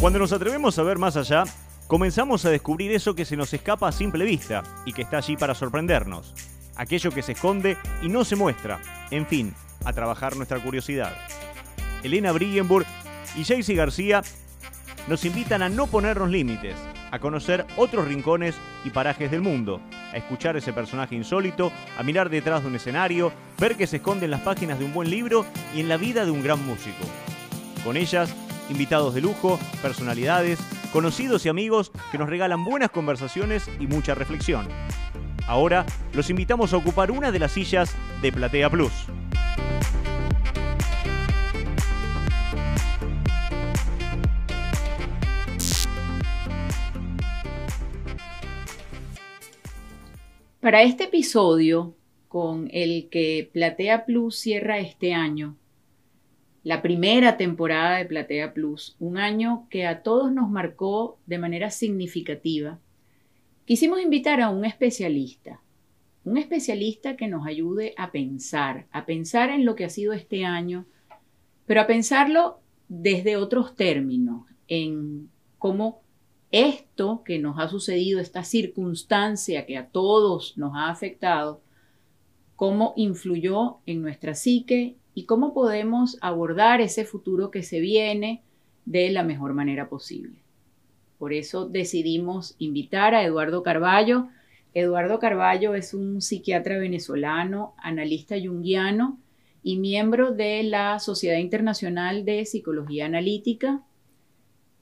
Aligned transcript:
Cuando 0.00 0.18
nos 0.18 0.32
atrevemos 0.32 0.78
a 0.78 0.82
ver 0.82 0.98
más 0.98 1.16
allá, 1.16 1.44
comenzamos 1.86 2.44
a 2.44 2.50
descubrir 2.50 2.92
eso 2.92 3.14
que 3.14 3.24
se 3.24 3.34
nos 3.34 3.52
escapa 3.54 3.88
a 3.88 3.92
simple 3.92 4.26
vista 4.26 4.62
y 4.84 4.92
que 4.92 5.02
está 5.02 5.16
allí 5.16 5.38
para 5.38 5.54
sorprendernos. 5.54 6.34
Aquello 6.76 7.10
que 7.10 7.22
se 7.22 7.32
esconde 7.32 7.78
y 8.02 8.10
no 8.10 8.22
se 8.22 8.36
muestra. 8.36 8.78
En 9.10 9.26
fin, 9.26 9.54
a 9.86 9.94
trabajar 9.94 10.36
nuestra 10.36 10.62
curiosidad. 10.62 11.14
Elena 12.02 12.30
Brillenburg 12.32 12.86
y 13.36 13.44
Jaycee 13.44 13.74
García 13.74 14.22
nos 15.08 15.24
invitan 15.24 15.62
a 15.62 15.70
no 15.70 15.86
ponernos 15.86 16.28
límites, 16.28 16.76
a 17.10 17.18
conocer 17.18 17.64
otros 17.78 18.06
rincones 18.06 18.54
y 18.84 18.90
parajes 18.90 19.30
del 19.30 19.40
mundo, 19.40 19.80
a 20.12 20.18
escuchar 20.18 20.58
ese 20.58 20.74
personaje 20.74 21.14
insólito, 21.14 21.72
a 21.98 22.02
mirar 22.02 22.28
detrás 22.28 22.62
de 22.62 22.68
un 22.68 22.76
escenario, 22.76 23.32
ver 23.58 23.76
que 23.76 23.86
se 23.86 23.96
esconde 23.96 24.26
en 24.26 24.32
las 24.32 24.42
páginas 24.42 24.78
de 24.78 24.84
un 24.84 24.92
buen 24.92 25.08
libro 25.08 25.46
y 25.74 25.80
en 25.80 25.88
la 25.88 25.96
vida 25.96 26.26
de 26.26 26.32
un 26.32 26.42
gran 26.42 26.64
músico. 26.66 27.04
Con 27.82 27.96
ellas 27.96 28.34
invitados 28.70 29.14
de 29.14 29.20
lujo, 29.20 29.58
personalidades, 29.82 30.58
conocidos 30.92 31.44
y 31.46 31.48
amigos 31.48 31.92
que 32.10 32.18
nos 32.18 32.28
regalan 32.28 32.64
buenas 32.64 32.90
conversaciones 32.90 33.68
y 33.80 33.86
mucha 33.86 34.14
reflexión. 34.14 34.68
Ahora 35.46 35.86
los 36.12 36.30
invitamos 36.30 36.72
a 36.72 36.76
ocupar 36.76 37.10
una 37.10 37.30
de 37.30 37.38
las 37.38 37.52
sillas 37.52 37.94
de 38.22 38.32
Platea 38.32 38.70
Plus. 38.70 38.92
Para 50.60 50.82
este 50.82 51.04
episodio, 51.04 51.94
con 52.26 52.68
el 52.72 53.08
que 53.08 53.48
Platea 53.52 54.04
Plus 54.04 54.36
cierra 54.36 54.78
este 54.78 55.14
año, 55.14 55.54
la 56.66 56.82
primera 56.82 57.36
temporada 57.36 57.98
de 57.98 58.06
Platea 58.06 58.52
Plus, 58.52 58.96
un 58.98 59.18
año 59.18 59.68
que 59.70 59.86
a 59.86 60.02
todos 60.02 60.32
nos 60.32 60.50
marcó 60.50 61.16
de 61.24 61.38
manera 61.38 61.70
significativa, 61.70 62.80
quisimos 63.66 64.02
invitar 64.02 64.40
a 64.40 64.50
un 64.50 64.64
especialista, 64.64 65.60
un 66.24 66.38
especialista 66.38 67.16
que 67.16 67.28
nos 67.28 67.46
ayude 67.46 67.94
a 67.96 68.10
pensar, 68.10 68.88
a 68.90 69.06
pensar 69.06 69.50
en 69.50 69.64
lo 69.64 69.76
que 69.76 69.84
ha 69.84 69.88
sido 69.88 70.12
este 70.12 70.44
año, 70.44 70.86
pero 71.66 71.82
a 71.82 71.86
pensarlo 71.86 72.58
desde 72.88 73.36
otros 73.36 73.76
términos, 73.76 74.42
en 74.66 75.30
cómo 75.58 76.00
esto 76.50 77.22
que 77.24 77.38
nos 77.38 77.60
ha 77.60 77.68
sucedido, 77.68 78.18
esta 78.18 78.42
circunstancia 78.42 79.66
que 79.66 79.76
a 79.78 79.86
todos 79.86 80.58
nos 80.58 80.74
ha 80.74 80.90
afectado, 80.90 81.60
cómo 82.56 82.92
influyó 82.96 83.76
en 83.86 84.02
nuestra 84.02 84.34
psique 84.34 84.96
y 85.16 85.24
cómo 85.24 85.54
podemos 85.54 86.18
abordar 86.20 86.82
ese 86.82 87.06
futuro 87.06 87.50
que 87.50 87.62
se 87.62 87.80
viene 87.80 88.42
de 88.84 89.08
la 89.08 89.22
mejor 89.22 89.54
manera 89.54 89.88
posible. 89.88 90.42
Por 91.18 91.32
eso 91.32 91.66
decidimos 91.66 92.54
invitar 92.58 93.14
a 93.14 93.24
Eduardo 93.24 93.62
Carballo. 93.62 94.28
Eduardo 94.74 95.18
Carballo 95.18 95.74
es 95.74 95.94
un 95.94 96.20
psiquiatra 96.20 96.76
venezolano, 96.76 97.74
analista 97.78 98.36
junguiano 98.38 99.18
y 99.62 99.78
miembro 99.78 100.32
de 100.32 100.62
la 100.64 100.98
Sociedad 100.98 101.38
Internacional 101.38 102.26
de 102.26 102.44
Psicología 102.44 103.06
Analítica. 103.06 103.82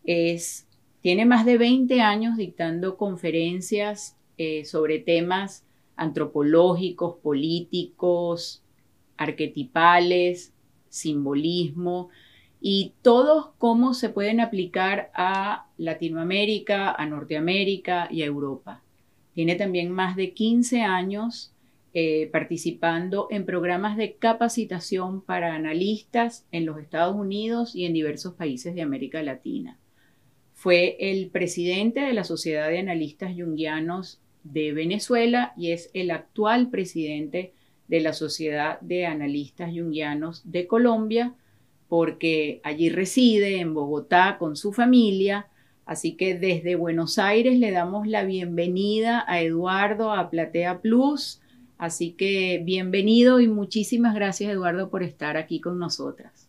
Es, 0.03 0.67
tiene 1.01 1.27
más 1.27 1.47
de 1.47 1.59
20 1.59 2.01
años 2.01 2.37
dictando 2.37 2.97
conferencias 2.97 4.17
eh, 4.37 4.65
sobre 4.65 4.99
temas 4.99 5.65
antropológicos, 5.95 7.19
políticos, 7.23 8.64
arquetipales, 9.17 10.53
simbolismo 10.89 12.11
y 12.61 12.95
todos 13.03 13.51
cómo 13.59 13.93
se 13.95 14.09
pueden 14.09 14.41
aplicar 14.41 15.11
a 15.15 15.67
Latinoamérica, 15.77 16.93
a 16.93 17.07
Norteamérica 17.07 18.09
y 18.11 18.23
a 18.23 18.27
Europa. 18.27 18.83
Tiene 19.35 19.57
también 19.57 19.91
más 19.91 20.17
de 20.17 20.33
15 20.33 20.83
años 20.83 21.55
eh, 21.93 22.29
participando 22.33 23.29
en 23.31 23.45
programas 23.45 23.97
de 23.97 24.15
capacitación 24.15 25.21
para 25.21 25.55
analistas 25.55 26.47
en 26.53 26.67
los 26.67 26.79
Estados 26.79 27.15
Unidos 27.15 27.77
y 27.77 27.85
en 27.85 27.93
diversos 27.93 28.35
países 28.35 28.75
de 28.75 28.83
América 28.83 29.23
Latina. 29.23 29.79
Fue 30.55 30.97
el 30.99 31.29
presidente 31.29 32.01
de 32.01 32.13
la 32.13 32.25
Sociedad 32.25 32.69
de 32.69 32.79
Analistas 32.79 33.35
Jungianos 33.37 34.21
de 34.43 34.73
Venezuela 34.73 35.53
y 35.57 35.73
es 35.73 35.91
el 35.95 36.11
actual 36.11 36.71
presidente 36.71 37.53
de 37.89 38.01
la 38.01 38.13
Sociedad 38.13 38.81
de 38.81 39.07
Analistas 39.07 39.71
Jungianos 39.71 40.43
de 40.45 40.67
Colombia, 40.67 41.35
porque 41.89 42.61
allí 42.65 42.89
reside 42.89 43.61
en 43.61 43.75
Bogotá 43.75 44.37
con 44.39 44.57
su 44.57 44.73
familia. 44.73 45.49
Así 45.87 46.17
que 46.17 46.35
desde 46.35 46.77
Buenos 46.77 47.19
Aires 47.19 47.59
le 47.59 47.71
damos 47.71 48.07
la 48.07 48.25
bienvenida 48.25 49.25
a 49.27 49.41
Eduardo 49.41 50.13
a 50.13 50.31
Platea 50.31 50.81
Plus. 50.81 51.43
Así 51.77 52.13
que 52.13 52.63
bienvenido 52.65 53.41
y 53.41 53.49
muchísimas 53.49 54.15
gracias 54.15 54.51
Eduardo 54.51 54.89
por 54.89 55.03
estar 55.03 55.37
aquí 55.37 55.61
con 55.61 55.79
nosotras. 55.79 56.49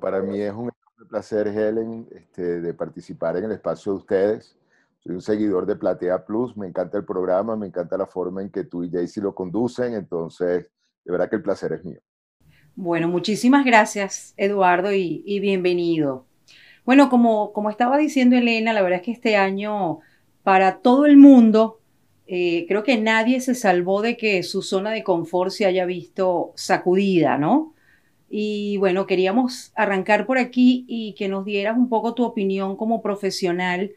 para 0.00 0.22
mí 0.22 0.40
es 0.40 0.52
un 0.52 0.70
placer, 1.08 1.48
Helen, 1.48 2.06
este, 2.14 2.60
de 2.60 2.74
participar 2.74 3.36
en 3.36 3.44
el 3.44 3.52
espacio 3.52 3.92
de 3.92 3.98
ustedes. 3.98 4.56
Soy 5.04 5.14
un 5.16 5.20
seguidor 5.20 5.66
de 5.66 5.74
Platea 5.74 6.24
Plus, 6.24 6.56
me 6.56 6.68
encanta 6.68 6.96
el 6.96 7.04
programa, 7.04 7.56
me 7.56 7.66
encanta 7.66 7.96
la 7.96 8.06
forma 8.06 8.40
en 8.40 8.50
que 8.50 8.62
tú 8.62 8.84
y 8.84 8.90
Jaycee 8.90 9.20
lo 9.20 9.34
conducen, 9.34 9.94
entonces 9.94 10.70
de 11.04 11.12
verdad 11.12 11.28
que 11.28 11.36
el 11.36 11.42
placer 11.42 11.72
es 11.72 11.84
mío. 11.84 11.98
Bueno, 12.76 13.08
muchísimas 13.08 13.64
gracias 13.64 14.32
Eduardo 14.36 14.92
y, 14.92 15.40
bienvenido. 15.40 16.24
Bueno, 16.84 17.10
como, 17.10 17.52
como 17.52 17.68
estaba 17.68 17.98
diciendo 17.98 18.36
Elena, 18.36 18.72
la 18.72 18.82
verdad 18.82 19.00
es 19.00 19.04
que 19.04 19.10
este 19.10 19.36
año 19.36 19.98
para 20.44 20.78
todo 20.78 21.06
el 21.06 21.16
mundo, 21.16 21.80
eh, 22.28 22.64
creo 22.68 22.84
que 22.84 22.96
nadie 22.96 23.40
se 23.40 23.56
salvó 23.56 24.02
de 24.02 24.16
que 24.16 24.44
su 24.44 24.62
zona 24.62 24.92
de 24.92 25.02
confort 25.02 25.50
se 25.50 25.66
haya 25.66 25.84
visto 25.84 26.52
sacudida, 26.54 27.38
¿no? 27.38 27.74
Y 28.30 28.76
bueno, 28.78 29.06
queríamos 29.08 29.72
arrancar 29.74 30.26
por 30.26 30.38
aquí 30.38 30.84
y 30.88 31.14
que 31.14 31.28
nos 31.28 31.44
dieras 31.44 31.76
un 31.76 31.88
poco 31.88 32.14
tu 32.14 32.24
opinión 32.24 32.76
como 32.76 33.02
profesional 33.02 33.92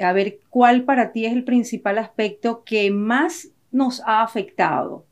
a 0.00 0.12
ver 0.12 0.40
cuál 0.50 0.84
para 0.84 1.12
ti 1.12 1.26
es 1.26 1.32
el 1.32 1.44
principal 1.44 1.98
aspecto 1.98 2.64
que 2.64 2.90
más 2.90 3.48
nos 3.70 4.00
ha 4.06 4.22
afectado. 4.22 5.06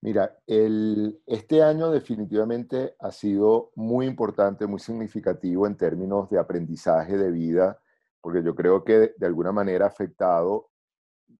Mira, 0.00 0.38
este 0.46 1.62
año 1.62 1.90
definitivamente 1.90 2.94
ha 3.00 3.10
sido 3.10 3.72
muy 3.74 4.06
importante, 4.06 4.66
muy 4.66 4.78
significativo 4.78 5.66
en 5.66 5.76
términos 5.76 6.30
de 6.30 6.38
aprendizaje 6.38 7.16
de 7.16 7.32
vida, 7.32 7.80
porque 8.20 8.44
yo 8.44 8.54
creo 8.54 8.84
que 8.84 9.14
de, 9.16 9.26
alguna 9.26 9.50
manera 9.50 9.86
ha 9.86 9.88
afectado, 9.88 10.70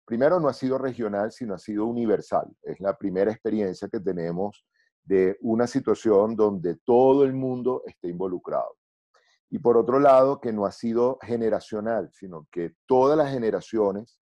primero 0.04 0.40
no 0.40 0.48
ha 0.48 0.52
sido 0.52 0.76
regional, 0.76 1.30
sino 1.30 1.54
ha 1.54 1.58
sido 1.58 1.86
universal. 1.86 2.48
Es 2.62 2.80
la 2.80 2.98
primera 2.98 3.30
experiencia 3.30 3.88
que 3.88 4.00
tenemos 4.00 4.66
de 5.04 5.38
una 5.40 5.68
situación 5.68 6.34
donde 6.34 6.76
todo 6.84 7.24
el 7.24 7.34
mundo 7.34 7.82
esté 7.86 8.08
involucrado. 8.08 8.76
Y 9.50 9.58
por 9.58 9.76
otro 9.76 9.98
lado, 9.98 10.40
que 10.40 10.52
no 10.52 10.66
ha 10.66 10.72
sido 10.72 11.18
generacional, 11.22 12.10
sino 12.12 12.46
que 12.52 12.74
todas 12.86 13.16
las 13.16 13.30
generaciones, 13.30 14.20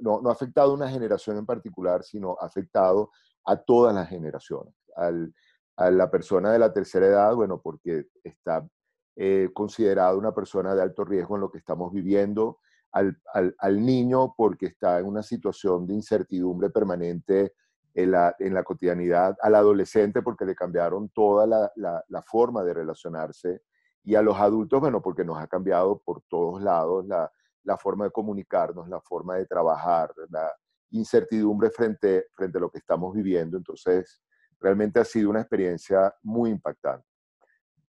no, 0.00 0.20
ha 0.28 0.32
afectado 0.32 0.72
a 0.72 0.74
una 0.74 0.88
generación 0.88 1.36
en 1.36 1.46
particular, 1.46 2.02
sino 2.02 2.36
ha 2.40 2.46
afectado 2.46 3.10
a 3.44 3.56
todas 3.56 3.94
las 3.94 4.08
generaciones. 4.08 4.74
a 4.96 5.90
la 5.90 6.10
persona 6.10 6.50
de 6.50 6.58
la 6.58 6.72
tercera 6.72 7.06
edad, 7.06 7.34
bueno, 7.36 7.60
porque 7.62 8.06
está 8.24 8.66
eh, 9.14 9.48
considerado 9.54 10.18
una 10.18 10.34
persona 10.34 10.74
de 10.74 10.82
alto 10.82 11.04
riesgo 11.04 11.36
en 11.36 11.42
lo 11.42 11.50
que 11.52 11.58
estamos 11.58 11.92
viviendo, 11.92 12.58
al, 12.92 13.16
al, 13.58 13.84
niño 13.84 14.34
porque 14.36 14.66
está 14.66 14.98
en 14.98 15.06
una 15.06 15.22
situación 15.22 15.86
de 15.86 15.94
incertidumbre 15.94 16.70
permanente 16.70 17.54
en 17.94 18.12
la, 18.12 18.34
en 18.38 18.54
la 18.54 18.62
cotidianidad, 18.62 19.36
al 19.42 19.54
adolescente 19.54 20.22
porque 20.22 20.44
le 20.44 20.54
cambiaron 20.54 21.10
toda 21.10 21.46
la, 21.46 21.70
la, 21.76 22.04
la 22.08 22.22
forma 22.22 22.64
de 22.64 22.74
relacionarse 22.74 23.62
y 24.08 24.14
a 24.14 24.22
los 24.22 24.38
adultos, 24.38 24.80
bueno, 24.80 25.02
porque 25.02 25.22
nos 25.22 25.36
ha 25.36 25.46
cambiado 25.46 25.98
por 25.98 26.22
todos 26.30 26.62
lados 26.62 27.06
la, 27.06 27.30
la 27.64 27.76
forma 27.76 28.06
de 28.06 28.10
comunicarnos, 28.10 28.88
la 28.88 29.02
forma 29.02 29.36
de 29.36 29.44
trabajar, 29.44 30.14
la 30.30 30.50
incertidumbre 30.92 31.68
frente, 31.68 32.28
frente 32.34 32.56
a 32.56 32.60
lo 32.62 32.70
que 32.70 32.78
estamos 32.78 33.14
viviendo. 33.14 33.58
Entonces, 33.58 34.22
realmente 34.58 34.98
ha 34.98 35.04
sido 35.04 35.28
una 35.28 35.40
experiencia 35.40 36.10
muy 36.22 36.48
impactante. 36.48 37.06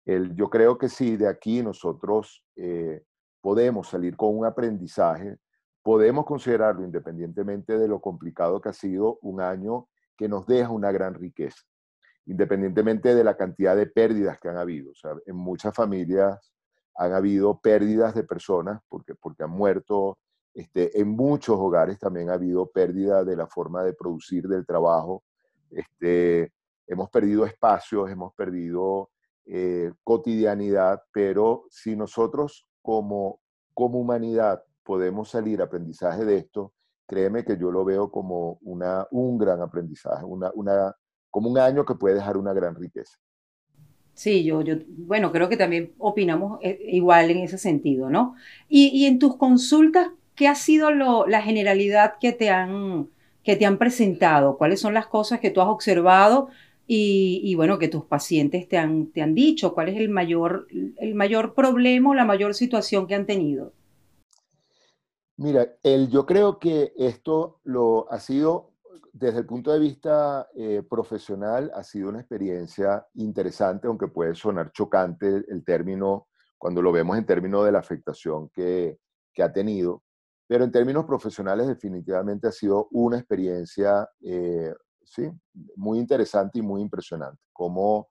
El, 0.05 0.37
yo 0.37 0.49
creo 0.49 0.78
que 0.78 0.88
sí, 0.88 1.16
de 1.16 1.26
aquí 1.26 1.64
nosotros 1.64 2.44
eh, 2.55 3.02
podemos 3.40 3.88
salir 3.88 4.16
con 4.16 4.38
un 4.38 4.46
aprendizaje, 4.46 5.38
podemos 5.82 6.26
considerarlo 6.26 6.84
independientemente 6.84 7.76
de 7.76 7.88
lo 7.88 8.00
complicado 8.00 8.61
que 8.61 8.69
ha 8.69 8.72
sido 8.72 9.19
un 9.20 9.40
año 9.40 9.88
que 10.16 10.28
nos 10.28 10.46
deja 10.46 10.70
una 10.70 10.93
gran 10.93 11.14
riqueza 11.14 11.64
independientemente 12.26 13.15
de 13.15 13.25
la 13.25 13.37
cantidad 13.37 13.76
de 13.76 13.87
pérdidas 13.87 14.38
que 14.38 14.49
han 14.49 14.56
habido. 14.56 14.93
O 14.93 14.94
sea, 14.94 15.12
en 15.26 15.37
muchas 15.37 15.75
familias 15.75 16.53
han 16.97 17.12
habido 17.12 17.61
pérdidas 17.61 18.15
de 18.15 18.25
personas 18.25 18.81
porque, 18.88 19.15
porque 19.15 19.44
han 19.44 19.50
muerto. 19.50 20.19
Este, 20.55 21.00
en 21.00 21.09
muchos 21.09 21.56
hogares 21.59 21.99
también 21.99 22.31
ha 22.31 22.35
habido 22.35 22.71
pérdida 22.71 23.25
de 23.25 23.37
la 23.37 23.47
forma 23.47 23.82
de 23.82 23.93
producir 23.93 24.47
del 24.47 24.65
trabajo. 24.65 25.25
Este, 25.71 26.53
hemos 26.87 27.11
perdido 27.11 27.44
espacios, 27.44 28.11
hemos 28.11 28.32
perdido 28.35 29.11
eh, 29.47 29.93
cotidianidad, 30.05 31.03
pero 31.12 31.65
si 31.71 31.97
nosotros 31.97 32.67
como, 32.81 33.41
como 33.75 33.99
humanidad 33.99 34.62
podemos 34.85 35.31
salir 35.31 35.61
aprendizaje 35.61 36.25
de 36.25 36.37
esto, 36.37 36.73
créeme 37.06 37.44
que 37.44 37.59
yo 37.59 37.71
lo 37.71 37.85
veo 37.85 38.11
como 38.11 38.59
una, 38.62 39.06
un 39.11 39.37
gran 39.38 39.61
aprendizaje, 39.61 40.25
una, 40.25 40.50
una, 40.55 40.94
como 41.35 41.51
un 41.51 41.59
año 41.59 41.85
que 41.85 41.97
puede 41.97 42.15
dejar 42.15 42.37
una 42.37 42.53
gran 42.53 42.77
riqueza. 42.77 43.19
Sí, 44.15 44.45
yo, 44.45 44.63
yo, 44.63 44.77
bueno, 44.89 45.33
creo 45.33 45.49
que 45.49 45.57
también 45.57 45.93
opinamos 45.99 46.61
eh, 46.63 46.79
igual 46.89 47.31
en 47.31 47.39
ese 47.39 47.59
sentido, 47.59 48.11
¿no? 48.11 48.37
Y, 48.69 48.89
y 48.95 49.07
en 49.07 49.19
tus 49.19 49.37
consultas, 49.37 50.11
¿qué 50.37 50.47
ha 50.47 50.55
sido 50.55 50.93
lo, 50.93 51.27
la 51.27 51.43
generalidad 51.43 52.15
que 52.21 52.33
te, 52.33 52.51
han, 52.51 53.09
que 53.43 53.57
te 53.57 53.67
han 53.67 53.79
presentado? 53.79 54.57
¿Cuáles 54.57 54.81
son 54.81 54.95
las 54.95 55.09
cosas 55.09 55.41
que 55.41 55.51
tú 55.51 55.61
has 55.61 55.69
observado 55.69 56.49
y, 56.87 57.41
y, 57.43 57.57
bueno, 57.57 57.79
que 57.79 57.89
tus 57.89 58.05
pacientes 58.05 58.69
te 58.69 58.79
han, 58.79 59.09
te 59.09 59.21
han 59.23 59.35
dicho? 59.35 59.75
¿Cuál 59.75 59.89
es 59.89 59.97
el 59.97 60.09
mayor, 60.11 60.69
el 60.99 61.15
mayor 61.17 61.55
problema 61.55 62.11
o 62.11 62.15
la 62.15 62.25
mayor 62.25 62.55
situación 62.55 63.09
que 63.09 63.17
han 63.17 63.27
tenido? 63.27 63.73
Mira, 65.37 65.77
el, 65.83 66.09
yo 66.11 66.27
creo 66.27 66.59
que 66.59 66.93
esto 66.97 67.61
lo 67.65 68.11
ha 68.11 68.21
sido, 68.21 68.74
desde 69.12 69.38
el 69.38 69.46
punto 69.46 69.73
de 69.73 69.79
vista 69.79 70.49
eh, 70.55 70.82
profesional, 70.88 71.70
ha 71.75 71.82
sido 71.82 72.08
una 72.08 72.20
experiencia 72.20 73.06
interesante, 73.14 73.87
aunque 73.87 74.08
puede 74.08 74.35
sonar 74.35 74.73
chocante 74.73 75.44
el, 75.49 75.64
término 75.64 76.29
cuando 76.58 76.82
lo 76.82 76.93
vemos 76.93 77.17
en 77.17 77.26
términos 77.26 77.64
de 77.64 77.73
la 77.73 77.79
afectación 77.79 78.49
que, 78.50 78.99
que, 79.32 79.43
ha 79.43 79.52
tenido. 79.52 80.02
Pero 80.46 80.64
en 80.64 80.73
términos 80.73 81.05
profesionales, 81.05 81.67
definitivamente 81.67 82.49
ha 82.49 82.52
sido 82.52 82.88
una 82.91 83.19
experiencia 83.19 84.08
eh, 84.23 84.73
sí, 85.05 85.31
muy 85.76 85.99
interesante 85.99 86.58
y 86.58 86.62
muy 86.62 86.82
impresionante. 86.82 87.40
Como, 87.52 88.08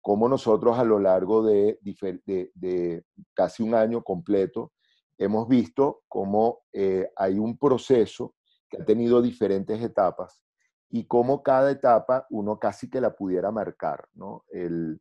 como 0.00 0.28
nosotros 0.28 0.78
a 0.78 0.84
lo 0.84 0.98
largo 0.98 1.42
de, 1.42 1.78
de, 1.82 2.50
de 2.54 3.04
casi 3.34 3.62
un 3.62 3.74
año 3.74 4.02
completo, 4.02 4.72
hemos 5.18 5.46
visto 5.48 6.02
cómo 6.08 6.62
eh, 6.72 7.10
hay 7.16 7.38
un 7.38 7.58
proceso 7.58 8.34
que 8.70 8.80
ha 8.80 8.84
tenido 8.84 9.20
diferentes 9.20 9.82
etapas 9.82 10.42
y 10.90 11.06
cómo 11.06 11.42
cada 11.42 11.70
etapa 11.70 12.26
uno 12.30 12.58
casi 12.58 12.88
que 12.88 13.00
la 13.00 13.14
pudiera 13.14 13.50
marcar. 13.50 14.08
¿no? 14.14 14.44
El, 14.50 15.00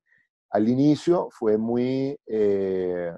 al 0.50 0.68
inicio 0.68 1.30
fue 1.32 1.58
muy, 1.58 2.20
eh, 2.28 3.16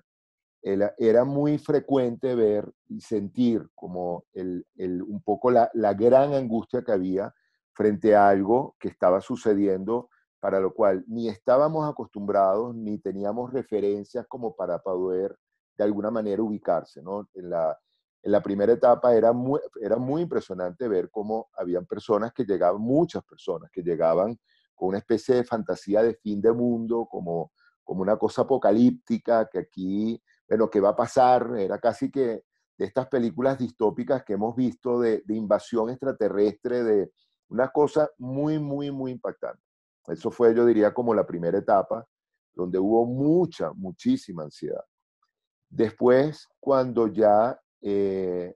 era 0.62 1.24
muy 1.26 1.58
frecuente 1.58 2.36
ver 2.36 2.72
y 2.88 3.02
sentir 3.02 3.70
como 3.74 4.26
el, 4.34 4.66
el, 4.76 5.02
un 5.02 5.22
poco 5.22 5.52
la, 5.52 5.70
la 5.74 5.94
gran 5.94 6.34
angustia 6.34 6.84
que 6.84 6.92
había 6.92 7.34
frente 7.74 8.16
a 8.16 8.30
algo 8.30 8.76
que 8.80 8.90
estaba 8.90 9.22
sucediendo 9.22 10.10
para 10.40 10.60
lo 10.60 10.74
cual 10.74 11.04
ni 11.08 11.30
estábamos 11.30 11.90
acostumbrados 11.90 12.76
ni 12.76 12.98
teníamos 12.98 13.54
referencias 13.54 14.26
como 14.28 14.56
para 14.56 14.80
poder 14.80 15.38
de 15.78 15.84
alguna 15.84 16.12
manera 16.12 16.42
ubicarse. 16.42 17.02
¿no? 17.02 17.30
En, 17.34 17.50
la, 17.50 17.78
en 18.24 18.32
la 18.32 18.42
primera 18.42 18.74
etapa 18.74 19.16
era 19.16 19.34
muy, 19.34 19.60
era 19.82 19.98
muy 19.98 20.24
impresionante 20.24 20.88
ver 20.88 21.10
cómo 21.10 21.50
habían 21.58 21.86
personas 21.86 22.34
que 22.34 22.46
llegaban, 22.46 22.82
muchas 22.82 23.24
personas 23.24 23.72
que 23.72 23.82
llegaban 23.82 24.40
con 24.76 24.90
una 24.90 25.00
especie 25.00 25.36
de 25.36 25.44
fantasía 25.44 26.04
de 26.04 26.16
fin 26.16 26.42
de 26.42 26.52
mundo, 26.52 27.08
como, 27.10 27.52
como 27.84 28.02
una 28.02 28.18
cosa 28.18 28.44
apocalíptica, 28.44 29.48
que 29.52 29.60
aquí, 29.60 30.22
bueno, 30.48 30.70
¿qué 30.70 30.80
va 30.80 30.90
a 30.90 30.96
pasar? 30.96 31.52
Era 31.58 31.80
casi 31.80 32.12
que 32.12 32.44
de 32.78 32.86
estas 32.86 33.08
películas 33.08 33.58
distópicas 33.58 34.24
que 34.24 34.34
hemos 34.34 34.56
visto 34.56 35.00
de, 35.00 35.24
de 35.26 35.36
invasión 35.36 35.90
extraterrestre, 35.90 36.84
de 36.84 37.12
una 37.50 37.70
cosa 37.70 38.10
muy, 38.18 38.60
muy, 38.60 38.92
muy 38.92 39.12
impactante. 39.12 39.62
Eso 40.08 40.32
fue, 40.32 40.56
yo 40.56 40.66
diría, 40.66 40.94
como 40.94 41.14
la 41.14 41.26
primera 41.26 41.58
etapa, 41.58 42.08
donde 42.54 42.80
hubo 42.80 43.06
mucha, 43.06 43.72
muchísima 43.74 44.44
ansiedad. 44.44 44.84
Después, 45.70 46.48
cuando 46.60 47.08
ya 47.08 47.60
eh, 47.82 48.56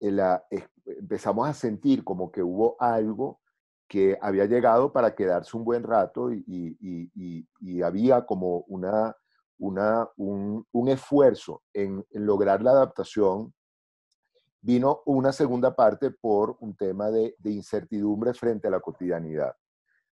la, 0.00 0.44
empezamos 0.84 1.48
a 1.48 1.54
sentir 1.54 2.04
como 2.04 2.30
que 2.30 2.42
hubo 2.42 2.76
algo 2.80 3.40
que 3.88 4.16
había 4.20 4.46
llegado 4.46 4.92
para 4.92 5.14
quedarse 5.14 5.56
un 5.56 5.64
buen 5.64 5.82
rato 5.82 6.32
y, 6.32 6.42
y, 6.46 7.46
y, 7.60 7.82
había 7.82 8.24
como 8.24 8.64
una, 8.68 9.14
una, 9.58 10.08
un, 10.16 10.66
un 10.72 10.88
esfuerzo 10.88 11.62
en, 11.74 12.04
en, 12.10 12.24
lograr 12.24 12.62
la 12.62 12.70
adaptación, 12.70 13.52
vino 14.62 15.02
una 15.04 15.30
segunda 15.32 15.76
parte 15.76 16.10
por 16.10 16.56
un 16.60 16.74
tema 16.74 17.10
de, 17.10 17.34
de 17.38 17.50
incertidumbre 17.50 18.32
frente 18.32 18.68
a 18.68 18.70
la 18.70 18.80
cotidianidad. 18.80 19.54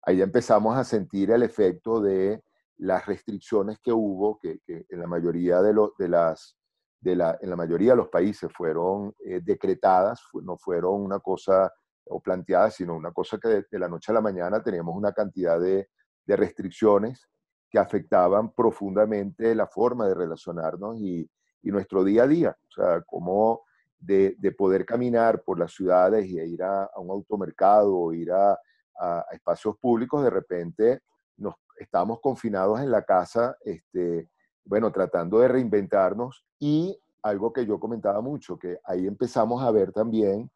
Ahí 0.01 0.21
empezamos 0.21 0.75
a 0.75 0.83
sentir 0.83 1.29
el 1.29 1.43
efecto 1.43 2.01
de 2.01 2.43
las 2.77 3.05
restricciones 3.05 3.77
que 3.79 3.91
hubo, 3.91 4.39
que, 4.39 4.59
que 4.65 4.87
en 4.89 4.99
la 5.01 5.07
mayoría 5.07 5.61
de, 5.61 5.73
lo, 5.73 5.93
de 5.99 6.07
las, 6.07 6.57
de 6.99 7.15
la, 7.15 7.37
en 7.41 7.49
la 7.49 7.55
mayoría 7.55 7.91
de 7.91 7.97
los 7.97 8.09
países 8.09 8.51
fueron 8.51 9.13
eh, 9.19 9.41
decretadas, 9.43 10.21
no 10.41 10.57
fueron 10.57 11.01
una 11.01 11.19
cosa 11.19 11.71
o 12.09 12.21
planteadas, 12.21 12.75
sino 12.75 12.95
una 12.95 13.11
cosa 13.11 13.37
que 13.37 13.47
de, 13.49 13.65
de, 13.69 13.79
la 13.79 13.89
noche 13.89 14.11
a 14.11 14.15
la 14.15 14.21
mañana 14.21 14.63
teníamos 14.63 14.95
una 14.95 15.11
cantidad 15.11 15.59
de, 15.59 15.89
de 16.25 16.35
restricciones 16.35 17.27
que 17.69 17.79
afectaban 17.79 18.53
profundamente 18.53 19.53
la 19.53 19.67
forma 19.67 20.07
de 20.07 20.15
relacionarnos 20.15 20.97
y, 20.99 21.29
y 21.63 21.71
nuestro 21.71 22.03
día 22.03 22.23
a 22.23 22.27
día. 22.27 22.57
O 22.69 22.71
sea, 22.71 23.01
como 23.01 23.61
de, 23.99 24.35
de, 24.37 24.51
poder 24.51 24.85
caminar 24.85 25.43
por 25.43 25.59
las 25.59 25.73
ciudades 25.73 26.25
y 26.25 26.39
ir 26.39 26.63
a, 26.63 26.83
a 26.85 26.99
un 26.99 27.09
automercado 27.09 27.97
o 27.97 28.13
ir 28.13 28.31
a, 28.31 28.51
a, 28.51 28.57
a, 29.19 29.25
espacios 29.33 29.77
públicos, 29.77 30.23
de 30.23 30.29
repente 30.29 31.01
nos 31.37 31.55
estábamos 31.77 32.19
confinados 32.21 32.79
en 32.79 32.91
la 32.91 33.03
casa, 33.03 33.57
este, 33.61 34.29
bueno, 34.67 34.91
tratando 34.91 35.39
de 35.39 35.47
reinventarnos 35.47 36.45
y 36.59 36.97
algo 37.23 37.51
que 37.51 37.65
yo 37.65 37.79
comentaba 37.79 38.21
mucho, 38.21 38.57
que 38.57 38.79
ahí 38.85 39.07
empezamos 39.07 39.63
a 39.63 39.71
ver 39.71 39.91
también 39.91 40.49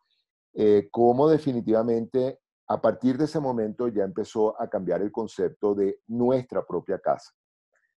eh, 0.54 0.90
cómo 0.92 1.30
definitivamente 1.30 2.40
a 2.68 2.82
partir 2.82 3.18
de 3.18 3.26
ese 3.26 3.40
momento 3.40 3.88
ya 3.88 4.04
empezó 4.04 4.60
a 4.62 4.70
cambiar 4.70 5.02
el 5.02 5.12
concepto 5.12 5.76
de 5.76 6.00
nuestra 6.08 6.66
propia 6.66 7.00
casa. 7.00 7.32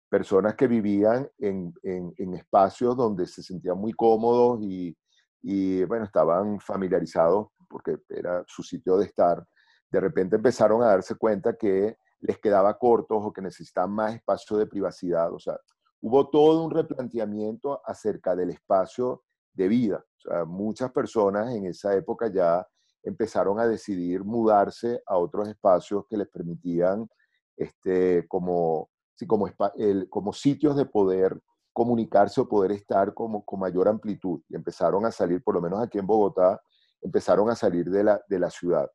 Personas 0.08 0.54
que 0.54 0.66
vivían 0.66 1.28
en, 1.38 1.74
en, 1.82 2.12
en 2.16 2.34
espacios 2.34 2.96
donde 2.96 3.26
se 3.26 3.42
sentían 3.42 3.78
muy 3.78 3.92
cómodos 3.92 4.60
y, 4.62 4.96
y, 5.42 5.84
bueno, 5.84 6.04
estaban 6.04 6.60
familiarizados 6.60 7.48
porque 7.68 7.98
era 8.08 8.44
su 8.46 8.62
sitio 8.62 8.96
de 8.98 9.06
estar, 9.06 9.46
de 9.90 10.00
repente 10.00 10.36
empezaron 10.36 10.82
a 10.82 10.86
darse 10.86 11.14
cuenta 11.16 11.54
que 11.54 11.96
les 12.20 12.38
quedaba 12.38 12.78
cortos 12.78 13.18
o 13.20 13.32
que 13.32 13.42
necesitaban 13.42 13.90
más 13.90 14.14
espacio 14.14 14.56
de 14.56 14.66
privacidad. 14.66 15.32
O 15.32 15.38
sea, 15.38 15.58
hubo 16.02 16.28
todo 16.28 16.64
un 16.64 16.70
replanteamiento 16.70 17.80
acerca 17.84 18.34
del 18.36 18.50
espacio 18.50 19.22
de 19.54 19.68
vida. 19.68 20.04
Muchas 20.46 20.90
personas 20.92 21.54
en 21.54 21.66
esa 21.66 21.94
época 21.94 22.28
ya 22.28 22.66
empezaron 23.02 23.58
a 23.58 23.66
decidir 23.66 24.24
mudarse 24.24 25.00
a 25.06 25.16
otros 25.16 25.48
espacios 25.48 26.04
que 26.08 26.16
les 26.16 26.28
permitían 26.28 27.08
este, 27.56 28.26
como, 28.28 28.90
sí, 29.14 29.26
como, 29.26 29.48
el, 29.76 30.08
como 30.08 30.32
sitios 30.32 30.76
de 30.76 30.86
poder 30.86 31.40
comunicarse 31.72 32.40
o 32.40 32.48
poder 32.48 32.72
estar 32.72 33.14
como, 33.14 33.44
con 33.44 33.60
mayor 33.60 33.88
amplitud. 33.88 34.40
Y 34.48 34.56
empezaron 34.56 35.06
a 35.06 35.12
salir, 35.12 35.42
por 35.42 35.54
lo 35.54 35.60
menos 35.60 35.80
aquí 35.80 35.98
en 35.98 36.06
Bogotá, 36.06 36.60
empezaron 37.00 37.48
a 37.50 37.54
salir 37.54 37.88
de 37.90 38.04
la, 38.04 38.22
de 38.28 38.38
la 38.38 38.50
ciudad. 38.50 38.90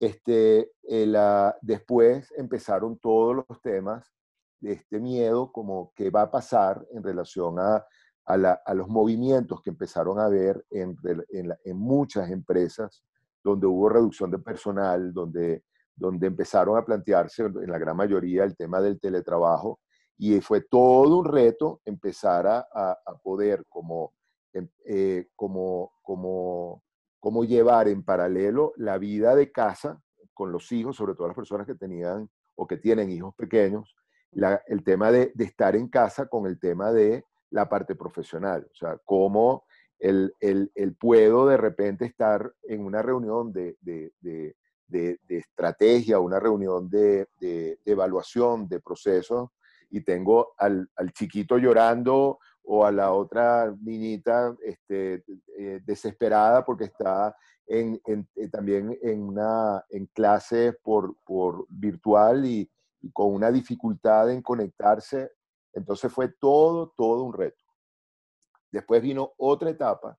Este, 0.00 0.72
el, 0.82 1.14
uh, 1.16 1.52
después 1.60 2.32
empezaron 2.36 2.98
todos 2.98 3.36
los 3.36 3.60
temas 3.62 4.06
este 4.62 5.00
miedo, 5.00 5.52
como 5.52 5.92
qué 5.94 6.10
va 6.10 6.22
a 6.22 6.30
pasar 6.30 6.84
en 6.92 7.02
relación 7.02 7.58
a, 7.58 7.84
a, 8.24 8.36
la, 8.36 8.60
a 8.64 8.74
los 8.74 8.88
movimientos 8.88 9.62
que 9.62 9.70
empezaron 9.70 10.18
a 10.18 10.28
ver 10.28 10.64
en, 10.70 10.96
en, 11.30 11.52
en, 11.64 11.76
muchas 11.76 12.30
empresas, 12.30 13.02
donde 13.42 13.66
hubo 13.66 13.88
reducción 13.88 14.30
de 14.30 14.38
personal, 14.38 15.12
donde, 15.12 15.64
donde 15.94 16.26
empezaron 16.26 16.76
a 16.76 16.84
plantearse 16.84 17.44
en 17.44 17.70
la 17.70 17.78
gran 17.78 17.96
mayoría 17.96 18.44
el 18.44 18.56
tema 18.56 18.80
del 18.80 19.00
teletrabajo, 19.00 19.80
y 20.16 20.40
fue 20.40 20.62
todo 20.62 21.18
un 21.18 21.24
reto 21.24 21.80
empezar 21.84 22.46
a, 22.46 22.66
a, 22.74 23.18
poder 23.22 23.64
como, 23.68 24.14
em, 24.52 24.68
eh, 24.84 25.28
como, 25.36 25.92
como 26.02 26.82
cómo 27.20 27.44
llevar 27.44 27.88
en 27.88 28.02
paralelo 28.02 28.72
la 28.76 28.98
vida 28.98 29.34
de 29.34 29.50
casa 29.50 30.00
con 30.34 30.52
los 30.52 30.70
hijos, 30.72 30.96
sobre 30.96 31.14
todo 31.14 31.26
las 31.26 31.36
personas 31.36 31.66
que 31.66 31.74
tenían 31.74 32.28
o 32.54 32.66
que 32.66 32.76
tienen 32.76 33.10
hijos 33.10 33.34
pequeños, 33.34 33.94
la, 34.32 34.62
el 34.66 34.82
tema 34.84 35.10
de, 35.10 35.32
de, 35.34 35.44
estar 35.44 35.74
en 35.76 35.88
casa 35.88 36.26
con 36.26 36.46
el 36.46 36.58
tema 36.58 36.92
de 36.92 37.24
la 37.50 37.68
parte 37.68 37.94
profesional, 37.94 38.66
o 38.70 38.74
sea, 38.74 38.98
cómo 39.04 39.64
el, 39.98 40.34
el, 40.40 40.70
el 40.74 40.94
puedo 40.94 41.46
de 41.46 41.56
repente 41.56 42.04
estar 42.04 42.52
en 42.62 42.84
una 42.84 43.02
reunión 43.02 43.52
de, 43.52 43.76
de, 43.80 44.12
de 44.88 45.18
estrategia, 45.28 46.18
una 46.18 46.40
reunión 46.40 46.88
de, 46.88 47.28
evaluación 47.84 48.68
de 48.68 48.80
procesos 48.80 49.50
y 49.90 50.02
tengo 50.02 50.54
al, 50.58 50.88
al, 50.96 51.12
chiquito 51.12 51.58
llorando 51.58 52.38
o 52.64 52.84
a 52.84 52.92
la 52.92 53.12
otra 53.12 53.74
niñita 53.80 54.54
este, 54.62 55.24
eh, 55.56 55.80
desesperada 55.84 56.64
porque 56.64 56.84
está 56.84 57.34
en, 57.66 58.00
en, 58.06 58.28
eh, 58.36 58.48
también 58.48 58.98
en, 59.02 59.22
una, 59.22 59.84
en 59.88 60.06
clase 60.06 60.74
por, 60.82 61.16
por 61.24 61.66
virtual 61.68 62.44
y, 62.44 62.70
con 63.12 63.32
una 63.32 63.50
dificultad 63.50 64.30
en 64.30 64.42
conectarse. 64.42 65.32
Entonces 65.72 66.12
fue 66.12 66.28
todo, 66.40 66.92
todo 66.96 67.22
un 67.24 67.32
reto. 67.32 67.64
Después 68.70 69.02
vino 69.02 69.32
otra 69.38 69.70
etapa 69.70 70.18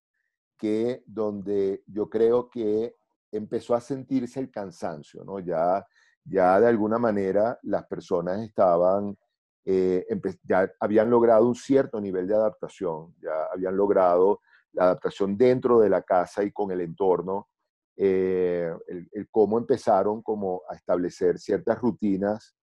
que 0.58 1.04
donde 1.06 1.84
yo 1.88 2.10
creo 2.10 2.50
que 2.50 2.96
empezó 3.32 3.76
a 3.76 3.82
sentirse 3.82 4.40
el 4.40 4.52
cansancio, 4.52 5.24
¿no? 5.24 5.40
Ya, 5.40 5.86
ya 6.24 6.60
de 6.60 6.68
alguna 6.68 6.98
manera 6.98 7.58
las 7.64 7.86
personas 7.86 8.42
estaban, 8.42 9.18
eh, 9.66 10.06
ya 10.44 10.70
habían 10.80 11.10
logrado 11.10 11.48
un 11.48 11.56
cierto 11.56 12.02
nivel 12.02 12.28
de 12.28 12.36
adaptación, 12.36 13.16
ya 13.22 13.46
habían 13.54 13.78
logrado 13.78 14.42
la 14.74 14.86
adaptación 14.86 15.38
dentro 15.38 15.80
de 15.80 15.90
la 15.90 16.02
casa 16.02 16.44
y 16.44 16.52
con 16.52 16.72
el 16.72 16.82
entorno, 16.82 17.48
eh, 17.96 18.72
el, 18.88 19.28
cómo 19.30 19.58
empezaron 19.58 20.22
como 20.22 20.62
a 20.70 20.76
establecer 20.76 21.38
ciertas 21.38 21.80
rutinas, 21.80 22.56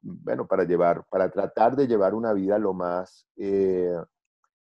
bueno, 0.00 0.46
para 0.46 0.64
llevar, 0.64 1.04
para 1.08 1.30
tratar 1.30 1.76
de 1.76 1.86
llevar 1.86 2.14
una 2.14 2.32
vida 2.32 2.58
lo 2.58 2.72
más, 2.72 3.26
eh, 3.36 3.96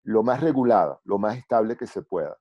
lo 0.04 0.22
más 0.22 0.40
regulada, 0.40 1.00
lo 1.04 1.18
más 1.18 1.36
estable 1.36 1.76
que 1.76 1.86
se 1.86 2.02
pueda. 2.02 2.36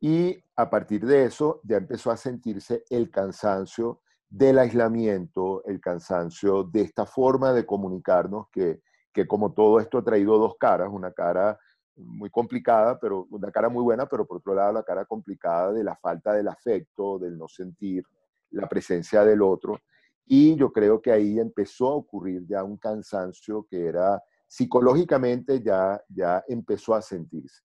Y 0.00 0.38
a 0.56 0.68
partir 0.68 1.06
de 1.06 1.24
eso 1.24 1.60
ya 1.64 1.76
empezó 1.76 2.10
a 2.10 2.16
sentirse 2.16 2.84
el 2.90 3.10
cansancio 3.10 4.00
del 4.28 4.58
aislamiento, 4.58 5.64
el 5.64 5.80
cansancio 5.80 6.64
de 6.64 6.82
esta 6.82 7.06
forma 7.06 7.52
de 7.52 7.64
comunicarnos 7.64 8.48
que, 8.50 8.82
que 9.12 9.26
como 9.26 9.52
todo 9.52 9.80
esto 9.80 9.98
ha 9.98 10.04
traído 10.04 10.38
dos 10.38 10.56
caras, 10.58 10.88
una 10.90 11.12
cara 11.12 11.58
muy 11.96 12.28
complicada, 12.30 12.98
pero 12.98 13.26
una 13.30 13.50
cara 13.50 13.68
muy 13.68 13.82
buena, 13.82 14.06
pero 14.06 14.26
por 14.26 14.38
otro 14.38 14.54
lado 14.54 14.72
la 14.72 14.82
cara 14.82 15.04
complicada 15.04 15.72
de 15.72 15.82
la 15.82 15.96
falta 15.96 16.32
del 16.32 16.48
afecto, 16.48 17.18
del 17.18 17.38
no 17.38 17.48
sentir 17.48 18.04
la 18.50 18.68
presencia 18.68 19.24
del 19.24 19.42
otro. 19.42 19.80
Y 20.26 20.56
yo 20.56 20.72
creo 20.72 21.00
que 21.00 21.12
ahí 21.12 21.38
empezó 21.38 21.88
a 21.88 21.94
ocurrir 21.94 22.44
ya 22.46 22.64
un 22.64 22.76
cansancio 22.76 23.66
que 23.70 23.86
era 23.86 24.22
psicológicamente 24.48 25.62
ya, 25.62 26.00
ya 26.08 26.44
empezó 26.48 26.94
a 26.94 27.02
sentirse, 27.02 27.62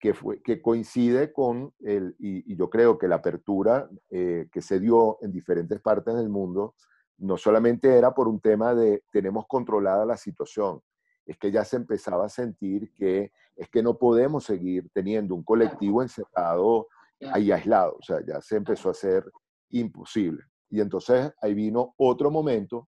que, 0.00 0.14
fue, 0.14 0.42
que 0.42 0.60
coincide 0.60 1.32
con 1.32 1.72
el, 1.80 2.16
y, 2.18 2.56
yo 2.56 2.68
creo 2.68 2.98
que 2.98 3.08
la 3.08 3.16
apertura 3.16 3.88
eh, 4.10 4.48
que 4.52 4.62
se 4.62 4.80
dio 4.80 5.18
en 5.22 5.32
diferentes 5.32 5.80
partes 5.80 6.14
del 6.14 6.28
mundo, 6.28 6.74
no 7.18 7.36
solamente 7.36 7.96
era 7.96 8.12
por 8.12 8.26
un 8.26 8.40
tema 8.40 8.74
de 8.74 9.04
tenemos 9.12 9.46
controlada 9.46 10.04
la 10.04 10.16
situación, 10.16 10.80
es 11.24 11.38
que 11.38 11.52
ya 11.52 11.64
se 11.64 11.76
empezaba 11.76 12.26
a 12.26 12.28
sentir 12.28 12.92
que 12.94 13.30
es 13.54 13.68
que 13.68 13.82
no 13.82 13.96
podemos 13.96 14.44
seguir 14.44 14.88
teniendo 14.92 15.34
un 15.34 15.44
colectivo 15.44 16.02
encerrado 16.02 16.88
ahí 17.32 17.52
aislado, 17.52 17.96
o 17.98 18.02
sea, 18.02 18.24
ya 18.26 18.40
se 18.40 18.56
empezó 18.56 18.88
a 18.88 18.92
hacer 18.92 19.30
imposible. 19.70 20.42
Y 20.72 20.80
entonces 20.80 21.30
ahí 21.42 21.52
vino 21.52 21.94
otro 21.98 22.30
momento 22.30 22.88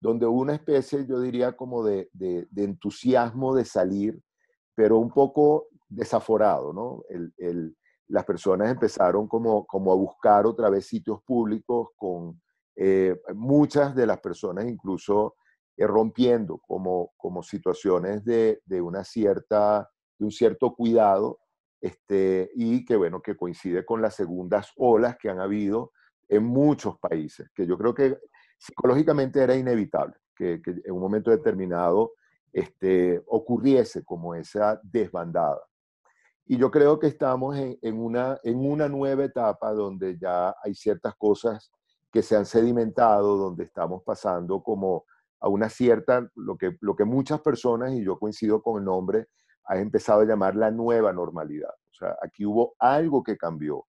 donde 0.00 0.26
una 0.26 0.54
especie, 0.54 1.06
yo 1.06 1.20
diría, 1.20 1.56
como 1.56 1.84
de, 1.84 2.10
de, 2.12 2.46
entusiasmo 2.56 3.54
de 3.54 3.64
salir, 3.64 4.20
pero 4.74 4.98
un 4.98 5.10
poco 5.10 5.68
desaforado, 5.88 6.72
¿no? 6.72 7.04
El, 7.08 7.32
el, 7.38 7.76
las 8.08 8.24
personas 8.24 8.72
empezaron 8.72 9.28
como, 9.28 9.64
como 9.66 9.92
a 9.92 9.94
buscar 9.94 10.46
otra 10.46 10.68
vez 10.68 10.86
sitios 10.86 11.22
públicos 11.22 11.90
con 11.96 12.42
eh, 12.76 13.16
muchas 13.34 13.94
de 13.94 14.06
las 14.06 14.20
personas 14.20 14.66
incluso 14.66 15.36
eh, 15.76 15.86
rompiendo 15.86 16.58
como, 16.58 17.12
como 17.16 17.42
situaciones 17.44 18.24
de, 18.24 18.60
de, 18.66 18.80
una 18.82 19.04
cierta, 19.04 19.88
de 20.18 20.24
un 20.24 20.32
cierto 20.32 20.74
cuidado, 20.74 21.38
este, 21.80 22.50
y 22.56 22.84
que 22.84 22.96
bueno, 22.96 23.22
que 23.22 23.36
coincide 23.36 23.86
con 23.86 24.02
las 24.02 24.16
segundas 24.16 24.72
olas 24.76 25.16
que 25.16 25.30
han 25.30 25.38
habido 25.38 25.92
en 26.28 26.44
muchos 26.44 26.98
países, 26.98 27.50
que 27.54 27.66
yo 27.66 27.76
creo 27.78 27.94
que 27.94 28.18
psicológicamente 28.58 29.42
era 29.42 29.54
inevitable 29.54 30.14
que, 30.34 30.60
en 30.64 30.92
un 30.92 31.00
momento 31.00 31.30
determinado 31.30 32.12
este, 32.52 33.22
ocurriese 33.26 34.04
como 34.04 34.34
esa 34.34 34.80
desbandada. 34.82 35.60
Y 36.46 36.58
yo 36.58 36.70
creo 36.70 36.98
que 36.98 37.06
estamos 37.06 37.56
en, 37.56 37.78
en, 37.80 37.98
una, 37.98 38.38
en 38.42 38.58
una 38.64 38.88
nueva 38.88 39.24
etapa 39.24 39.72
donde 39.72 40.18
ya 40.18 40.54
hay 40.62 40.74
ciertas 40.74 41.14
cosas 41.16 41.72
que 42.12 42.22
se 42.22 42.36
han 42.36 42.46
sedimentado, 42.46 43.36
donde 43.36 43.64
estamos 43.64 44.02
pasando 44.04 44.62
como 44.62 45.04
a 45.40 45.48
una 45.48 45.68
cierta, 45.68 46.28
lo 46.36 46.56
que, 46.56 46.76
lo 46.80 46.94
que 46.94 47.04
muchas 47.04 47.40
personas, 47.40 47.92
y 47.92 48.04
yo 48.04 48.18
coincido 48.18 48.62
con 48.62 48.78
el 48.78 48.84
nombre, 48.84 49.26
han 49.64 49.78
empezado 49.78 50.20
a 50.20 50.24
llamar 50.24 50.54
la 50.54 50.70
nueva 50.70 51.12
normalidad. 51.12 51.70
O 51.90 51.94
sea, 51.94 52.16
aquí 52.22 52.44
hubo 52.44 52.74
algo 52.78 53.22
que 53.22 53.36
cambió, 53.36 53.84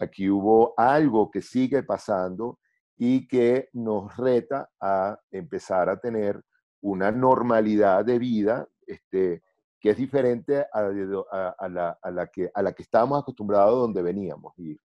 aquí 0.00 0.28
hubo 0.28 0.74
algo 0.76 1.30
que 1.30 1.42
sigue 1.42 1.82
pasando 1.82 2.58
y 2.96 3.26
que 3.26 3.68
nos 3.72 4.16
reta 4.16 4.70
a 4.80 5.18
empezar 5.30 5.88
a 5.88 5.98
tener 5.98 6.42
una 6.80 7.10
normalidad 7.10 8.04
de 8.04 8.18
vida 8.18 8.68
este, 8.86 9.42
que 9.80 9.90
es 9.90 9.96
diferente 9.96 10.66
a, 10.72 11.68
la, 11.68 12.30
que, 12.32 12.50
a 12.54 12.62
la 12.62 12.72
que 12.72 12.82
estábamos 12.82 13.22
acostumbrados 13.22 13.80
donde 13.80 14.02
veníamos. 14.02 14.54
Y, 14.58 14.78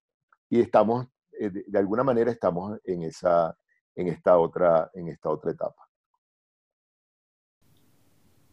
y 0.49 0.59
estamos, 0.59 1.07
eh, 1.39 1.49
de, 1.49 1.79
alguna 1.79 2.03
manera, 2.03 2.31
estamos 2.31 2.79
en, 2.83 3.03
esa, 3.03 3.55
en, 3.95 4.07
esta 4.07 4.37
otra, 4.37 4.89
en 4.93 5.07
esta 5.07 5.29
otra 5.29 5.51
etapa. 5.51 5.87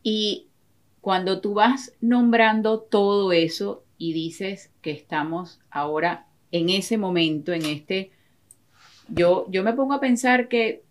Y 0.03 0.51
cuando 1.01 1.41
tú 1.41 1.55
vas 1.55 1.93
nombrando 2.01 2.83
todo 2.83 3.33
eso 3.33 3.85
y 3.99 4.13
dices 4.13 4.73
que 4.83 4.93
estamos 4.93 5.61
ahora 5.71 6.29
en 6.53 6.71
ese 6.71 6.99
momento, 6.99 7.53
en 7.53 7.65
este, 7.65 8.11
yo, 9.09 9.47
yo 9.51 9.63
me 9.63 9.73
pongo 9.73 9.95
a 9.95 10.01
pensar 10.01 10.49
que 10.49 10.83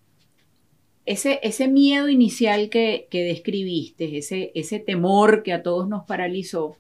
ese, 1.06 1.40
ese 1.44 1.68
miedo 1.68 2.10
inicial 2.10 2.70
que, 2.70 3.08
que 3.10 3.24
describiste, 3.24 4.18
ese, 4.18 4.52
ese 4.56 4.80
temor 4.80 5.44
que 5.44 5.54
a 5.54 5.64
todos 5.64 5.88
nos 5.88 6.06
paralizó, 6.06 6.78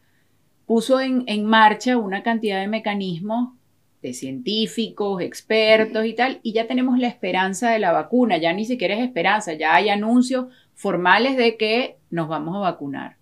puso 0.65 0.99
en, 0.99 1.23
en 1.27 1.45
marcha 1.45 1.97
una 1.97 2.23
cantidad 2.23 2.59
de 2.59 2.67
mecanismos 2.67 3.53
de 4.01 4.13
científicos, 4.13 5.21
expertos 5.21 6.05
y 6.05 6.13
tal, 6.13 6.39
y 6.43 6.53
ya 6.53 6.67
tenemos 6.67 6.99
la 6.99 7.07
esperanza 7.07 7.71
de 7.71 7.79
la 7.79 7.91
vacuna, 7.91 8.37
ya 8.37 8.53
ni 8.53 8.65
siquiera 8.65 8.95
es 8.95 9.03
esperanza, 9.03 9.53
ya 9.53 9.75
hay 9.75 9.89
anuncios 9.89 10.47
formales 10.73 11.37
de 11.37 11.57
que 11.57 11.97
nos 12.09 12.27
vamos 12.27 12.55
a 12.55 12.59
vacunar. 12.59 13.17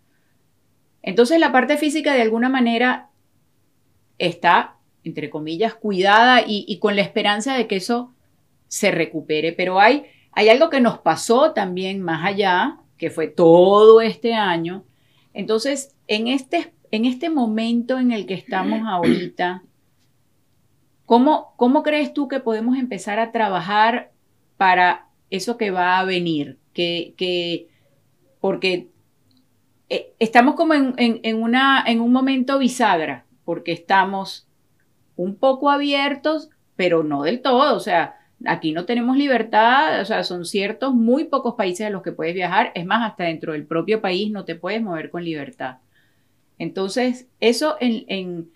Entonces 1.01 1.39
la 1.39 1.51
parte 1.51 1.77
física 1.77 2.13
de 2.13 2.21
alguna 2.21 2.49
manera 2.49 3.09
está, 4.17 4.77
entre 5.03 5.29
comillas, 5.29 5.75
cuidada 5.75 6.43
y, 6.45 6.77
con 6.79 6.95
la 6.95 7.01
esperanza 7.01 7.55
de 7.55 7.67
que 7.67 7.75
eso 7.75 8.13
se 8.67 8.91
recupere, 8.91 9.53
pero 9.53 9.79
hay, 9.79 10.05
hay 10.31 10.49
algo 10.49 10.69
que 10.69 10.81
nos 10.81 10.99
pasó 10.99 11.53
también 11.53 12.01
más 12.01 12.25
allá, 12.25 12.77
que 12.97 13.09
fue 13.09 13.27
todo 13.27 14.01
este 14.01 14.33
año. 14.33 14.83
Entonces, 15.33 15.95
en 16.07 16.27
este, 16.27 16.73
en 16.91 17.05
este 17.05 17.29
momento 17.29 17.99
en 17.99 18.11
el 18.11 18.25
que 18.25 18.33
estamos 18.33 18.81
ahorita, 18.87 19.63
¿cómo, 21.05 21.53
¿cómo 21.57 21.83
crees 21.83 22.13
tú 22.13 22.27
que 22.27 22.39
podemos 22.39 22.77
empezar 22.77 23.19
a 23.19 23.31
trabajar 23.31 24.11
para 24.57 25.07
eso 25.29 25.57
que 25.57 25.71
va 25.71 25.99
a 25.99 26.05
venir? 26.05 26.59
que, 26.73 27.69
porque 28.39 28.89
eh, 29.89 30.13
estamos 30.19 30.55
como 30.55 30.73
en, 30.73 31.41
una, 31.41 31.83
en 31.85 32.01
un 32.01 32.11
momento 32.11 32.59
bisagra, 32.59 33.25
porque 33.45 33.71
estamos 33.71 34.47
un 35.15 35.35
poco 35.35 35.69
abiertos, 35.69 36.49
pero 36.75 37.03
no 37.03 37.23
del 37.23 37.41
todo, 37.41 37.75
o 37.75 37.79
sea, 37.79 38.15
aquí 38.45 38.71
no 38.71 38.85
tenemos 38.85 39.17
libertad, 39.17 40.01
o 40.01 40.05
sea, 40.05 40.23
son 40.23 40.45
ciertos 40.45 40.93
muy 40.93 41.25
pocos 41.25 41.55
países 41.55 41.87
a 41.87 41.89
los 41.89 42.01
que 42.01 42.11
puedes 42.11 42.33
viajar, 42.33 42.71
es 42.75 42.85
más, 42.85 43.09
hasta 43.09 43.25
dentro 43.25 43.53
del 43.53 43.65
propio 43.65 44.01
país 44.01 44.31
no 44.31 44.45
te 44.45 44.55
puedes 44.55 44.81
mover 44.81 45.09
con 45.09 45.23
libertad. 45.23 45.77
Entonces, 46.57 47.27
eso 47.39 47.77
en, 47.79 48.05
en 48.07 48.51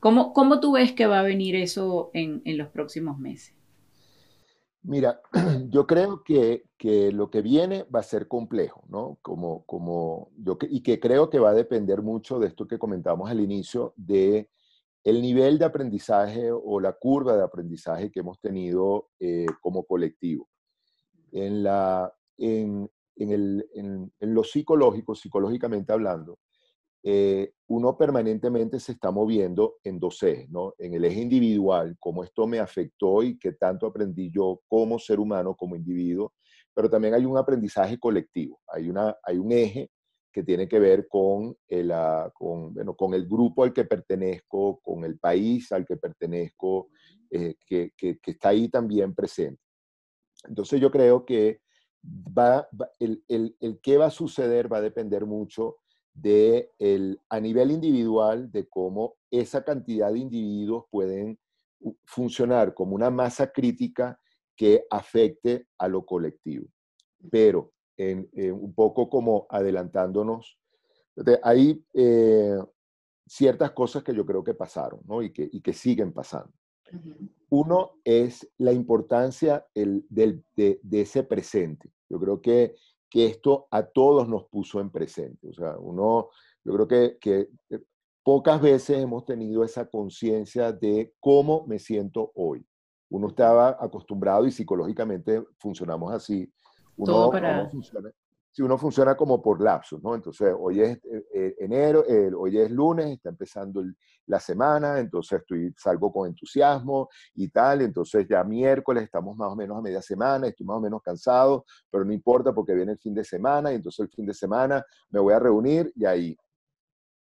¿cómo, 0.00 0.32
¿cómo, 0.32 0.60
tú 0.60 0.72
ves 0.72 0.92
que 0.92 1.06
va 1.06 1.20
a 1.20 1.24
venir 1.24 1.56
eso 1.56 2.10
en, 2.12 2.42
en 2.44 2.58
los 2.58 2.68
próximos 2.68 3.18
meses? 3.18 3.54
Mira, 4.82 5.20
yo 5.70 5.86
creo 5.86 6.22
que, 6.22 6.64
que, 6.76 7.10
lo 7.10 7.30
que 7.30 7.40
viene 7.40 7.84
va 7.84 8.00
a 8.00 8.04
ser 8.04 8.28
complejo, 8.28 8.84
¿no? 8.88 9.18
Como, 9.22 9.64
como 9.64 10.30
yo, 10.36 10.58
y 10.68 10.82
que 10.82 11.00
creo 11.00 11.30
que 11.30 11.38
va 11.38 11.50
a 11.50 11.54
depender 11.54 12.02
mucho 12.02 12.38
de 12.38 12.48
esto 12.48 12.66
que 12.66 12.78
comentamos 12.78 13.30
al 13.30 13.40
inicio, 13.40 13.94
de 13.96 14.50
el 15.04 15.20
nivel 15.20 15.58
de 15.58 15.66
aprendizaje 15.66 16.50
o 16.50 16.80
la 16.80 16.94
curva 16.94 17.36
de 17.36 17.44
aprendizaje 17.44 18.10
que 18.10 18.20
hemos 18.20 18.40
tenido 18.40 19.10
eh, 19.20 19.46
como 19.60 19.84
colectivo. 19.84 20.48
En, 21.30 21.62
la, 21.62 22.12
en, 22.38 22.90
en, 23.16 23.30
el, 23.30 23.68
en, 23.74 24.12
en, 24.18 24.34
lo 24.34 24.42
psicológico, 24.42 25.14
psicológicamente 25.14 25.92
hablando, 25.92 26.38
eh, 27.02 27.52
uno 27.66 27.98
permanentemente 27.98 28.80
se 28.80 28.92
está 28.92 29.10
moviendo 29.10 29.76
en 29.84 30.00
dos 30.00 30.22
ejes, 30.22 30.48
¿no? 30.48 30.72
En 30.78 30.94
el 30.94 31.04
eje 31.04 31.20
individual, 31.20 31.96
cómo 32.00 32.24
esto 32.24 32.46
me 32.46 32.58
afectó 32.58 33.22
y 33.22 33.38
qué 33.38 33.52
tanto 33.52 33.86
aprendí 33.86 34.30
yo 34.30 34.62
como 34.66 34.98
ser 34.98 35.20
humano, 35.20 35.54
como 35.54 35.76
individuo, 35.76 36.32
pero 36.72 36.88
también 36.88 37.12
hay 37.12 37.26
un 37.26 37.36
aprendizaje 37.36 37.98
colectivo, 37.98 38.58
hay, 38.66 38.88
una, 38.88 39.14
hay 39.22 39.36
un 39.36 39.52
eje 39.52 39.90
que 40.34 40.42
tiene 40.42 40.66
que 40.66 40.80
ver 40.80 41.06
con 41.06 41.56
el, 41.68 41.92
ah, 41.92 42.28
con, 42.34 42.74
bueno, 42.74 42.96
con 42.96 43.14
el 43.14 43.28
grupo 43.28 43.62
al 43.62 43.72
que 43.72 43.84
pertenezco, 43.84 44.80
con 44.82 45.04
el 45.04 45.16
país 45.16 45.70
al 45.70 45.86
que 45.86 45.96
pertenezco, 45.96 46.88
eh, 47.30 47.54
que, 47.64 47.92
que, 47.96 48.18
que 48.18 48.32
está 48.32 48.48
ahí 48.48 48.68
también 48.68 49.14
presente. 49.14 49.62
Entonces 50.42 50.80
yo 50.80 50.90
creo 50.90 51.24
que 51.24 51.60
va, 52.04 52.68
el, 52.98 53.22
el, 53.28 53.56
el, 53.60 53.80
qué 53.80 53.96
va 53.96 54.06
a 54.06 54.10
suceder 54.10 54.70
va 54.70 54.78
a 54.78 54.82
depender 54.82 55.24
mucho 55.24 55.76
de 56.12 56.72
el, 56.80 57.20
a 57.28 57.38
nivel 57.38 57.70
individual 57.70 58.50
de 58.50 58.68
cómo 58.68 59.14
esa 59.30 59.62
cantidad 59.64 60.12
de 60.12 60.18
individuos 60.18 60.86
pueden 60.90 61.38
funcionar 62.06 62.74
como 62.74 62.96
una 62.96 63.10
masa 63.10 63.52
crítica 63.52 64.18
que 64.56 64.84
afecte 64.90 65.68
a 65.78 65.86
lo 65.86 66.04
colectivo. 66.04 66.66
Pero 67.30 67.73
en, 67.96 68.28
un 68.52 68.74
poco 68.74 69.08
como 69.08 69.46
adelantándonos, 69.48 70.58
hay 71.42 71.84
eh, 71.92 72.58
ciertas 73.26 73.72
cosas 73.72 74.02
que 74.02 74.14
yo 74.14 74.26
creo 74.26 74.42
que 74.42 74.54
pasaron 74.54 75.00
¿no? 75.06 75.22
y, 75.22 75.32
que, 75.32 75.48
y 75.50 75.60
que 75.60 75.72
siguen 75.72 76.12
pasando. 76.12 76.52
Uno 77.50 77.92
es 78.04 78.48
la 78.58 78.72
importancia 78.72 79.66
el, 79.74 80.04
del, 80.08 80.44
de, 80.56 80.80
de, 80.82 81.00
ese 81.00 81.22
presente. 81.22 81.90
Yo 82.08 82.20
creo 82.20 82.40
que, 82.40 82.74
que, 83.08 83.26
esto 83.26 83.66
a 83.70 83.84
todos 83.84 84.28
nos 84.28 84.44
puso 84.46 84.80
en 84.80 84.90
presente. 84.90 85.48
O 85.48 85.52
sea, 85.54 85.76
uno, 85.78 86.30
yo 86.64 86.72
creo 86.74 86.88
que, 86.88 87.18
que 87.18 87.48
eh, 87.70 87.80
pocas 88.22 88.60
veces 88.60 88.98
hemos 88.98 89.24
tenido 89.24 89.64
esa 89.64 89.86
conciencia 89.88 90.72
de 90.72 91.14
cómo 91.20 91.66
me 91.66 91.78
siento 91.78 92.32
hoy. 92.34 92.66
Uno 93.10 93.28
estaba 93.28 93.76
acostumbrado 93.80 94.46
y 94.46 94.52
psicológicamente 94.52 95.44
funcionamos 95.58 96.12
así. 96.12 96.52
Uno, 96.96 97.12
Todo 97.12 97.30
para 97.30 97.70
si 98.54 98.62
uno 98.62 98.78
funciona 98.78 99.16
como 99.16 99.42
por 99.42 99.60
lapsos, 99.60 100.00
¿no? 100.00 100.14
Entonces, 100.14 100.54
hoy 100.56 100.80
es 100.80 100.98
eh, 101.06 101.26
eh, 101.34 101.56
enero, 101.58 102.04
hoy 102.38 102.56
es 102.56 102.70
lunes, 102.70 103.06
está 103.06 103.30
empezando 103.30 103.82
la 104.26 104.38
semana, 104.38 105.00
entonces 105.00 105.40
estoy, 105.40 105.74
salgo 105.76 106.12
con 106.12 106.28
entusiasmo 106.28 107.08
y 107.34 107.48
tal, 107.48 107.82
entonces 107.82 108.28
ya 108.28 108.44
miércoles 108.44 109.02
estamos 109.02 109.36
más 109.36 109.48
o 109.48 109.56
menos 109.56 109.76
a 109.76 109.80
media 109.80 110.00
semana, 110.00 110.46
estoy 110.46 110.64
más 110.64 110.76
o 110.76 110.80
menos 110.80 111.02
cansado, 111.02 111.64
pero 111.90 112.04
no 112.04 112.12
importa 112.12 112.52
porque 112.54 112.74
viene 112.74 112.92
el 112.92 112.98
fin 112.98 113.12
de 113.12 113.24
semana 113.24 113.72
y 113.72 113.74
entonces 113.74 113.98
el 113.98 114.10
fin 114.10 114.24
de 114.24 114.34
semana 114.34 114.86
me 115.10 115.18
voy 115.18 115.34
a 115.34 115.40
reunir 115.40 115.92
y 115.96 116.04
ahí. 116.04 116.36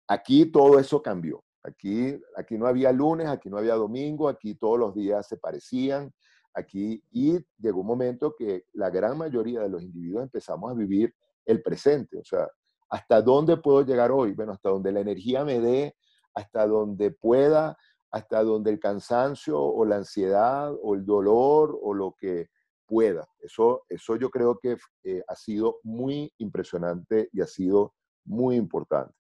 Aquí 0.07 0.47
todo 0.47 0.79
eso 0.79 1.03
cambió. 1.03 1.45
Aquí, 1.63 2.19
aquí 2.37 2.57
no 2.57 2.67
había 2.67 2.91
lunes, 2.91 3.27
aquí 3.27 3.51
no 3.51 3.59
había 3.59 3.75
domingo, 3.75 4.31
aquí 4.31 4.55
todos 4.55 4.79
los 4.79 4.95
días 4.95 5.27
se 5.29 5.37
parecían, 5.37 6.11
aquí 6.55 7.03
y 7.11 7.39
llegó 7.59 7.81
un 7.81 7.87
momento 7.87 8.35
que 8.37 8.65
la 8.73 8.91
gran 8.91 9.17
mayoría 9.17 9.61
de 9.61 9.69
los 9.69 9.83
individuos 9.83 10.25
empezamos 10.25 10.71
a 10.71 10.75
vivir 10.75 11.15
el 11.45 11.63
presente, 11.63 12.19
o 12.19 12.25
sea, 12.25 12.49
¿hasta 12.91 13.23
dónde 13.23 13.57
puedo 13.57 13.83
llegar 13.83 14.11
hoy? 14.11 14.33
Bueno, 14.33 14.53
hasta 14.53 14.71
donde 14.71 14.93
la 14.93 15.01
energía 15.01 15.45
me 15.45 15.61
dé, 15.61 15.97
hasta 16.35 16.67
donde 16.67 17.11
pueda, 17.11 17.77
hasta 18.11 18.43
donde 18.43 18.71
el 18.71 18.81
cansancio 18.81 19.61
o 19.61 19.85
la 19.85 19.97
ansiedad 19.97 20.75
o 20.83 20.95
el 20.95 21.05
dolor 21.05 21.79
o 21.83 21.95
lo 21.95 22.15
que 22.19 22.49
pueda. 22.87 23.29
Eso, 23.41 23.85
eso 23.89 24.17
yo 24.17 24.31
creo 24.31 24.59
que 24.59 24.77
eh, 25.05 25.23
ha 25.29 25.35
sido 25.35 25.79
muy 25.83 26.33
impresionante 26.39 27.29
y 27.33 27.43
ha 27.43 27.47
sido 27.47 27.95
muy 28.25 28.57
importante. 28.57 29.15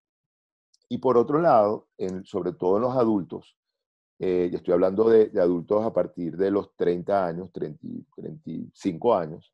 Y 0.88 0.98
por 0.98 1.18
otro 1.18 1.40
lado, 1.40 1.88
en, 1.98 2.24
sobre 2.24 2.52
todo 2.52 2.76
en 2.76 2.82
los 2.82 2.96
adultos, 2.96 3.57
eh, 4.18 4.50
estoy 4.52 4.74
hablando 4.74 5.08
de, 5.08 5.30
adultos 5.40 5.84
a 5.84 5.92
partir 5.92 6.36
de 6.36 6.50
los 6.50 6.74
30 6.76 7.26
años, 7.26 7.50
30, 7.52 7.78
35 8.16 9.14
años, 9.14 9.52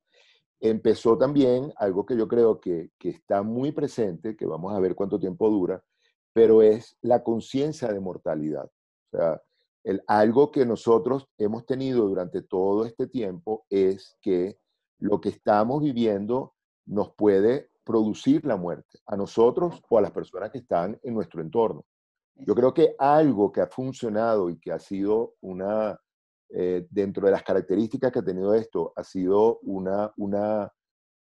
empezó 0.61 1.19
también 1.19 1.73
algo 1.77 2.07
que 2.07 2.17
yo 2.17 2.27
creo 2.27 2.61
que, 2.61 2.91
que 2.99 3.11
está 3.11 3.43
muy 3.43 3.73
presente, 3.73 4.37
que 4.37 4.47
vamos 4.47 4.73
a 4.73 4.81
ver 4.81 4.95
cuánto 4.95 5.19
tiempo 5.19 5.51
dura, 5.51 5.85
pero 6.33 6.63
es 6.63 6.97
la 7.03 7.23
conciencia 7.23 7.93
de 7.93 8.01
mortalidad. 8.01 8.65
O 8.65 9.17
sea, 9.17 9.43
el, 9.85 10.03
algo 10.07 10.51
que 10.51 10.65
nosotros 10.65 11.29
hemos 11.37 11.67
tenido 11.67 12.09
durante 12.09 12.41
todo 12.41 12.87
este 12.87 13.07
tiempo 13.07 13.67
es 13.69 14.17
que 14.23 14.59
lo 14.99 15.21
que 15.21 15.29
estamos 15.29 15.83
viviendo 15.83 16.55
nos 16.87 17.13
puede 17.15 17.71
producir 17.85 18.45
la 18.47 18.57
muerte, 18.57 18.99
a 19.07 19.17
nosotros 19.17 19.83
o 19.91 19.99
a 19.99 20.01
las 20.01 20.11
personas 20.11 20.51
que 20.51 20.59
están 20.59 20.99
en 21.03 21.15
nuestro 21.15 21.43
entorno. 21.43 21.85
Yo 22.37 22.55
creo 22.55 22.75
que 22.75 22.95
algo 22.99 23.53
que 23.53 23.61
ha 23.61 23.67
funcionado 23.67 24.51
y 24.51 24.59
que 24.59 24.73
ha 24.73 24.79
sido 24.79 25.35
una, 25.41 25.99
eh, 26.51 26.87
dentro 26.91 27.27
de 27.27 27.33
las 27.33 27.43
características 27.43 28.11
que 28.11 28.19
ha 28.19 28.25
tenido 28.25 28.55
esto, 28.55 28.93
ha 28.97 29.05
sido 29.05 29.61
una, 29.63 30.13
una, 30.17 30.71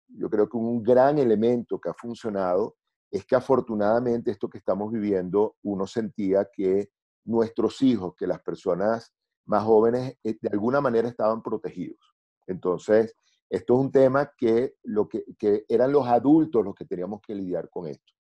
yo 0.08 0.30
creo 0.30 0.50
que 0.50 0.58
un 0.58 0.84
gran 0.84 1.18
elemento 1.18 1.80
que 1.80 1.90
ha 1.90 1.94
funcionado 1.94 2.76
es 3.10 3.26
que 3.26 3.36
afortunadamente 3.36 4.32
esto 4.32 4.50
que 4.50 4.58
estamos 4.58 4.92
viviendo, 4.92 5.56
uno 5.64 5.88
sentía 5.88 6.50
que 6.52 6.90
nuestros 7.24 7.82
hijos, 7.82 8.14
que 8.16 8.28
las 8.28 8.42
personas 8.42 9.14
más 9.46 9.64
jóvenes, 9.64 10.18
eh, 10.24 10.38
de 10.42 10.50
alguna 10.50 10.82
manera 10.82 11.08
estaban 11.08 11.42
protegidos. 11.42 12.16
Entonces, 12.48 13.16
esto 13.50 13.76
es 13.76 13.80
un 13.80 13.92
tema 13.92 14.32
que, 14.38 14.76
lo 14.84 15.08
que, 15.08 15.24
que 15.38 15.64
eran 15.70 15.94
los 15.94 16.06
adultos 16.06 16.66
los 16.66 16.76
que 16.76 16.86
teníamos 16.86 17.22
que 17.22 17.34
lidiar 17.34 17.70
con 17.70 17.88
esto. 17.88 18.17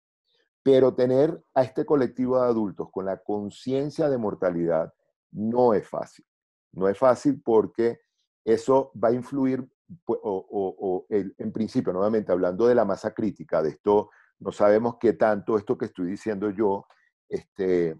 Pero 0.67 0.93
tener 0.93 1.41
a 1.53 1.63
este 1.63 1.85
colectivo 1.85 2.41
de 2.41 2.47
adultos 2.47 2.89
con 2.91 3.05
la 3.05 3.23
conciencia 3.23 4.09
de 4.09 4.17
mortalidad 4.17 4.93
no 5.31 5.73
es 5.73 5.87
fácil. 5.87 6.25
No 6.73 6.89
es 6.89 6.97
fácil 6.97 7.41
porque 7.41 8.01
eso 8.43 8.91
va 9.01 9.07
a 9.07 9.13
influir, 9.13 9.65
o, 10.07 11.05
en 11.09 11.53
principio, 11.53 11.93
nuevamente 11.93 12.33
hablando 12.33 12.67
de 12.67 12.75
la 12.75 12.83
masa 12.83 13.13
crítica, 13.13 13.63
de 13.63 13.69
esto, 13.69 14.09
no 14.39 14.51
sabemos 14.51 14.97
qué 14.99 15.13
tanto 15.13 15.57
esto 15.57 15.77
que 15.77 15.85
estoy 15.85 16.07
diciendo 16.07 16.49
yo, 16.49 16.85
este, 17.29 17.97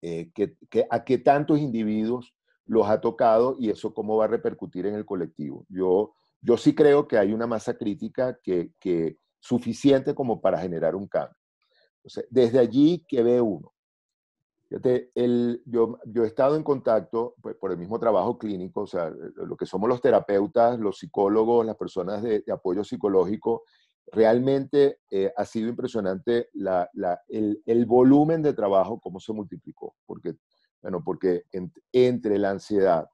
eh, 0.00 0.30
que, 0.32 0.86
a 0.88 1.02
qué 1.02 1.18
tantos 1.18 1.58
individuos 1.58 2.36
los 2.66 2.88
ha 2.88 3.00
tocado 3.00 3.56
y 3.58 3.68
eso 3.68 3.92
cómo 3.92 4.16
va 4.16 4.26
a 4.26 4.28
repercutir 4.28 4.86
en 4.86 4.94
el 4.94 5.04
colectivo. 5.04 5.66
Yo, 5.68 6.14
yo 6.40 6.56
sí 6.56 6.72
creo 6.72 7.08
que 7.08 7.18
hay 7.18 7.32
una 7.32 7.48
masa 7.48 7.76
crítica 7.76 8.38
que 8.44 9.18
suficiente 9.40 10.14
como 10.14 10.40
para 10.40 10.60
generar 10.60 10.94
un 10.94 11.08
cambio 11.08 11.39
desde 12.30 12.58
allí, 12.58 13.04
¿qué 13.08 13.22
ve 13.22 13.40
uno? 13.40 13.72
el, 15.14 15.62
yo, 15.66 15.98
yo, 16.06 16.24
he 16.24 16.26
estado 16.28 16.56
en 16.56 16.62
contacto 16.62 17.34
pues, 17.42 17.56
por 17.56 17.72
el 17.72 17.78
mismo 17.78 17.98
trabajo 17.98 18.38
clínico, 18.38 18.82
o 18.82 18.86
sea, 18.86 19.10
lo 19.10 19.56
que 19.56 19.66
somos 19.66 19.88
los 19.88 20.00
terapeutas, 20.00 20.78
los 20.78 20.98
psicólogos, 20.98 21.66
las 21.66 21.76
personas 21.76 22.22
de, 22.22 22.44
apoyo 22.52 22.84
psicológico, 22.84 23.64
realmente 24.12 25.00
eh, 25.10 25.32
ha 25.36 25.44
sido 25.44 25.68
impresionante 25.68 26.50
la, 26.54 26.88
la, 26.94 27.20
el, 27.28 27.60
el, 27.66 27.84
volumen 27.84 28.42
de 28.42 28.52
trabajo, 28.52 29.00
cómo 29.00 29.18
se 29.18 29.32
multiplicó, 29.32 29.96
porque, 30.06 30.36
bueno, 30.80 31.02
porque 31.02 31.44
entre 31.92 32.38
la 32.38 32.50
ansiedad, 32.50 33.08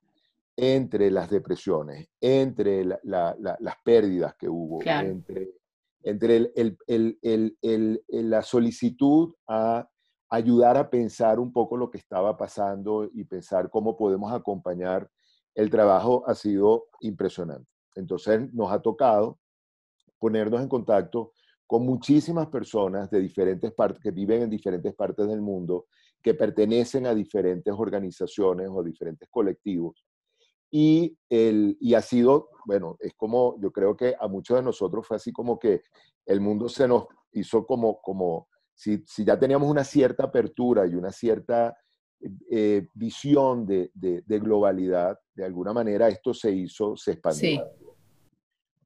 entre 0.57 1.11
las 1.11 1.31
depresiones, 1.31 2.09
entre 2.21 2.85
las 2.85 3.77
pérdidas 3.83 4.35
que 4.37 4.49
hubo, 4.49 4.81
entre 4.83 5.53
entre 6.07 6.53
la 8.09 8.43
solicitud 8.43 9.35
a 9.49 9.89
ayudar 10.29 10.77
a 10.77 10.89
pensar 10.89 11.41
un 11.41 11.53
poco 11.53 11.77
lo 11.77 11.91
que 11.91 11.99
estaba 11.99 12.37
pasando 12.37 13.11
y 13.13 13.25
pensar 13.25 13.71
cómo 13.71 13.97
podemos 13.97 14.33
acompañar, 14.33 15.11
el 15.55 15.69
trabajo 15.69 16.23
ha 16.29 16.35
sido 16.37 16.87
impresionante. 17.01 17.69
Entonces 17.97 18.53
nos 18.53 18.71
ha 18.71 18.81
tocado 18.81 19.41
ponernos 20.21 20.61
en 20.63 20.69
contacto 20.69 21.33
con 21.67 21.85
muchísimas 21.85 22.47
personas 22.47 23.11
de 23.11 23.21
diferentes 23.21 23.73
partes, 23.73 24.01
que 24.01 24.13
viven 24.13 24.43
en 24.43 24.51
diferentes 24.51 24.95
partes 24.95 25.27
del 25.27 25.41
mundo, 25.41 25.87
que 26.23 26.35
pertenecen 26.35 27.07
a 27.07 27.15
diferentes 27.15 27.75
organizaciones 27.77 28.69
o 28.71 28.85
diferentes 28.85 29.29
colectivos, 29.29 30.05
y, 30.71 31.17
el, 31.29 31.77
y 31.81 31.95
ha 31.95 32.03
sido, 32.03 32.49
bueno, 32.67 32.97
es 33.01 33.15
como, 33.15 33.59
yo 33.61 33.71
creo 33.71 33.97
que 33.97 34.15
a 34.19 34.29
muchos 34.29 34.57
de 34.57 34.63
nosotros 34.63 35.07
fue 35.07 35.17
así 35.17 35.33
como 35.33 35.59
que 35.59 35.83
el 36.25 36.41
mundo 36.41 36.69
se 36.69 36.89
nos 36.89 37.07
hizo 37.33 37.67
como, 37.67 38.01
como 38.01 38.49
si, 38.75 39.03
si 39.07 39.25
ya 39.25 39.39
teníamos 39.39 39.71
una 39.71 39.85
cierta 39.85 40.25
apertura 40.25 40.87
y 40.87 40.95
una 40.95 41.13
cierta 41.13 41.77
eh, 42.51 42.89
visión 42.95 43.67
de, 43.67 43.91
de, 43.95 44.39
globalidad, 44.39 45.19
de 45.35 45.45
alguna 45.45 45.73
manera 45.73 46.09
esto 46.09 46.35
se 46.35 46.51
hizo, 46.51 46.97
se 46.97 47.13
expandió. 47.13 47.65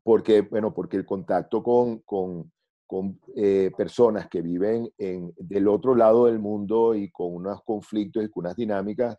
Porque, 0.02 0.42
bueno, 0.42 0.74
porque 0.74 0.96
el 0.96 1.06
contacto 1.06 1.62
con, 1.62 2.00
con, 2.00 2.50
con 2.86 3.20
eh, 3.36 3.70
personas 3.76 4.28
que 4.28 4.42
viven 4.42 4.90
en, 4.98 5.32
del 5.36 5.68
otro 5.68 5.94
lado 5.94 6.26
del 6.26 6.38
mundo 6.38 6.94
y 6.94 7.10
con 7.10 7.34
unos 7.34 7.62
conflictos 7.62 8.24
y 8.24 8.28
con 8.28 8.44
unas 8.44 8.56
dinámicas 8.56 9.16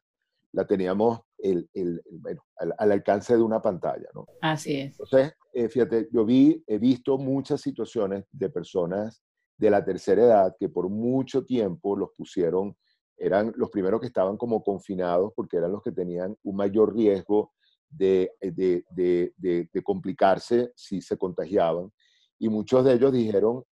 la 0.54 0.66
teníamos 0.66 1.22
el, 1.38 1.70
el, 1.74 2.02
bueno, 2.12 2.44
al, 2.58 2.92
alcance 2.92 3.36
de 3.36 3.42
una 3.42 3.62
pantalla. 3.62 4.08
¿no? 4.14 4.26
Así 4.42 4.76
es. 4.76 5.00
Entonces, 5.00 5.34
eh, 5.54 5.70
fíjate, 5.70 6.10
yo 6.12 6.26
vi, 6.26 6.64
he 6.68 6.78
visto 6.78 7.18
muchas 7.18 7.62
situaciones 7.62 8.26
de 8.32 8.50
personas 8.50 9.22
de 9.58 9.70
la 9.70 9.84
tercera 9.84 10.24
edad 10.24 10.56
que 10.60 10.70
por 10.70 10.90
mucho 10.90 11.46
tiempo 11.46 11.96
los 11.96 12.10
pusieron, 12.16 12.76
eran 13.18 13.54
los 13.56 13.70
primeros 13.70 14.02
que 14.02 14.08
estaban 14.08 14.38
como 14.38 14.64
confinados 14.64 15.32
porque 15.36 15.58
eran 15.58 15.72
los 15.72 15.84
que 15.84 15.92
tenían 15.92 16.36
un 16.44 16.56
mayor 16.56 16.96
riesgo 16.96 17.54
de, 17.88 18.32
de, 18.42 18.84
de, 18.90 19.34
de 19.38 19.84
complicarse 19.84 20.72
si 20.76 21.02
se 21.02 21.18
contagiaban. 21.18 21.92
Y 22.40 22.50
muchos 22.50 22.84
de 22.84 22.94
ellos 22.94 23.12
dijeron, 23.12 23.64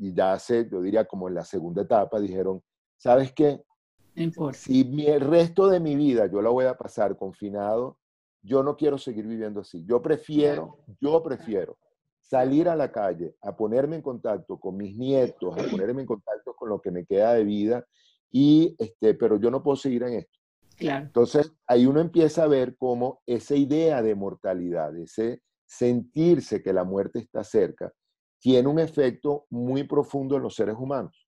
y 0.00 0.14
ya 0.14 0.32
hace, 0.32 0.68
yo 0.70 0.80
diría 0.80 1.04
como 1.04 1.28
en 1.28 1.34
la 1.34 1.44
segunda 1.44 1.82
etapa, 1.82 2.20
dijeron, 2.20 2.62
¿sabes 2.96 3.32
qué? 3.32 3.62
Si 4.52 5.06
el 5.06 5.20
resto 5.20 5.68
de 5.68 5.80
mi 5.80 5.96
vida 5.96 6.26
yo 6.26 6.42
la 6.42 6.50
voy 6.50 6.64
a 6.66 6.76
pasar 6.76 7.16
confinado, 7.16 7.98
yo 8.42 8.62
no 8.62 8.76
quiero 8.76 8.98
seguir 8.98 9.26
viviendo 9.26 9.60
así. 9.60 9.84
Yo 9.84 10.02
prefiero, 10.02 10.78
yo 11.00 11.22
prefiero 11.22 11.78
salir 12.20 12.68
a 12.68 12.76
la 12.76 12.92
calle, 12.92 13.34
a 13.42 13.56
ponerme 13.56 13.96
en 13.96 14.02
contacto 14.02 14.58
con 14.58 14.76
mis 14.76 14.96
nietos, 14.96 15.56
a 15.56 15.70
ponerme 15.70 16.02
en 16.02 16.06
contacto 16.06 16.54
con 16.54 16.68
lo 16.68 16.80
que 16.80 16.90
me 16.90 17.06
queda 17.06 17.34
de 17.34 17.44
vida, 17.44 17.86
y 18.30 18.76
este, 18.78 19.14
pero 19.14 19.38
yo 19.38 19.50
no 19.50 19.62
puedo 19.62 19.76
seguir 19.76 20.02
en 20.02 20.14
esto. 20.14 20.38
Claro. 20.76 21.06
Entonces, 21.06 21.52
ahí 21.66 21.86
uno 21.86 22.00
empieza 22.00 22.44
a 22.44 22.48
ver 22.48 22.76
cómo 22.76 23.22
esa 23.26 23.54
idea 23.54 24.02
de 24.02 24.14
mortalidad, 24.14 24.96
ese 24.96 25.42
sentirse 25.66 26.62
que 26.62 26.72
la 26.72 26.84
muerte 26.84 27.18
está 27.18 27.42
cerca, 27.44 27.92
tiene 28.38 28.68
un 28.68 28.78
efecto 28.78 29.46
muy 29.50 29.84
profundo 29.84 30.36
en 30.36 30.42
los 30.42 30.54
seres 30.54 30.76
humanos. 30.78 31.27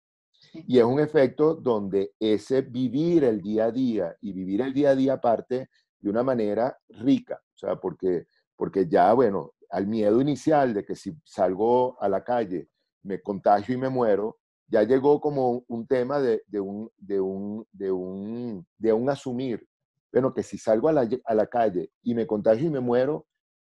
Y 0.53 0.79
es 0.79 0.85
un 0.85 1.01
efecto 1.01 1.55
donde 1.55 2.13
ese 2.19 2.63
vivir 2.63 3.25
el 3.25 3.41
día 3.41 3.67
a 3.67 3.71
día 3.71 4.17
y 4.21 4.33
vivir 4.33 4.61
el 4.63 4.73
día 4.73 4.91
a 4.91 4.95
día 4.95 5.21
parte 5.21 5.69
de 5.99 6.11
una 6.11 6.23
manera 6.23 6.77
rica, 6.89 7.41
o 7.55 7.59
sea, 7.59 7.77
porque, 7.77 8.27
porque 8.57 8.89
ya, 8.89 9.13
bueno, 9.13 9.53
al 9.71 9.87
miedo 9.87 10.21
inicial 10.21 10.75
de 10.75 10.85
que 10.85 10.97
si 10.97 11.13
salgo 11.25 12.01
a 12.03 12.09
la 12.09 12.25
calle 12.25 12.69
me 13.03 13.21
contagio 13.21 13.75
y 13.75 13.79
me 13.79 13.89
muero, 13.89 14.39
ya 14.67 14.83
llegó 14.83 15.21
como 15.21 15.65
un 15.69 15.87
tema 15.87 16.21
de, 16.21 16.43
un, 16.61 16.91
de, 16.97 17.21
un, 17.21 17.67
de, 17.73 17.91
un, 17.91 18.67
de 18.79 18.93
un 18.93 19.11
asumir, 19.11 19.67
bueno, 20.13 20.33
que 20.33 20.43
si 20.43 20.59
salgo 20.59 20.89
a 20.89 20.93
la, 20.93 21.09
a 21.25 21.35
la 21.35 21.47
calle 21.47 21.91
y 22.03 22.15
me 22.15 22.27
contagio 22.27 22.67
y 22.67 22.71
me 22.71 22.81
muero, 22.81 23.27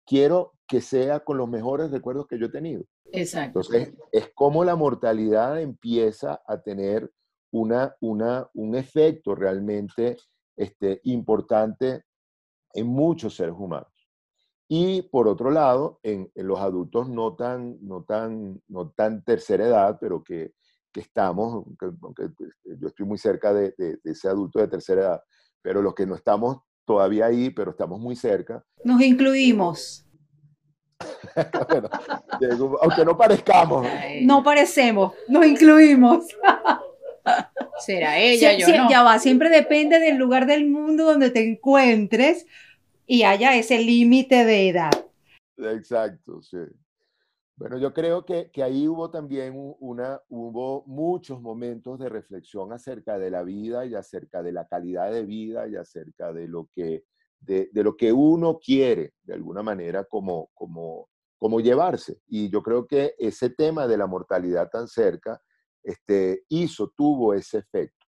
quiero 0.06 0.54
que 0.68 0.82
sea 0.82 1.20
con 1.22 1.38
los 1.38 1.50
mejores 1.50 1.92
recuerdos 1.92 2.28
que 2.28 2.40
yo 2.40 2.48
he 2.48 2.52
tenido. 2.52 2.84
Exacto. 3.12 3.60
Entonces, 3.60 3.94
es 4.12 4.32
como 4.34 4.64
la 4.64 4.76
mortalidad 4.76 5.60
empieza 5.60 6.42
a 6.46 6.62
tener 6.62 7.12
una, 7.52 7.96
una, 8.02 8.50
un 8.54 8.76
efecto 8.76 9.36
realmente 9.36 10.18
este, 10.56 11.02
importante 11.04 12.04
en 12.74 12.88
muchos 12.88 13.36
seres 13.36 13.56
humanos. 13.58 13.92
Y 14.70 15.04
por 15.04 15.28
otro 15.28 15.50
lado, 15.50 16.00
en, 16.04 16.30
los 16.36 16.60
adultos 16.60 17.08
no 17.08 17.36
tan, 17.36 17.78
no, 17.82 18.04
tan, 18.04 18.62
no 18.68 18.90
tan 18.92 19.24
tercera 19.24 19.66
edad, 19.66 19.98
pero 20.00 20.22
que, 20.24 20.54
que 20.92 21.00
estamos, 21.00 21.66
aunque, 22.02 22.26
este, 22.26 22.78
yo 22.78 22.88
estoy 22.88 23.06
muy 23.06 23.18
cerca 23.18 23.54
de, 23.54 23.74
de, 23.78 24.00
ese 24.04 24.28
adulto 24.28 24.60
de 24.60 24.68
tercera 24.68 25.02
edad, 25.02 25.22
pero 25.62 25.82
los 25.82 25.96
que 25.96 26.06
no 26.06 26.16
estamos 26.16 26.58
todavía 26.86 27.28
ahí, 27.28 27.50
pero 27.50 27.72
estamos 27.72 28.00
muy 28.00 28.16
cerca. 28.16 28.64
Nos 28.84 29.02
incluimos. 29.02 30.07
aunque 32.82 33.06
no 33.06 33.18
parezcamos. 33.18 33.88
No 34.22 34.44
parecemos, 34.44 35.14
nos 35.28 35.46
incluimos. 35.46 36.26
Será 37.80 38.18
ella, 38.20 38.54
yo 38.58 38.68
no. 38.76 38.90
Ya 38.90 39.04
va, 39.04 39.20
siempre 39.20 39.50
depende 39.50 40.00
del 40.00 40.18
lugar 40.18 40.46
del 40.46 40.70
mundo 40.70 41.06
donde 41.06 41.30
te 41.30 41.48
encuentres 41.48 42.46
y 43.06 43.24
haya 43.24 43.56
ese 43.56 43.80
límite 43.80 44.46
de 44.46 44.70
edad. 44.70 44.92
Exacto, 45.58 46.42
sí. 46.42 46.58
Bueno, 47.56 47.80
yo 47.80 47.92
creo 47.92 48.24
que, 48.24 48.52
que, 48.52 48.62
ahí 48.62 48.88
hubo 48.88 49.10
también 49.10 49.54
una, 49.80 50.22
hubo 50.30 50.84
muchos 50.86 51.42
momentos 51.42 51.98
de 51.98 52.08
reflexión 52.08 52.72
acerca 52.72 53.18
de 53.18 53.32
la 53.32 53.42
vida 53.42 53.84
y 53.86 53.96
acerca 53.96 54.44
de 54.44 54.52
la 54.52 54.68
calidad 54.68 55.12
de 55.12 55.26
vida 55.26 55.68
y 55.68 55.76
acerca 55.76 56.32
de 56.32 56.48
lo 56.48 56.70
que, 56.76 57.06
de, 57.40 57.70
de 57.72 57.84
lo 57.84 57.98
que 57.98 58.14
uno 58.14 58.60
quiere, 58.60 59.14
de 59.24 59.34
alguna 59.34 59.64
manera, 59.64 60.04
como, 60.04 60.52
como, 60.54 61.10
como 61.38 61.60
llevarse. 61.60 62.20
Y 62.28 62.50
yo 62.50 62.62
creo 62.62 62.88
que 62.88 63.14
ese 63.18 63.50
tema 63.50 63.88
de 63.88 63.98
la 63.98 64.08
mortalidad 64.08 64.70
tan 64.70 64.88
cerca 64.88 65.42
este, 65.84 66.44
hizo, 66.50 66.92
tuvo 66.96 67.34
ese 67.34 67.60
efecto. 67.60 68.06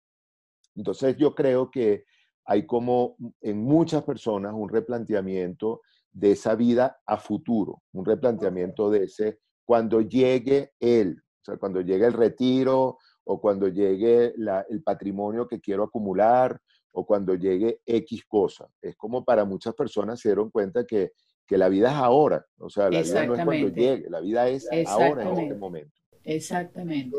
Entonces 0.76 1.16
yo 1.16 1.34
creo 1.34 1.70
que 1.70 2.04
hay 2.46 2.66
como 2.66 3.16
en 3.40 3.62
muchas 3.62 4.04
personas 4.04 4.52
un 4.54 4.68
replanteamiento 4.68 5.80
de 6.12 6.32
esa 6.32 6.54
vida 6.54 7.00
a 7.06 7.16
futuro, 7.16 7.82
un 7.92 8.04
replanteamiento 8.04 8.90
de 8.90 9.04
ese 9.04 9.40
cuando 9.64 10.00
llegue 10.02 10.72
él, 10.78 11.20
o 11.42 11.44
sea, 11.44 11.56
cuando 11.56 11.80
llegue 11.80 12.06
el 12.06 12.12
retiro 12.12 12.98
o 13.24 13.40
cuando 13.40 13.68
llegue 13.68 14.34
el 14.68 14.82
patrimonio 14.82 15.48
que 15.48 15.60
quiero 15.60 15.84
acumular 15.84 16.60
o 16.92 17.04
cuando 17.06 17.34
llegue 17.34 17.80
X 17.84 18.24
cosa. 18.28 18.68
Es 18.80 18.94
como 18.96 19.24
para 19.24 19.44
muchas 19.44 19.74
personas 19.74 20.20
se 20.20 20.28
dieron 20.28 20.50
cuenta 20.50 20.84
que, 20.84 21.12
que 21.46 21.58
la 21.58 21.68
vida 21.68 21.90
es 21.90 21.96
ahora, 21.96 22.46
o 22.58 22.70
sea, 22.70 22.90
la 22.90 23.02
vida 23.02 23.26
no 23.26 23.34
es 23.34 23.44
cuando 23.44 23.68
llegue, 23.68 24.08
la 24.08 24.20
vida 24.20 24.48
es 24.48 24.68
ahora 24.86 25.28
en 25.28 25.38
este 25.38 25.54
momento. 25.54 25.94
Exactamente. 26.22 27.16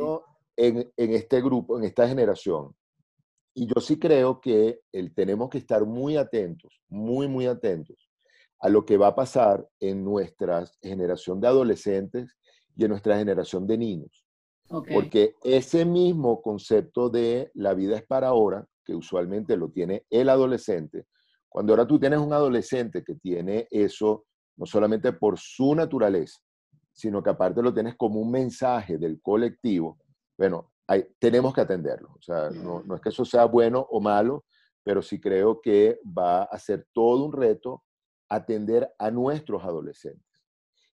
en, 0.58 0.92
en 0.98 1.14
este 1.14 1.42
grupo, 1.42 1.78
en 1.78 1.86
esta 1.86 2.08
generación, 2.08 2.74
y 3.58 3.68
yo 3.68 3.80
sí 3.80 3.98
creo 3.98 4.42
que 4.42 4.82
el, 4.92 5.14
tenemos 5.16 5.50
que 5.50 5.60
estar 5.60 5.86
muy 5.86 6.18
atentos, 6.18 6.82
muy, 6.90 7.28
muy 7.28 7.46
atentos 7.46 8.10
a 8.60 8.68
lo 8.68 8.86
que 8.86 8.98
va 8.98 9.08
a 9.08 9.16
pasar 9.16 9.66
en 9.80 10.04
nuestra 10.04 10.66
generación 10.82 11.40
de 11.40 11.48
adolescentes 11.48 12.36
y 12.76 12.84
en 12.84 12.90
nuestra 12.90 13.18
generación 13.18 13.66
de 13.66 13.78
niños. 13.78 14.26
Porque 14.68 15.36
ese 15.44 15.86
mismo 15.86 16.42
concepto 16.42 17.10
de 17.10 17.52
la 17.54 17.74
vida 17.74 17.98
es 17.98 18.04
para 18.06 18.30
ahora, 18.30 18.68
que 18.84 18.96
usualmente 18.96 19.56
lo 19.56 19.70
tiene 19.70 20.04
el 20.10 20.28
adolescente, 20.28 21.06
cuando 21.56 21.72
ahora 21.72 21.88
tú 21.88 21.98
tienes 21.98 22.20
un 22.20 22.34
adolescente 22.34 23.02
que 23.02 23.16
tiene 23.16 23.66
eso, 23.72 24.26
no 24.58 24.66
solamente 24.66 25.14
por 25.14 25.40
su 25.40 25.74
naturaleza, 25.74 26.42
sino 26.92 27.24
que 27.24 27.30
aparte 27.30 27.62
lo 27.62 27.74
tienes 27.74 27.96
como 27.96 28.20
un 28.20 28.30
mensaje 28.30 28.98
del 28.98 29.22
colectivo, 29.22 29.98
bueno, 30.38 30.74
tenemos 31.18 31.54
que 31.54 31.62
atenderlo. 31.62 32.10
O 32.14 32.22
sea, 32.22 32.50
no, 32.50 32.84
no, 32.84 32.96
es 32.96 33.02
que 33.02 33.08
eso 33.08 33.24
sea 33.24 33.46
bueno 33.46 33.88
o 33.90 34.02
malo, 34.02 34.44
pero 34.84 35.02
sí 35.02 35.22
creo 35.22 35.62
que 35.62 35.98
va 36.06 36.44
a 36.44 36.60
ser 36.60 36.90
todo 36.92 37.24
un 37.24 37.32
reto 37.32 37.86
atender 38.28 38.94
a 39.00 39.10
nuestros 39.10 39.64
adolescentes 39.64 40.28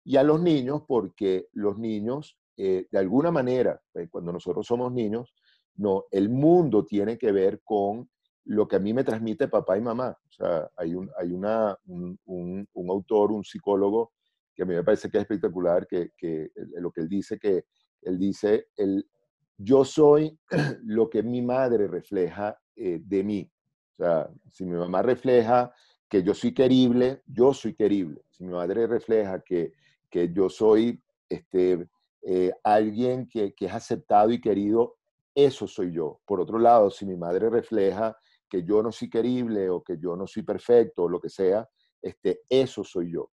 y 0.04 0.18
a 0.18 0.22
los 0.22 0.42
niños, 0.42 0.82
porque 0.86 1.46
los 1.54 1.78
niños, 1.78 2.38
eh, 2.58 2.86
de 2.90 2.98
alguna 2.98 3.30
manera, 3.30 3.80
eh, 3.94 4.08
cuando 4.10 4.30
nosotros 4.30 4.66
somos 4.66 4.92
niños, 4.92 5.34
no, 5.76 6.04
el 6.10 6.28
mundo 6.28 6.84
tiene 6.84 7.16
que 7.16 7.32
ver 7.32 7.62
con 7.64 8.10
lo 8.50 8.66
que 8.66 8.76
a 8.76 8.80
mí 8.80 8.92
me 8.92 9.04
transmite 9.04 9.46
papá 9.46 9.78
y 9.78 9.80
mamá. 9.80 10.10
O 10.28 10.32
sea, 10.32 10.68
hay, 10.76 10.92
un, 10.92 11.08
hay 11.16 11.30
una, 11.30 11.78
un, 11.86 12.18
un, 12.24 12.90
autor, 12.90 13.30
un 13.30 13.44
psicólogo, 13.44 14.12
que 14.56 14.64
a 14.64 14.66
mí 14.66 14.74
me 14.74 14.82
parece 14.82 15.08
que 15.08 15.18
es 15.18 15.22
espectacular, 15.22 15.86
que, 15.86 16.10
que 16.16 16.50
lo 16.56 16.90
que 16.90 17.02
él 17.02 17.08
dice, 17.08 17.38
que 17.38 17.66
él 18.02 18.18
dice, 18.18 18.66
el, 18.76 19.08
yo 19.56 19.84
soy 19.84 20.36
lo 20.82 21.08
que 21.08 21.22
mi 21.22 21.42
madre 21.42 21.86
refleja 21.86 22.58
eh, 22.74 23.00
de 23.00 23.22
mí. 23.22 23.48
O 23.92 23.96
sea, 24.02 24.28
si 24.50 24.64
mi 24.64 24.76
mamá 24.76 25.02
refleja 25.02 25.72
que 26.08 26.24
yo 26.24 26.34
soy 26.34 26.52
querible, 26.52 27.22
yo 27.26 27.54
soy 27.54 27.74
querible. 27.74 28.22
Si 28.30 28.42
mi 28.42 28.52
madre 28.52 28.88
refleja 28.88 29.42
que, 29.42 29.74
que 30.10 30.32
yo 30.32 30.48
soy 30.48 31.00
este, 31.28 31.86
eh, 32.22 32.50
alguien 32.64 33.28
que, 33.28 33.54
que, 33.54 33.66
es 33.66 33.74
aceptado 33.74 34.32
y 34.32 34.40
querido, 34.40 34.96
eso 35.36 35.68
soy 35.68 35.92
yo. 35.92 36.20
Por 36.26 36.40
otro 36.40 36.58
lado, 36.58 36.90
si 36.90 37.06
mi 37.06 37.16
madre 37.16 37.48
refleja 37.48 38.16
que 38.50 38.64
yo 38.64 38.82
no 38.82 38.92
soy 38.92 39.08
querible 39.08 39.70
o 39.70 39.82
que 39.82 39.96
yo 39.98 40.16
no 40.16 40.26
soy 40.26 40.42
perfecto 40.42 41.04
o 41.04 41.08
lo 41.08 41.20
que 41.20 41.30
sea, 41.30 41.66
este, 42.02 42.42
eso 42.48 42.84
soy 42.84 43.12
yo. 43.12 43.30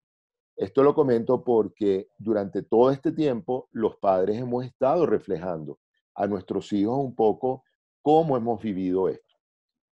Esto 0.56 0.84
lo 0.84 0.94
comento 0.94 1.44
porque 1.44 2.10
durante 2.18 2.64
todo 2.64 2.92
este 2.92 3.12
tiempo 3.12 3.68
los 3.72 3.98
padres 3.98 4.38
hemos 4.38 4.66
estado 4.66 5.06
reflejando 5.06 5.80
a 6.14 6.28
nuestros 6.28 6.72
hijos 6.74 6.98
un 6.98 7.16
poco 7.16 7.64
cómo 8.02 8.38
hemos 8.38 8.62
vivido 8.62 9.10
esto. 9.10 9.36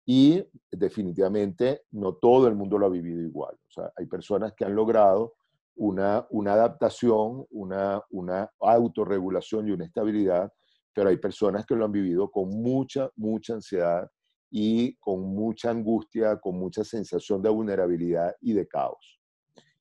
Y 0.06 0.44
definitivamente 0.72 1.84
no 1.92 2.16
todo 2.16 2.48
el 2.48 2.56
mundo 2.56 2.78
lo 2.78 2.88
ha 2.88 2.90
vivido 2.90 3.22
igual. 3.22 3.58
Hay 3.96 4.08
personas 4.08 4.54
que 4.54 4.66
han 4.66 4.76
logrado 4.76 5.36
una, 5.76 6.28
una 6.30 6.54
adaptación, 6.54 7.46
una, 7.50 8.02
una 8.10 8.52
autorregulación 8.60 9.68
y 9.68 9.72
una 9.72 9.86
estabilidad, 9.86 10.52
pero 10.94 11.10
hay 11.10 11.18
personas 11.18 11.66
que 11.66 11.76
lo 11.76 11.86
han 11.86 11.92
vivido 11.92 12.30
con 12.30 12.50
mucha, 12.50 13.10
mucha 13.16 13.54
ansiedad 13.54 14.10
y 14.52 14.96
con 14.96 15.22
mucha 15.34 15.72
angustia, 15.72 16.38
con 16.38 16.60
mucha 16.60 16.84
sensación 16.84 17.42
de 17.42 17.50
vulnerabilidad 17.50 18.36
y 18.42 18.52
de 18.52 18.68
caos. 18.68 19.20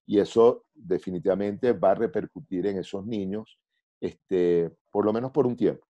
Y 0.06 0.20
eso 0.20 0.64
definitivamente 0.72 1.72
va 1.72 1.90
a 1.90 1.96
repercutir 1.96 2.66
en 2.66 2.78
esos 2.78 3.04
niños, 3.04 3.58
este, 4.00 4.70
por 4.90 5.04
lo 5.04 5.12
menos 5.12 5.32
por 5.32 5.46
un 5.46 5.56
tiempo. 5.56 5.86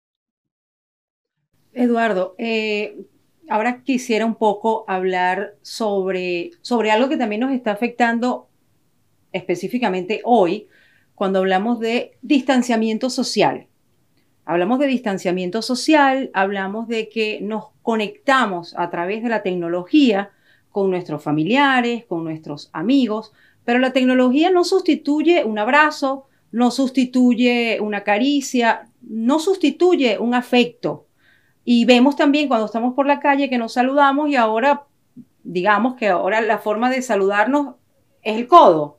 Eduardo, 1.73 2.35
eh, 2.37 3.05
ahora 3.49 3.81
quisiera 3.81 4.25
un 4.25 4.35
poco 4.35 4.83
hablar 4.87 5.55
sobre, 5.61 6.51
sobre 6.61 6.91
algo 6.91 7.09
que 7.09 7.17
también 7.17 7.41
nos 7.41 7.51
está 7.51 7.71
afectando 7.71 8.49
específicamente 9.31 10.21
hoy, 10.23 10.67
cuando 11.13 11.39
hablamos 11.39 11.79
de 11.79 12.17
distanciamiento 12.21 13.09
social. 13.09 13.67
Hablamos 14.43 14.79
de 14.79 14.87
distanciamiento 14.87 15.61
social, 15.61 16.29
hablamos 16.33 16.87
de 16.87 17.09
que 17.09 17.39
nos 17.41 17.74
conectamos 17.85 18.73
a 18.79 18.89
través 18.89 19.21
de 19.21 19.29
la 19.29 19.43
tecnología 19.43 20.31
con 20.71 20.89
nuestros 20.89 21.21
familiares, 21.21 22.03
con 22.05 22.23
nuestros 22.23 22.71
amigos, 22.73 23.31
pero 23.63 23.77
la 23.77 23.93
tecnología 23.93 24.49
no 24.49 24.63
sustituye 24.63 25.43
un 25.43 25.59
abrazo, 25.59 26.25
no 26.51 26.71
sustituye 26.71 27.79
una 27.79 28.03
caricia, 28.03 28.89
no 29.03 29.37
sustituye 29.37 30.17
un 30.17 30.33
afecto. 30.33 31.05
Y 31.63 31.85
vemos 31.85 32.15
también 32.15 32.47
cuando 32.47 32.65
estamos 32.65 32.95
por 32.95 33.05
la 33.05 33.19
calle 33.19 33.51
que 33.51 33.59
nos 33.59 33.73
saludamos 33.73 34.29
y 34.31 34.35
ahora, 34.35 34.85
digamos 35.43 35.93
que 35.93 36.07
ahora 36.07 36.41
la 36.41 36.57
forma 36.57 36.89
de 36.89 37.03
saludarnos 37.03 37.75
es 38.23 38.35
el 38.35 38.47
codo. 38.47 38.97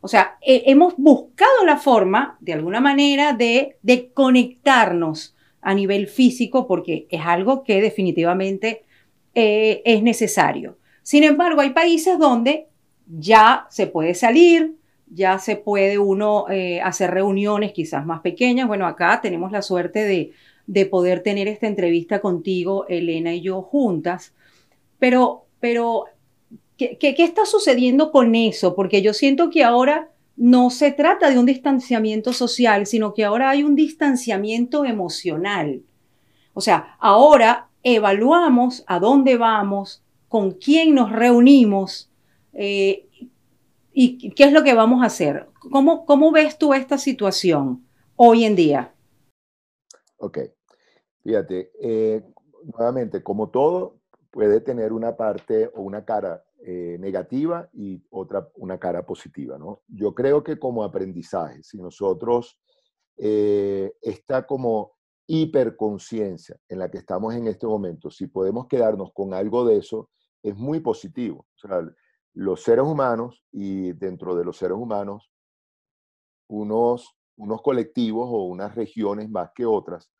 O 0.00 0.08
sea, 0.08 0.38
hemos 0.40 0.94
buscado 0.96 1.64
la 1.64 1.76
forma, 1.76 2.36
de 2.40 2.52
alguna 2.54 2.80
manera, 2.80 3.32
de, 3.32 3.78
de 3.82 4.12
conectarnos 4.12 5.33
a 5.64 5.74
nivel 5.74 6.06
físico 6.06 6.66
porque 6.66 7.06
es 7.10 7.22
algo 7.22 7.64
que 7.64 7.80
definitivamente 7.80 8.84
eh, 9.34 9.82
es 9.84 10.02
necesario. 10.02 10.78
Sin 11.02 11.24
embargo, 11.24 11.62
hay 11.62 11.70
países 11.70 12.18
donde 12.18 12.68
ya 13.06 13.66
se 13.70 13.86
puede 13.86 14.14
salir, 14.14 14.76
ya 15.08 15.38
se 15.38 15.56
puede 15.56 15.98
uno 15.98 16.46
eh, 16.50 16.80
hacer 16.82 17.10
reuniones 17.10 17.72
quizás 17.72 18.04
más 18.04 18.20
pequeñas. 18.20 18.68
Bueno, 18.68 18.86
acá 18.86 19.20
tenemos 19.22 19.52
la 19.52 19.62
suerte 19.62 20.04
de, 20.04 20.32
de, 20.66 20.86
poder 20.86 21.22
tener 21.22 21.48
esta 21.48 21.66
entrevista 21.66 22.20
contigo, 22.20 22.86
Elena 22.88 23.34
y 23.34 23.40
yo 23.40 23.62
juntas. 23.62 24.34
Pero, 24.98 25.46
pero 25.60 26.04
¿qué, 26.76 26.98
qué, 26.98 27.14
qué 27.14 27.24
está 27.24 27.46
sucediendo 27.46 28.12
con 28.12 28.34
eso? 28.34 28.74
Porque 28.74 29.00
yo 29.00 29.14
siento 29.14 29.50
que 29.50 29.64
ahora 29.64 30.10
no 30.36 30.70
se 30.70 30.92
trata 30.92 31.30
de 31.30 31.38
un 31.38 31.46
distanciamiento 31.46 32.32
social, 32.32 32.86
sino 32.86 33.14
que 33.14 33.24
ahora 33.24 33.50
hay 33.50 33.62
un 33.62 33.74
distanciamiento 33.74 34.84
emocional. 34.84 35.82
O 36.52 36.60
sea, 36.60 36.96
ahora 36.98 37.68
evaluamos 37.82 38.84
a 38.86 38.98
dónde 38.98 39.36
vamos, 39.36 40.02
con 40.28 40.52
quién 40.52 40.94
nos 40.94 41.12
reunimos 41.12 42.10
eh, 42.52 43.08
y 43.92 44.30
qué 44.30 44.44
es 44.44 44.52
lo 44.52 44.64
que 44.64 44.74
vamos 44.74 45.02
a 45.02 45.06
hacer. 45.06 45.48
¿Cómo, 45.70 46.04
¿Cómo 46.04 46.32
ves 46.32 46.58
tú 46.58 46.74
esta 46.74 46.98
situación 46.98 47.86
hoy 48.16 48.44
en 48.44 48.56
día? 48.56 48.94
Ok, 50.16 50.38
fíjate, 51.22 51.70
eh, 51.80 52.22
nuevamente, 52.76 53.22
como 53.22 53.50
todo, 53.50 53.98
puede 54.30 54.60
tener 54.60 54.92
una 54.92 55.16
parte 55.16 55.70
o 55.74 55.82
una 55.82 56.04
cara 56.04 56.43
eh, 56.66 56.96
negativa 56.98 57.68
y 57.74 58.02
otra, 58.08 58.48
una 58.54 58.78
cara 58.78 59.04
positiva, 59.04 59.58
¿no? 59.58 59.82
Yo 59.86 60.14
creo 60.14 60.42
que 60.42 60.58
como 60.58 60.82
aprendizaje, 60.82 61.62
si 61.62 61.76
nosotros, 61.76 62.58
eh, 63.18 63.92
esta 64.00 64.46
como 64.46 64.94
hiperconciencia 65.26 66.58
en 66.70 66.78
la 66.78 66.90
que 66.90 66.96
estamos 66.96 67.34
en 67.34 67.48
este 67.48 67.66
momento, 67.66 68.10
si 68.10 68.28
podemos 68.28 68.66
quedarnos 68.66 69.12
con 69.12 69.34
algo 69.34 69.66
de 69.66 69.76
eso, 69.76 70.08
es 70.42 70.56
muy 70.56 70.80
positivo. 70.80 71.46
O 71.54 71.68
sea, 71.68 71.86
los 72.32 72.62
seres 72.62 72.86
humanos 72.86 73.44
y 73.52 73.92
dentro 73.92 74.34
de 74.34 74.46
los 74.46 74.56
seres 74.56 74.78
humanos, 74.78 75.30
unos, 76.48 77.14
unos 77.36 77.60
colectivos 77.60 78.26
o 78.30 78.46
unas 78.46 78.74
regiones 78.74 79.28
más 79.28 79.50
que 79.54 79.66
otras, 79.66 80.10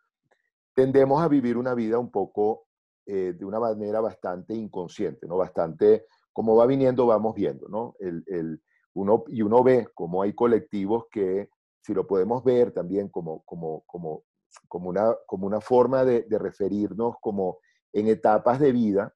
tendemos 0.75 1.23
a 1.23 1.29
vivir 1.29 1.57
una 1.57 1.73
vida 1.73 1.99
un 1.99 2.11
poco 2.11 2.67
eh, 3.07 3.33
de 3.35 3.45
una 3.47 3.61
manera 3.61 4.03
bastante 4.03 4.53
inconsciente, 4.53 5.27
¿no? 5.27 5.39
Bastante 5.39 6.05
como 6.35 6.57
va 6.57 6.67
viniendo, 6.67 7.07
vamos 7.07 7.35
viendo, 7.35 7.69
¿no? 7.69 7.95
El, 8.01 8.61
uno, 8.93 9.25
y 9.29 9.41
uno 9.41 9.63
ve 9.63 9.89
cómo 9.95 10.23
hay 10.23 10.35
colectivos 10.35 11.05
que, 11.11 11.49
si 11.81 11.95
lo 11.95 12.07
podemos 12.07 12.45
ver 12.45 12.73
también 12.73 13.09
como, 13.09 13.43
como, 13.45 13.85
como, 13.87 14.25
como, 14.69 14.91
una, 14.91 15.15
como 15.27 15.47
una 15.47 15.61
forma 15.61 16.05
de, 16.05 16.27
referirnos 16.39 17.15
como 17.21 17.59
en 17.93 18.09
etapas 18.09 18.59
de 18.59 18.73
vida, 18.73 19.15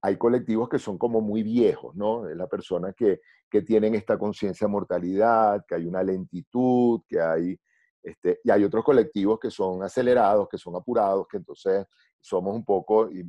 hay 0.00 0.16
colectivos 0.16 0.68
que 0.68 0.78
son 0.78 0.98
como 0.98 1.20
muy 1.20 1.42
viejos, 1.42 1.94
¿no? 1.94 2.28
Es 2.28 2.36
la 2.36 2.46
persona 2.46 2.92
que, 2.94 3.20
que 3.50 3.62
tienen 3.62 3.94
esta 3.94 4.18
conciencia 4.18 4.66
de 4.66 4.72
mortalidad, 4.72 5.64
que 5.68 5.74
hay 5.74 5.86
una 5.86 6.02
lentitud, 6.02 7.02
que 7.06 7.20
hay, 7.20 7.58
este, 8.06 8.38
y 8.44 8.50
hay 8.52 8.62
otros 8.62 8.84
colectivos 8.84 9.40
que 9.40 9.50
son 9.50 9.82
acelerados, 9.82 10.48
que 10.48 10.58
son 10.58 10.76
apurados, 10.76 11.26
que 11.28 11.38
entonces 11.38 11.84
somos 12.20 12.54
un 12.54 12.64
poco, 12.64 13.10
y, 13.10 13.24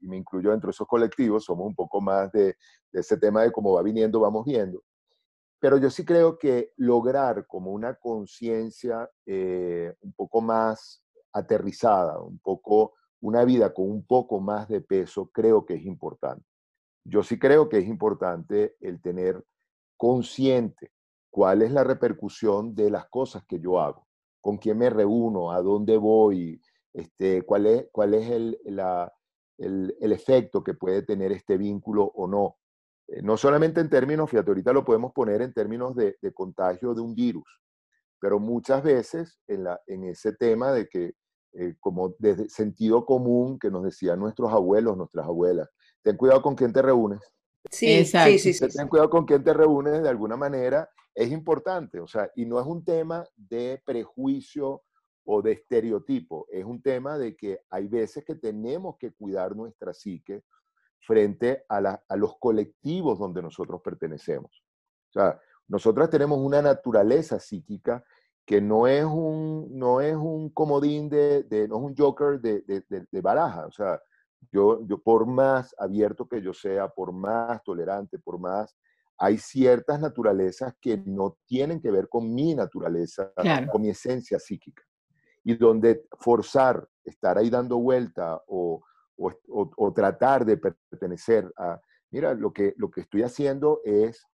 me 0.00 0.16
incluyo 0.16 0.50
dentro 0.50 0.68
de 0.68 0.70
esos 0.70 0.88
colectivos, 0.88 1.44
somos 1.44 1.66
un 1.66 1.74
poco 1.74 2.00
más 2.00 2.32
de, 2.32 2.56
ese 2.90 3.18
tema 3.18 3.42
de 3.42 3.52
cómo 3.52 3.74
va 3.74 3.82
viniendo, 3.82 4.20
vamos 4.20 4.46
viendo. 4.46 4.82
Pero 5.60 5.76
yo 5.76 5.90
sí 5.90 6.06
creo 6.06 6.38
que 6.38 6.72
lograr 6.78 7.46
como 7.46 7.70
una 7.72 7.96
conciencia 7.96 9.10
eh, 9.26 9.94
un 10.00 10.14
poco 10.14 10.40
más 10.40 11.02
aterrizada, 11.30 12.18
un 12.18 12.38
poco, 12.38 12.94
una 13.20 13.44
vida 13.44 13.74
con 13.74 13.90
un 13.90 14.06
poco 14.06 14.40
más 14.40 14.68
de 14.68 14.80
peso, 14.80 15.28
creo 15.34 15.66
que 15.66 15.74
es 15.74 15.84
importante. 15.84 16.46
Yo 17.04 17.22
sí 17.22 17.38
creo 17.38 17.68
que 17.68 17.76
es 17.76 17.86
importante 17.86 18.74
el 18.80 19.02
tener 19.02 19.44
consciente 19.98 20.92
cuál 21.30 21.60
es 21.60 21.72
la 21.72 21.84
repercusión 21.84 22.74
de 22.74 22.90
las 22.90 23.06
cosas 23.10 23.44
que 23.44 23.60
yo 23.60 23.78
hago, 23.78 24.06
con 24.44 24.58
quién 24.58 24.76
me 24.76 24.90
reúno, 24.90 25.52
a 25.52 25.62
dónde 25.62 25.96
voy, 25.96 26.60
este, 26.92 27.40
cuál 27.46 27.64
es, 27.64 27.86
cuál 27.90 28.12
es 28.12 28.28
el, 28.28 28.60
el, 29.56 30.12
efecto 30.12 30.62
que 30.62 30.74
puede 30.74 31.00
tener 31.00 31.32
este 31.32 31.56
vínculo 31.56 32.04
o 32.04 32.26
no. 32.26 32.58
Eh, 33.08 33.22
no 33.22 33.38
solamente 33.38 33.80
en 33.80 33.88
términos, 33.88 34.28
fíjate, 34.28 34.50
ahorita 34.50 34.74
lo 34.74 34.84
podemos 34.84 35.14
poner 35.14 35.40
en 35.40 35.54
términos 35.54 35.96
de, 35.96 36.18
contagio 36.34 36.92
de 36.92 37.00
un 37.00 37.14
virus, 37.14 37.58
pero 38.20 38.38
muchas 38.38 38.82
veces 38.82 39.40
en, 39.46 39.64
la, 39.64 39.80
en 39.86 40.04
ese 40.04 40.34
tema 40.34 40.72
de 40.72 40.88
que, 40.88 41.14
eh, 41.54 41.76
como 41.80 42.14
desde 42.18 42.50
sentido 42.50 43.06
común 43.06 43.58
que 43.58 43.70
nos 43.70 43.82
decían 43.82 44.20
nuestros 44.20 44.52
abuelos, 44.52 44.94
nuestras 44.94 45.24
abuelas, 45.24 45.70
ten 46.02 46.18
cuidado 46.18 46.42
con 46.42 46.54
quién 46.54 46.70
te 46.70 46.82
reúnes. 46.82 47.20
Sí, 47.70 48.04
sí, 48.04 48.38
sí, 48.38 48.52
sí, 48.52 48.68
Ten 48.68 48.88
cuidado 48.88 49.10
con 49.10 49.24
quién 49.24 49.42
te 49.42 49.52
reúnes 49.52 50.02
de 50.02 50.08
alguna 50.08 50.36
manera, 50.36 50.88
es 51.14 51.30
importante, 51.30 52.00
o 52.00 52.06
sea, 52.06 52.30
y 52.34 52.44
no 52.44 52.60
es 52.60 52.66
un 52.66 52.84
tema 52.84 53.24
de 53.36 53.80
prejuicio 53.84 54.82
o 55.24 55.40
de 55.40 55.52
estereotipo, 55.52 56.46
es 56.50 56.64
un 56.64 56.82
tema 56.82 57.16
de 57.16 57.36
que 57.36 57.60
hay 57.70 57.88
veces 57.88 58.24
que 58.24 58.34
tenemos 58.34 58.96
que 58.98 59.12
cuidar 59.12 59.56
nuestra 59.56 59.94
psique 59.94 60.42
frente 61.00 61.64
a, 61.68 62.16
los 62.16 62.38
colectivos 62.38 63.18
donde 63.18 63.42
nosotros 63.42 63.80
pertenecemos. 63.82 64.64
O 65.10 65.12
sea, 65.12 65.40
nosotras 65.68 66.10
tenemos 66.10 66.38
una 66.38 66.62
naturaleza 66.62 67.38
psíquica 67.38 68.04
que 68.44 68.60
no 68.60 68.86
es 68.86 69.04
un, 69.04 69.68
no 69.78 70.00
es 70.00 70.16
un 70.16 70.50
comodín 70.50 71.08
de, 71.08 71.46
no 71.68 71.76
es 71.76 71.82
un 71.82 71.96
joker 71.96 72.40
de, 72.40 72.62
de, 72.66 73.20
baraja. 73.20 73.66
O 73.66 73.72
sea, 73.72 74.00
yo, 74.52 74.86
yo 74.86 74.98
por 74.98 75.26
más 75.26 75.74
abierto 75.78 76.26
que 76.28 76.42
yo 76.42 76.52
sea, 76.52 76.88
por 76.88 77.12
más 77.12 77.62
tolerante, 77.62 78.18
por 78.18 78.38
más, 78.38 78.76
hay 79.18 79.38
ciertas 79.38 80.00
naturalezas 80.00 80.74
que 80.80 80.96
no 80.98 81.38
tienen 81.46 81.80
que 81.80 81.90
ver 81.90 82.08
con 82.08 82.34
mi 82.34 82.54
naturaleza, 82.54 83.32
con 83.70 83.82
mi 83.82 83.90
esencia 83.90 84.38
psíquica 84.38 84.82
y 85.44 85.56
donde 85.56 86.06
forzar, 86.18 86.88
estar 87.04 87.38
ahí 87.38 87.50
dando 87.50 87.78
vuelta 87.78 88.42
o, 88.46 88.82
o, 89.16 89.92
tratar 89.92 90.44
de 90.44 90.56
pertenecer 90.56 91.52
a, 91.56 91.80
mira, 92.10 92.34
lo 92.34 92.52
que, 92.52 92.74
lo 92.78 92.90
que 92.90 93.02
estoy 93.02 93.22
haciendo 93.22 93.80
es, 93.84 94.26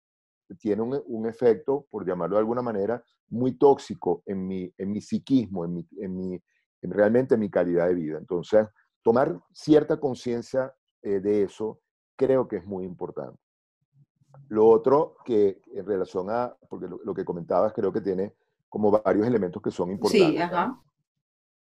tiene 0.61 0.83
un, 0.83 1.03
un, 1.07 1.27
efecto, 1.27 1.87
por 1.91 2.07
llamarlo 2.07 2.37
de 2.37 2.41
alguna 2.41 2.63
manera, 2.63 3.03
muy 3.29 3.59
tóxico 3.59 4.23
en 4.27 4.47
mi, 4.47 4.73
en 4.77 4.93
mi 4.93 5.01
psiquismo, 5.01 5.65
en, 5.65 5.75
mi, 5.75 5.89
en, 5.97 6.17
mi, 6.17 6.43
en 6.83 6.91
realmente 6.91 7.35
en 7.35 7.41
mi 7.41 7.51
calidad 7.51 7.89
de 7.89 7.95
vida. 7.95 8.19
Entonces, 8.19 8.67
tomar 9.09 9.41
cierta 9.55 9.99
conciencia 9.99 10.75
eh, 11.01 11.21
de 11.21 11.43
eso 11.43 11.81
creo 12.15 12.47
que 12.47 12.57
es 12.57 12.67
muy 12.67 12.85
importante. 12.85 13.41
Lo 14.49 14.67
otro 14.69 15.17
que 15.25 15.63
en 15.73 15.87
relación 15.87 16.29
a, 16.29 16.55
porque 16.69 16.89
lo, 16.89 17.01
lo, 17.03 17.15
que 17.15 17.25
comentabas 17.25 17.73
creo 17.73 17.91
que 17.91 18.03
tiene 18.03 18.35
como 18.69 18.91
varios 18.91 19.27
elementos 19.27 19.63
que 19.63 19.71
son 19.71 19.91
importantes. 19.93 20.29
Sí, 20.29 20.37
ajá. 20.37 20.79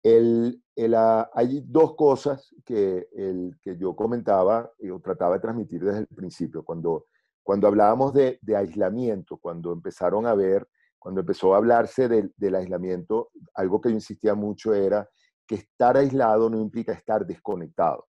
El, 0.03 0.61
ah, 0.97 1.31
hay 1.35 1.63
dos 1.65 1.95
cosas 1.95 2.53
que, 2.65 3.07
el, 3.13 3.57
que 3.63 3.77
yo 3.77 3.95
comentaba 3.95 4.69
y 4.81 4.91
trataba 4.99 5.35
de 5.35 5.41
transmitir 5.41 5.85
desde 5.85 6.01
el 6.01 6.09
principio. 6.09 6.65
Cuando, 6.65 7.07
cuando 7.45 7.69
hablábamos 7.69 8.13
de, 8.13 8.41
de 8.43 8.57
aislamiento, 8.57 9.37
cuando 9.37 9.73
empezaron 9.73 10.27
a 10.27 10.35
ver, 10.35 10.67
cuando 10.99 11.21
empezó 11.21 11.55
a 11.55 11.59
hablarse 11.59 12.09
del, 12.09 12.35
del 12.37 12.57
aislamiento, 12.57 13.31
algo 13.55 13.81
que 13.81 13.91
yo 13.91 13.95
insistía 13.95 14.35
mucho 14.35 14.75
era 14.75 15.09
que 15.47 15.57
estar 15.57 15.97
aislado 15.97 16.51
no 16.51 16.61
implica 16.61 16.93
estar 16.93 17.27
desconectado. 17.27 18.07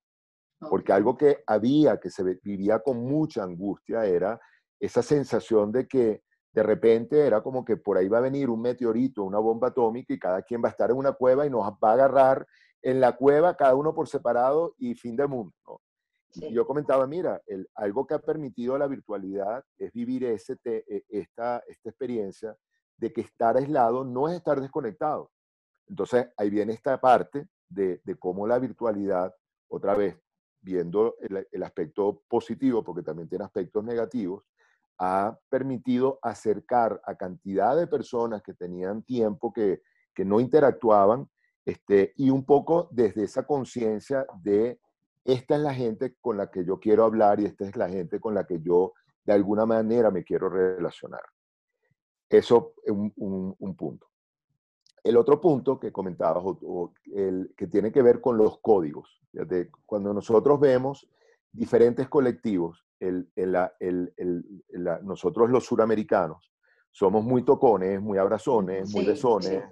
Porque 0.70 0.94
algo 0.94 1.18
que 1.18 1.44
había, 1.46 2.00
que 2.00 2.10
se 2.10 2.24
vivía 2.42 2.80
con 2.80 2.98
mucha 2.98 3.44
angustia, 3.44 4.06
era 4.06 4.40
esa 4.80 5.02
sensación 5.02 5.72
de 5.72 5.88
que 5.88 6.24
de 6.54 6.64
repente 6.64 7.28
era 7.28 7.42
como 7.42 7.66
que 7.66 7.76
por 7.76 7.98
ahí 7.98 8.08
va 8.08 8.20
a 8.20 8.22
venir 8.22 8.50
un 8.50 8.62
meteorito, 8.62 9.24
una 9.24 9.40
bomba 9.40 9.68
atómica 9.68 10.14
y 10.14 10.20
cada 10.20 10.42
quien 10.42 10.64
va 10.64 10.70
a 10.70 10.72
estar 10.72 10.90
en 10.90 10.98
una 10.98 11.12
cueva 11.12 11.46
y 11.46 11.50
nos 11.50 11.62
va 11.64 11.90
a 11.90 11.94
agarrar 11.94 12.48
en 12.82 13.02
la 13.02 13.16
cueva, 13.18 13.56
cada 13.56 13.76
uno 13.76 13.94
por 13.94 14.08
separado 14.08 14.74
y 14.78 14.96
fin 14.96 15.16
del 15.18 15.28
mundo. 15.28 15.82
Y 16.36 16.54
yo 16.54 16.66
comentaba, 16.66 17.08
mira, 17.08 17.42
el, 17.46 17.68
algo 17.76 18.06
que 18.06 18.14
ha 18.14 18.20
permitido 18.20 18.78
la 18.78 18.88
virtualidad 18.88 19.64
es 19.78 19.92
vivir 19.92 20.24
ese 20.26 20.58
e, 20.64 21.04
esta, 21.10 21.64
esta 21.68 21.90
experiencia 21.90 22.56
de 22.98 23.12
que 23.12 23.22
estar 23.22 23.58
aislado 23.58 24.04
no 24.04 24.30
es 24.30 24.36
estar 24.36 24.62
desconectado. 24.62 25.32
Entonces, 25.88 26.28
ahí 26.38 26.50
viene 26.50 26.74
esta 26.74 27.00
parte 27.00 27.48
de, 27.70 28.02
cómo 28.20 28.48
la 28.48 28.60
virtualidad, 28.60 29.34
otra 29.68 29.96
vez, 29.96 30.18
viendo 30.62 31.16
el, 31.20 31.64
aspecto 31.64 32.24
positivo, 32.28 32.84
porque 32.84 33.04
también 33.04 33.30
tiene 33.30 33.46
aspectos 33.46 33.84
negativos, 33.84 34.44
ha 34.98 35.38
permitido 35.50 36.20
acercar 36.22 37.02
a 37.06 37.16
cantidad 37.16 37.76
de 37.76 37.88
personas 37.88 38.42
que 38.42 38.54
tenían 38.54 39.04
tiempo 39.04 39.54
que, 39.54 39.82
no 40.18 40.40
interactuaban 40.40 41.30
este, 41.66 42.14
y 42.16 42.30
un 42.30 42.46
poco 42.46 42.88
desde 42.92 43.24
esa 43.24 43.46
conciencia 43.46 44.26
de 44.42 44.80
esta 45.26 45.56
es 45.56 45.62
la 45.62 45.74
gente 45.74 46.16
con 46.22 46.38
la 46.38 46.50
que 46.50 46.64
yo 46.64 46.80
quiero 46.80 47.04
hablar 47.04 47.40
y 47.40 47.46
esta 47.46 47.66
es 47.66 47.76
la 47.76 47.90
gente 47.90 48.20
con 48.20 48.34
la 48.34 48.46
que 48.46 48.62
yo 48.62 48.94
de 49.26 49.34
alguna 49.34 49.66
manera 49.66 50.12
me 50.12 50.24
quiero 50.24 50.50
relacionar. 50.50 51.24
Eso 52.30 52.74
es 52.84 52.92
un, 52.92 53.76
punto. 53.76 54.08
El 55.06 55.18
otro 55.18 55.40
punto 55.40 55.80
que 55.80 55.92
comentabas, 55.92 56.44
el, 57.14 57.54
que 57.56 57.68
tiene 57.68 57.92
que 57.92 58.02
ver 58.02 58.20
con 58.20 58.38
los 58.38 58.60
códigos. 58.60 59.22
Cuando 59.86 60.12
nosotros 60.16 60.60
vemos 60.60 61.08
diferentes 61.52 62.10
colectivos, 62.10 62.84
el, 63.00 63.30
nosotros 65.04 65.52
los 65.52 65.64
suramericanos 65.64 66.52
somos 66.90 67.24
muy 67.24 67.44
tocones, 67.44 68.02
muy 68.02 68.18
abrazones, 68.18 68.92
muy 68.92 69.06
besones, 69.06 69.64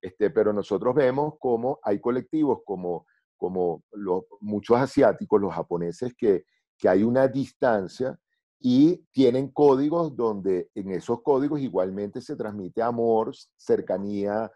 este, 0.00 0.28
pero 0.30 0.52
nosotros 0.52 0.92
vemos 0.92 1.34
como 1.38 1.78
hay 1.84 2.00
colectivos 2.00 2.62
como, 2.64 3.06
como 3.36 3.84
los, 3.92 4.24
muchos 4.40 4.76
asiáticos, 4.76 5.40
los 5.40 5.54
japoneses, 5.54 6.14
que, 6.18 6.46
que 6.76 6.88
hay 6.88 7.04
una 7.04 7.28
distancia 7.28 8.18
y 8.58 8.96
tienen 9.12 9.52
códigos 9.52 10.16
donde 10.16 10.68
en 10.74 10.90
esos 10.90 11.22
códigos 11.22 11.60
igualmente 11.60 12.20
se 12.20 12.34
transmite 12.34 12.82
amor, 12.82 13.32
cercanía. 13.56 14.50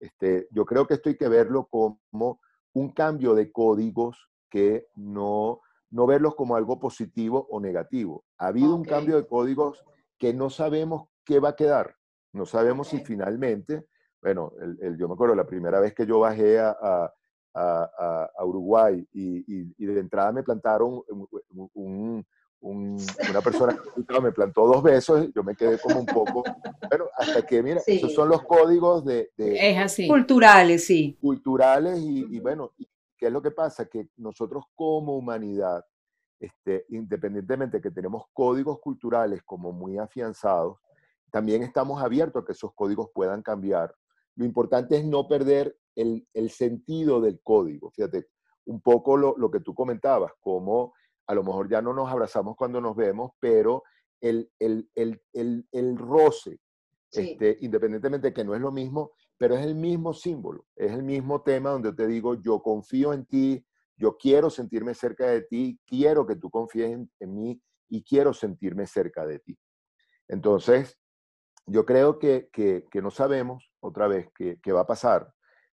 Este, 0.00 0.48
yo 0.50 0.64
creo 0.64 0.86
que 0.86 0.94
esto 0.94 1.08
hay 1.08 1.16
que 1.16 1.28
verlo 1.28 1.66
como 1.66 2.40
un 2.74 2.92
cambio 2.92 3.34
de 3.34 3.50
códigos 3.50 4.28
que 4.50 4.86
no, 4.94 5.60
no 5.90 6.06
verlos 6.06 6.34
como 6.34 6.56
algo 6.56 6.78
positivo 6.78 7.46
o 7.50 7.60
negativo. 7.60 8.24
Ha 8.38 8.48
habido 8.48 8.74
un 8.74 8.84
cambio 8.84 9.16
de 9.16 9.26
códigos 9.26 9.84
que 10.18 10.32
no 10.34 10.50
sabemos 10.50 11.08
qué 11.24 11.40
va 11.40 11.50
a 11.50 11.56
quedar. 11.56 11.94
No 12.32 12.46
sabemos 12.46 12.88
si 12.88 12.98
finalmente, 13.04 13.86
bueno, 14.22 14.52
el, 14.60 14.96
yo 14.98 15.08
me 15.08 15.14
acuerdo 15.14 15.34
la 15.34 15.46
primera 15.46 15.80
vez 15.80 15.94
que 15.94 16.06
yo 16.06 16.20
bajé 16.20 16.58
a, 16.58 16.76
a, 16.80 17.12
a, 18.38 18.44
Uruguay 18.44 19.06
y, 19.12 19.72
y, 19.76 19.86
de 19.86 20.00
entrada 20.00 20.30
me 20.30 20.44
plantaron 20.44 21.02
un 21.74 22.24
una 23.30 23.40
persona 23.42 23.78
me 24.22 24.32
plantó 24.32 24.66
dos 24.66 24.82
besos, 24.82 25.28
yo 25.34 25.42
me 25.44 25.54
quedé 25.54 25.78
como 25.78 26.00
un 26.00 26.06
poco, 26.06 26.42
bueno, 26.88 27.06
hasta 27.16 27.46
que, 27.46 27.62
mira, 27.62 27.80
esos 27.86 28.12
son 28.12 28.28
los 28.28 28.42
códigos 28.42 29.04
de, 29.04 29.30
es 29.36 29.78
así. 29.78 30.08
Culturales, 30.08 30.84
sí. 30.84 31.16
Culturales 31.20 31.98
y, 32.00 32.40
bueno, 32.40 32.72
¿qué 33.16 33.26
es 33.26 33.32
lo 33.32 33.42
que 33.42 33.52
pasa? 33.52 33.86
Que 33.86 34.08
nosotros 34.16 34.64
como 34.74 35.16
humanidad, 35.16 35.84
este, 36.40 36.86
independientemente 36.90 37.78
de 37.78 37.82
que 37.82 37.90
tenemos 37.90 38.24
códigos 38.32 38.80
culturales 38.80 39.42
como 39.44 39.72
muy 39.72 39.98
afianzados, 39.98 40.78
también 41.30 41.62
estamos 41.62 42.02
abiertos 42.02 42.42
a 42.42 42.46
que 42.46 42.52
esos 42.52 42.72
códigos 42.74 43.10
puedan 43.14 43.42
cambiar. 43.42 43.94
Lo 44.34 44.44
importante 44.44 44.96
es 44.96 45.04
no 45.04 45.28
perder 45.28 45.76
el, 45.94 46.26
el 46.32 46.50
sentido 46.50 47.20
del 47.20 47.40
código. 47.42 47.90
Fíjate, 47.90 48.28
un 48.66 48.80
poco 48.80 49.16
lo, 49.16 49.34
lo 49.36 49.50
que 49.50 49.60
tú 49.60 49.74
comentabas, 49.74 50.32
como 50.40 50.94
a 51.28 51.34
lo 51.34 51.44
mejor 51.44 51.68
ya 51.68 51.82
no 51.82 51.92
nos 51.92 52.10
abrazamos 52.10 52.56
cuando 52.56 52.80
nos 52.80 52.96
vemos, 52.96 53.32
pero 53.38 53.84
el, 54.20 54.50
el, 54.58 54.90
el, 54.94 55.68
el 55.70 55.96
roce, 55.96 56.58
este, 57.12 57.58
independientemente 57.60 58.28
de 58.28 58.34
que 58.34 58.44
no 58.44 58.54
es 58.54 58.60
lo 58.60 58.72
mismo, 58.72 59.12
pero 59.36 59.54
es 59.54 59.64
el 59.64 59.74
mismo 59.74 60.12
símbolo, 60.12 60.66
es 60.74 60.90
el 60.90 61.02
mismo 61.02 61.42
tema 61.42 61.70
donde 61.70 61.92
te 61.92 62.06
digo, 62.06 62.34
yo 62.34 62.60
confío 62.62 63.12
en 63.12 63.26
ti, 63.26 63.64
yo 63.96 64.16
quiero 64.16 64.48
sentirme 64.48 64.94
cerca 64.94 65.26
de 65.26 65.42
ti, 65.42 65.78
quiero 65.86 66.26
que 66.26 66.36
tú 66.36 66.50
confíes 66.50 66.98
en, 67.20 67.34
mí 67.34 67.60
y 67.88 68.02
quiero 68.02 68.32
sentirme 68.32 68.86
cerca 68.86 69.26
de 69.26 69.38
ti. 69.38 69.58
Entonces, 70.28 70.98
yo 71.66 71.84
creo 71.84 72.18
que, 72.18 72.48
que, 72.52 72.86
que 72.90 73.02
no 73.02 73.10
sabemos 73.10 73.70
otra 73.80 74.08
vez 74.08 74.28
qué, 74.34 74.58
qué 74.62 74.72
va 74.72 74.80
a 74.80 74.86
pasar. 74.86 75.32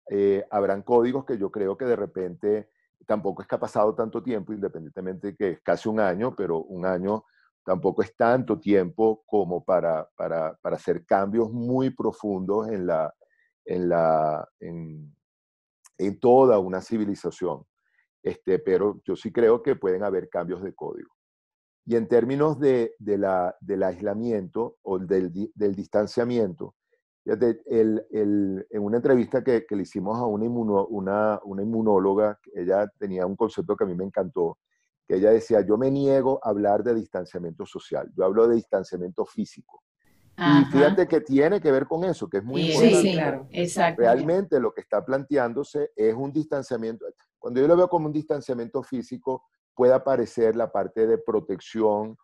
Eh, 0.08 0.44
habrán 0.50 0.82
códigos 0.82 1.24
que 1.24 1.36
yo 1.36 1.50
creo 1.50 1.76
que 1.76 1.84
de 1.84 1.96
repente 1.96 2.70
tampoco 3.06 3.42
es 3.42 3.48
que 3.48 3.54
ha 3.54 3.60
pasado 3.60 3.94
tanto 3.94 4.22
tiempo, 4.22 4.52
independientemente 4.52 5.28
de 5.28 5.36
que 5.36 5.48
es 5.50 5.60
casi 5.62 5.88
un 5.88 6.00
año, 6.00 6.34
pero 6.34 6.62
un 6.64 6.86
año 6.86 7.24
tampoco 7.64 8.02
es 8.02 8.16
tanto 8.16 8.58
tiempo 8.58 9.22
como 9.26 9.64
para, 9.64 10.08
para, 10.16 10.56
para 10.60 10.76
hacer 10.76 11.04
cambios 11.06 11.52
muy 11.52 11.90
profundos 11.90 12.68
en, 12.68 12.86
la, 12.86 13.14
en, 13.64 13.88
la, 13.88 14.48
en, 14.60 15.14
toda 16.20 16.58
una 16.58 16.80
civilización. 16.80 17.64
Este, 18.22 18.58
pero 18.58 19.00
yo 19.04 19.16
sí 19.16 19.32
creo 19.32 19.62
que 19.62 19.76
pueden 19.76 20.02
haber 20.02 20.28
cambios 20.28 20.62
de 20.62 20.74
código. 20.74 21.10
Y 21.84 21.96
en 21.96 22.06
términos 22.06 22.60
de, 22.60 22.94
de 22.98 23.18
la, 23.18 23.56
del 23.60 23.82
aislamiento 23.82 24.78
o 24.82 24.98
del, 24.98 25.32
del 25.54 25.74
distanciamiento, 25.74 26.76
el, 27.24 28.06
el, 28.10 28.66
en 28.70 28.82
una 28.82 28.96
entrevista 28.96 29.42
que, 29.42 29.64
que 29.66 29.76
le 29.76 29.82
hicimos 29.82 30.18
a 30.18 30.26
una, 30.26 30.46
una, 30.46 31.40
una, 31.44 31.62
inmunóloga, 31.62 32.38
ella 32.54 32.90
tenía 32.98 33.26
un 33.26 33.36
concepto 33.36 33.76
que 33.76 33.84
a 33.84 33.86
mí 33.86 33.94
me 33.94 34.04
encantó, 34.04 34.58
que 35.06 35.16
ella 35.16 35.30
decía, 35.30 35.60
yo 35.60 35.78
me 35.78 35.90
niego 35.90 36.40
a 36.42 36.50
hablar 36.50 36.82
de 36.82 36.94
distanciamiento 36.94 37.64
social, 37.64 38.10
yo 38.16 38.24
hablo 38.24 38.48
de 38.48 38.56
distanciamiento 38.56 39.24
físico. 39.24 39.82
Y 40.36 40.64
fíjate 40.72 41.06
que 41.06 41.20
tiene 41.20 41.60
que 41.60 41.70
ver 41.70 41.86
con 41.86 42.04
eso, 42.04 42.28
que 42.28 42.38
es 42.38 42.44
muy 42.44 42.62
importante. 42.62 43.02
Sí, 43.02 43.12
claro, 43.12 43.46
exacto. 43.50 44.00
Realmente 44.00 44.58
lo 44.58 44.72
que 44.72 44.80
está 44.80 45.04
planteándose 45.04 45.90
es 45.94 46.14
un 46.14 46.32
distanciamiento. 46.32 47.04
Cuando 47.38 47.60
yo 47.60 47.68
lo 47.68 47.76
veo 47.76 47.88
como 47.88 48.06
un 48.06 48.12
distanciamiento 48.12 48.82
físico, 48.82 49.44
puede 49.74 49.92
aparecer 49.92 50.56
la 50.56 50.72
parte 50.72 51.06
de 51.06 51.18
protección 51.18 52.16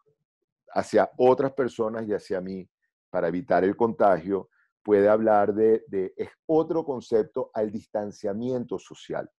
hacia 0.72 1.10
otras 1.18 1.52
personas 1.52 2.08
y 2.08 2.14
hacia 2.14 2.40
mí 2.40 2.68
para 3.10 3.28
evitar 3.28 3.62
el 3.62 3.76
contagio, 3.76 4.48
puede 4.88 5.10
hablar 5.10 5.52
de, 5.52 5.84
es 6.16 6.30
otro 6.46 6.82
concepto 6.82 7.50
al 7.52 7.70
distanciamiento 7.70 8.78
social. 8.78 9.30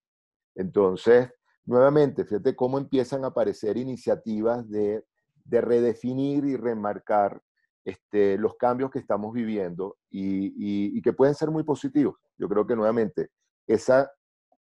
Entonces, 0.54 1.28
nuevamente, 1.66 2.24
fíjate 2.24 2.56
cómo 2.56 2.78
empiezan 2.78 3.24
a 3.24 3.30
aparecer 3.30 3.76
iniciativas 3.76 4.70
de, 4.70 5.04
redefinir 5.50 6.46
y 6.46 6.56
remarcar 6.56 7.42
este, 7.84 8.38
los 8.38 8.58
cambios 8.58 8.92
que 8.92 9.00
estamos 9.00 9.34
viviendo 9.34 9.98
y, 10.12 11.02
que 11.02 11.14
pueden 11.14 11.34
ser 11.34 11.50
muy 11.50 11.64
positivos. 11.64 12.18
Yo 12.38 12.48
creo 12.48 12.68
que 12.68 12.76
nuevamente 12.76 13.32
esa 13.66 14.08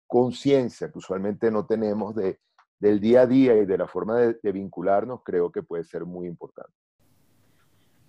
conciencia 0.05 0.91
que 0.91 0.97
usualmente 0.97 1.49
no 1.49 1.65
tenemos 1.65 2.13
de, 2.13 2.41
del 2.77 2.99
día 2.99 3.21
a 3.21 3.25
día 3.25 3.55
y 3.55 3.65
de 3.65 3.77
la 3.77 3.87
forma 3.87 4.17
de 4.17 4.51
vincularnos, 4.51 5.21
creo 5.23 5.49
que 5.49 5.63
puede 5.63 5.85
ser 5.85 6.03
muy 6.03 6.27
importante. 6.27 6.82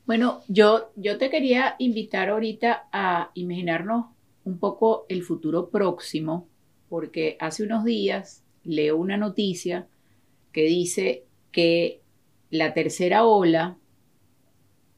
Bueno, 0.06 0.42
yo, 0.48 0.90
yo 0.96 1.16
te 1.16 1.30
quería 1.30 1.76
invitar 1.78 2.28
ahorita 2.28 2.88
a 2.92 3.30
imaginarnos 3.32 4.06
un 4.44 4.58
poco 4.58 5.06
el 5.08 5.22
futuro 5.22 5.70
próximo, 5.70 6.46
porque 6.90 7.38
hace 7.40 7.62
unos 7.62 7.84
días 7.84 8.44
leo 8.64 8.98
una 8.98 9.16
noticia 9.16 9.88
que 10.52 10.64
dice 10.64 11.24
que 11.52 12.02
la 12.50 12.74
tercera 12.74 13.24
ola, 13.24 13.78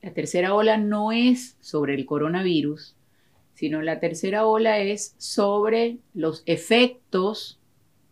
la 0.03 0.13
tercera 0.13 0.55
ola 0.55 0.77
no 0.77 1.13
es 1.13 1.57
sobre 1.61 1.95
el 1.95 2.05
coronavirus, 2.05 2.97
sino 3.55 3.83
la 3.83 4.01
tercera 4.01 4.45
ola 4.45 4.81
es 4.81 5.15
sobre 5.19 5.99
los 6.15 6.43
efectos 6.47 7.61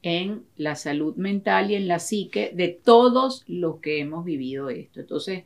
en 0.03 0.45
la 0.57 0.77
salud 0.77 1.17
mental 1.17 1.73
y 1.73 1.75
en 1.75 1.89
la 1.89 1.99
psique 1.99 2.53
de 2.55 2.69
todos 2.69 3.43
los 3.49 3.81
que 3.81 3.99
hemos 3.99 4.25
vivido 4.25 4.71
esto. 4.71 5.01
Entonces, 5.01 5.45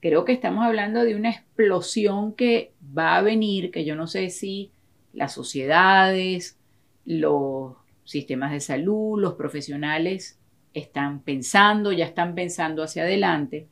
creo 0.00 0.24
que 0.24 0.32
estamos 0.32 0.64
hablando 0.64 1.04
de 1.04 1.14
una 1.14 1.30
explosión 1.30 2.34
que 2.34 2.72
va 2.96 3.16
a 3.16 3.22
venir, 3.22 3.70
que 3.70 3.84
yo 3.84 3.94
no 3.94 4.06
sé 4.06 4.30
si 4.30 4.72
las 5.12 5.32
sociedades, 5.34 6.58
los 7.04 7.74
sistemas 8.04 8.52
de 8.52 8.60
salud, 8.60 9.20
los 9.20 9.34
profesionales 9.34 10.38
están 10.72 11.20
pensando, 11.20 11.92
ya 11.92 12.06
están 12.06 12.34
pensando 12.34 12.82
hacia 12.82 13.02
adelante, 13.02 13.68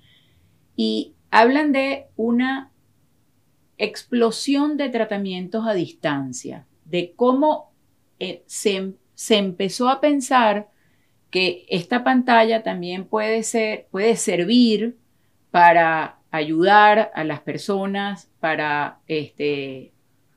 y 0.77 1.14
hablan 1.31 1.73
de 1.73 2.07
una 2.17 2.73
explosión 3.79 4.77
de 4.77 4.88
tratamientos 4.91 5.67
a 5.67 5.75
distancia, 5.75 6.67
de 6.85 7.12
cómo 7.14 7.73
eh, 8.19 8.43
se, 8.47 8.95
se, 9.14 9.37
empezó 9.37 9.88
a 9.88 10.01
pensar 10.01 10.69
que 11.31 11.67
esta 11.69 12.03
pantalla 12.03 12.63
también 12.63 13.05
puede, 13.05 13.42
ser, 13.42 13.87
puede 13.90 14.17
servir 14.17 14.96
para 15.50 16.17
ayudar 16.31 17.10
a 17.14 17.24
las 17.24 17.40
personas 17.40 18.31
para, 18.40 19.00
este, 19.06 19.92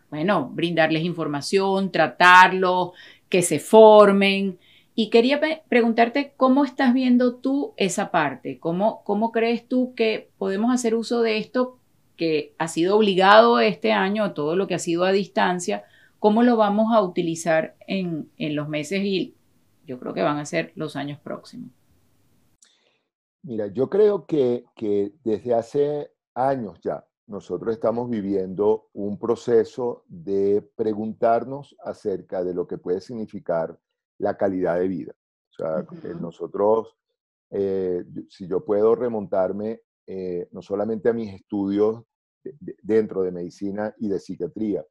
bueno, 0.10 0.50
brindarles 0.54 1.04
información, 1.04 1.92
tratarlos, 1.92 2.92
que 3.30 3.42
se 3.42 3.60
formen. 3.60 4.60
Y 4.94 5.10
quería 5.10 5.40
preguntarte 5.70 6.34
cómo 6.38 6.66
estás 6.66 6.94
viendo 6.94 7.36
tú 7.36 7.74
esa 7.78 8.12
parte, 8.12 8.60
cómo, 8.60 9.04
cómo 9.04 9.32
crees 9.32 9.68
tú 9.68 9.94
que 9.96 10.30
podemos 10.38 10.74
hacer 10.74 10.96
uso 10.96 11.22
de 11.22 11.38
esto 11.38 11.80
que 12.18 12.54
ha 12.58 12.68
sido 12.68 12.98
obligado 12.98 13.60
este 13.60 13.94
año, 13.94 14.34
todo 14.34 14.56
lo 14.56 14.68
que 14.68 14.76
ha 14.76 14.80
sido 14.80 15.06
a 15.06 15.12
distancia, 15.12 15.84
cómo 16.20 16.44
lo 16.44 16.58
vamos 16.58 16.94
a 16.94 17.02
utilizar 17.02 17.76
en, 17.88 18.30
en 18.38 18.56
los 18.56 18.68
meses 18.68 19.02
y 19.04 19.34
yo 19.88 19.98
creo 20.00 20.14
que 20.14 20.22
van 20.22 20.38
a 20.38 20.46
ser 20.46 20.72
los 20.76 20.96
años 20.96 21.20
próximos. 21.20 21.72
Mira, 23.44 23.68
yo 23.68 23.90
creo 23.90 24.26
que, 24.26 24.66
desde 25.24 25.54
hace 25.54 26.12
años 26.36 26.80
ya 26.82 27.06
nosotros 27.28 27.74
estamos 27.74 28.10
viviendo 28.10 28.90
un 28.94 29.18
proceso 29.18 30.04
de 30.08 30.70
preguntarnos 30.76 31.76
acerca 31.84 32.44
de 32.44 32.54
lo 32.54 32.68
que 32.68 32.78
puede 32.78 33.02
significar 33.02 33.80
la 34.18 34.38
calidad 34.38 34.80
de 34.80 34.88
vida. 34.88 35.14
O 35.50 35.54
sea, 35.54 35.86
nosotros, 36.20 36.96
eh, 37.50 38.04
si 38.30 38.48
yo 38.48 38.64
puedo 38.64 38.96
remontarme 38.96 39.82
eh, 40.08 40.50
no 40.52 40.62
solamente 40.62 41.10
a 41.10 41.14
mis 41.14 41.34
estudios 41.34 42.04
dentro 42.82 43.22
de 43.22 43.32
medicina 43.32 43.94
y 43.98 44.10
de 44.10 44.20
psiquiatría, 44.20 44.86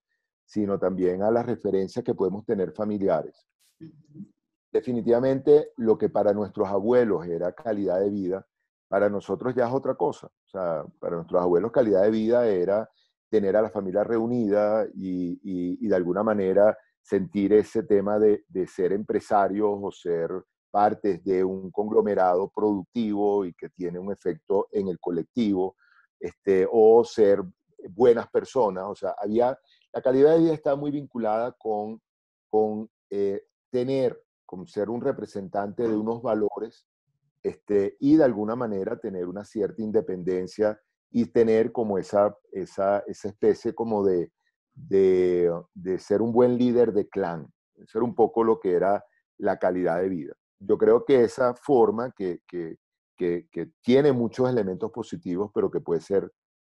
sino 0.44 0.78
también 0.78 1.22
a 1.22 1.30
las 1.30 1.46
referencias 1.46 2.05
que 2.05 2.14
podemos 2.14 2.44
tener 2.44 2.72
familiares. 2.72 3.46
Definitivamente 4.73 5.73
lo 5.77 5.99
que 5.99 6.09
para 6.09 6.33
nuestros 6.33 6.68
abuelos 6.68 7.27
era 7.27 7.53
calidad 7.53 8.01
de 8.01 8.11
vida, 8.11 8.47
para 8.89 9.09
nosotros 9.09 9.55
ya 9.55 9.66
es 9.66 9.73
otra 9.73 9.95
cosa. 9.95 10.27
O 10.27 10.49
sea, 10.49 10.85
para 10.99 11.16
nuestros 11.16 11.41
abuelos 11.41 11.73
calidad 11.73 12.03
de 12.03 12.11
vida 12.11 12.47
era 12.47 12.89
tener 13.31 13.57
a 13.57 13.62
la 13.62 13.71
familia 13.71 14.05
reunida 14.05 14.87
y, 14.95 15.87
de 15.87 15.97
alguna 15.97 16.23
manera 16.23 16.77
sentir 17.01 17.53
ese 17.53 17.85
tema 17.85 18.18
de, 18.18 18.45
ser 18.66 18.93
empresarios 18.93 19.79
o 19.81 19.91
ser 19.91 20.31
partes 20.71 21.25
de 21.25 21.43
un 21.43 21.71
conglomerado 21.71 22.51
productivo 22.55 23.45
y 23.45 23.55
que 23.55 23.71
tiene 23.71 23.99
un 23.99 24.12
efecto 24.12 24.68
en 24.71 24.89
el 24.89 24.99
colectivo, 25.01 25.77
este, 26.18 26.66
o 26.71 27.05
ser 27.05 27.43
buenas 27.89 28.29
personas. 28.29 28.85
O 28.87 28.95
sea, 28.95 29.14
había, 29.18 29.59
la 29.93 30.03
calidad 30.03 30.35
de 30.35 30.41
vida 30.41 30.55
está 30.55 30.77
muy 30.77 30.91
vinculada 30.91 31.53
con, 31.53 32.01
con 32.51 32.89
eh, 33.09 33.43
tener, 33.71 34.21
con 34.51 34.66
ser 34.66 34.90
un 34.90 35.01
representante 35.01 35.86
de 35.86 35.96
unos 35.96 36.22
valores 36.22 36.84
este, 37.40 37.96
y 38.01 38.16
de 38.16 38.24
alguna 38.24 38.57
manera 38.57 38.98
tener 38.98 39.28
una 39.28 39.44
cierta 39.44 39.80
independencia 39.80 40.76
y 41.09 41.26
tener 41.26 41.70
como 41.70 41.98
esa, 41.98 42.36
esa, 42.51 42.98
esa 43.07 43.28
especie 43.28 43.76
como 43.76 44.05
de, 44.05 44.32
de, 44.74 45.53
de, 45.72 46.01
ser 46.01 46.20
un 46.20 46.32
buen 46.32 46.59
líder 46.59 46.92
de 46.92 47.09
clan, 47.09 47.46
ser 47.86 48.03
un 48.03 48.12
poco 48.16 48.42
lo 48.42 48.59
que 48.59 48.72
era 48.72 49.05
la 49.38 49.57
calidad 49.57 50.01
de 50.01 50.09
vida. 50.09 50.34
Yo 50.59 50.76
creo 50.78 51.05
que 51.05 51.22
esa 51.22 51.55
forma 51.55 52.11
que, 52.11 52.40
que, 52.48 52.74
que, 53.16 53.46
que 53.53 53.70
tiene 53.82 54.11
muchos 54.11 54.51
elementos 54.51 54.90
positivos, 54.90 55.53
pero 55.55 55.70
que 55.70 55.80
puede 55.80 56.01
ser 56.01 56.28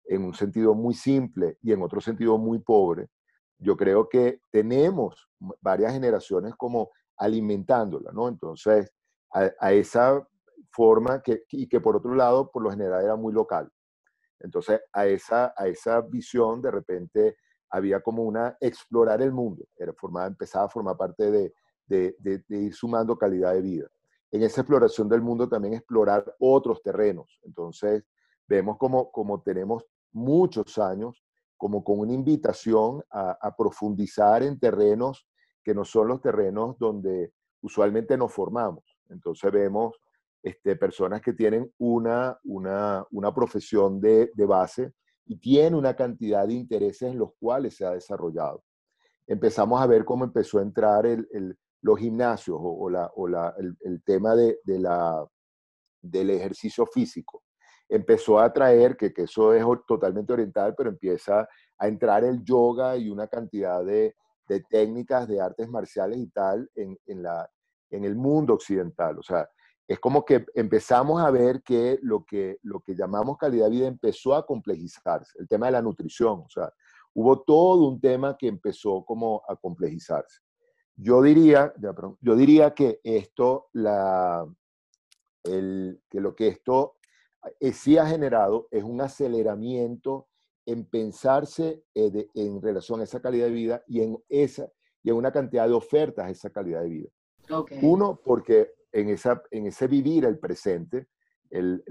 en 0.07 0.25
un 0.25 0.33
sentido 0.33 0.75
muy 0.75 0.95
simple 0.95 1.59
y 1.61 1.73
en 1.73 1.83
otro 1.83 2.01
sentido 2.01 2.39
muy 2.39 2.59
pobre, 2.59 3.09
yo 3.59 3.77
creo 3.77 4.09
que 4.09 4.41
tenemos 4.51 5.29
varias 5.61 5.93
generaciones 5.93 6.55
como 6.57 6.89
alimentándola, 7.17 8.13
¿no? 8.13 8.29
Entonces, 8.29 8.93
a, 9.33 9.73
esa 9.73 10.27
forma 10.71 11.23
que, 11.23 11.45
y 11.51 11.69
que 11.69 11.81
por 11.81 11.97
otro 11.97 12.15
lado, 12.15 12.51
por 12.51 12.63
lo 12.63 12.71
general 12.71 13.05
era 13.05 13.17
muy 13.17 13.33
local. 13.33 13.71
Entonces, 14.41 14.81
a 14.93 15.07
esa, 15.07 15.53
a 15.57 15.67
esa 15.67 16.01
visión 16.01 16.63
de 16.63 16.71
repente 16.71 17.37
había 17.71 18.01
como 18.01 18.23
una 18.23 18.57
explorar 18.61 19.21
el 19.23 19.33
mundo, 19.33 19.67
era 19.77 19.93
formada, 19.93 20.29
empezaba 20.29 20.67
a 20.67 20.71
formar 20.71 20.97
parte 20.97 21.31
de, 21.31 21.53
de, 21.87 22.17
de, 22.19 22.59
ir 22.59 22.75
sumando 22.75 23.19
calidad 23.19 23.53
de 23.55 23.63
vida. 23.63 23.89
En 24.31 24.43
esa 24.43 24.61
exploración 24.61 25.09
del 25.09 25.23
mundo 25.23 25.49
también 25.49 25.75
explorar 25.75 26.35
otros 26.39 26.83
terrenos. 26.83 27.39
Entonces, 27.43 28.05
vemos 28.47 28.77
como, 28.79 29.11
como 29.11 29.43
tenemos 29.43 29.85
muchos 30.13 30.79
años 30.79 31.23
como 31.57 31.83
con 31.83 32.01
una 32.01 32.13
invitación 32.13 33.03
a, 33.11 33.55
profundizar 33.57 34.43
en 34.43 34.59
terrenos 34.59 35.27
que 35.67 35.75
no 35.75 35.85
son 35.85 36.07
los 36.07 36.21
terrenos 36.21 36.79
donde 36.79 37.33
usualmente 37.61 38.17
nos 38.17 38.33
formamos. 38.33 38.85
Entonces 39.09 39.51
vemos 39.51 39.97
este, 40.41 40.77
personas 40.77 41.21
que 41.21 41.33
tienen 41.33 41.73
una, 41.79 42.39
una, 42.45 43.05
una 43.11 43.35
profesión 43.35 44.01
de, 44.01 44.31
de, 44.33 44.47
base 44.47 44.93
y 45.25 45.37
tienen 45.41 45.75
una 45.75 45.97
cantidad 45.97 46.47
de 46.47 46.55
intereses 46.55 47.11
en 47.11 47.19
los 47.19 47.31
cuales 47.41 47.75
se 47.75 47.85
ha 47.85 47.91
desarrollado. 47.91 48.63
Empezamos 49.27 49.83
a 49.83 49.89
ver 49.89 50.05
cómo 50.05 50.23
empezó 50.23 50.61
a 50.61 50.63
entrar 50.63 51.05
el, 51.05 51.27
el, 51.33 51.59
los 51.83 51.99
gimnasios 51.99 52.59
o, 52.61 52.89
la, 52.89 53.11
o 53.17 53.27
la, 53.27 53.53
el, 53.59 54.05
tema 54.05 54.37
de, 54.37 54.61
de, 54.63 54.79
la, 54.79 55.27
del 56.01 56.31
ejercicio 56.31 56.87
físico. 56.87 57.43
Empezó 57.89 58.39
a 58.39 58.53
traer, 58.53 58.97
que, 58.97 59.13
que 59.13 59.23
eso 59.23 59.53
es 59.53 59.65
totalmente 59.89 60.33
oriental, 60.33 60.77
pero 60.79 60.91
empieza 60.91 61.49
a 61.77 61.89
entrar 61.89 62.23
el 62.23 62.45
yoga 62.45 62.97
y 62.97 63.11
una 63.11 63.27
cantidad 63.27 63.85
de, 63.85 64.15
de 64.49 64.61
técnicas 64.61 65.27
de 65.29 65.41
artes 65.41 65.69
marciales 65.69 66.19
y 66.19 66.29
tal 66.29 66.71
en, 66.75 66.99
en, 67.07 67.23
la, 67.23 67.51
en 67.91 68.05
el 68.05 68.17
mundo 68.17 68.55
occidental. 68.55 69.19
O 69.19 69.23
sea, 69.23 69.49
es 69.89 70.01
como 70.01 70.25
que 70.25 70.45
empezamos 70.55 71.23
a 71.23 71.31
ver 71.31 71.63
que 71.63 71.99
lo 72.03 72.25
que, 72.25 72.59
lo 72.63 72.81
que 72.81 72.95
llamamos 72.95 73.39
calidad 73.39 73.67
de 73.67 73.71
vida 73.71 73.87
empezó 73.87 74.35
a 74.35 74.45
complejizarse, 74.45 75.39
el 75.39 75.47
tema 75.47 75.67
de 75.67 75.73
la 75.73 75.83
nutrición, 75.83 76.41
o 76.41 76.49
sea, 76.49 76.73
hubo 77.15 77.43
todo 77.43 77.89
un 77.89 78.01
tema 78.01 78.37
que 78.37 78.49
empezó 78.49 79.05
como 79.05 79.43
a 79.49 79.57
complejizarse. 79.57 80.41
Yo 80.97 81.23
diría, 81.23 81.73
yo 82.21 82.35
diría 82.35 82.75
que 82.75 83.01
esto, 83.05 83.69
la, 83.73 84.47
el, 85.45 86.01
que 86.09 86.21
lo 86.21 86.35
que 86.35 86.49
esto 86.49 86.97
eh, 87.61 87.73
sí 87.73 87.99
ha 87.99 88.07
generado 88.07 88.67
es 88.71 88.83
un 88.83 89.01
aceleramiento 89.01 90.29
en 90.67 90.85
pensarse 90.85 91.85
eh, 91.95 92.29
en 92.35 92.61
relación 92.61 93.01
a 93.01 93.05
esa 93.05 93.21
calidad 93.21 93.47
de 93.47 93.53
vida 93.53 93.83
y 93.87 94.03
en, 94.03 94.19
esa, 94.29 94.69
y 95.03 95.11
en 95.11 95.17
una 95.17 95.33
cantidad 95.33 95.67
de 95.67 95.75
ofertas 95.75 96.27
a 96.27 96.31
esa 96.31 96.51
calidad 96.51 96.83
de 96.83 96.89
vida. 96.89 97.09
Uno, 97.83 98.21
porque 98.25 98.73
en, 98.91 99.09
esa, 99.09 99.41
en 99.53 99.67
ese 99.67 99.87
vivir 99.87 100.25
el 100.25 100.39
presente, 100.39 101.09
el, 101.49 101.83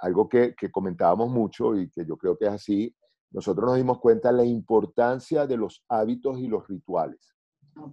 algo 0.00 0.28
que, 0.28 0.54
que, 0.56 0.70
comentábamos 0.70 1.30
mucho 1.30 1.76
y 1.76 1.88
que 1.90 2.04
yo 2.04 2.16
creo 2.16 2.36
que 2.36 2.46
es 2.46 2.52
así, 2.52 2.94
nosotros 3.30 3.66
nos 3.66 3.76
dimos 3.76 4.00
cuenta 4.00 4.32
de 4.32 4.38
la 4.38 4.44
importancia 4.44 5.46
de 5.46 5.56
los 5.56 5.84
hábitos 5.88 6.38
y 6.40 6.48
los 6.48 6.66
rituales. 6.66 7.34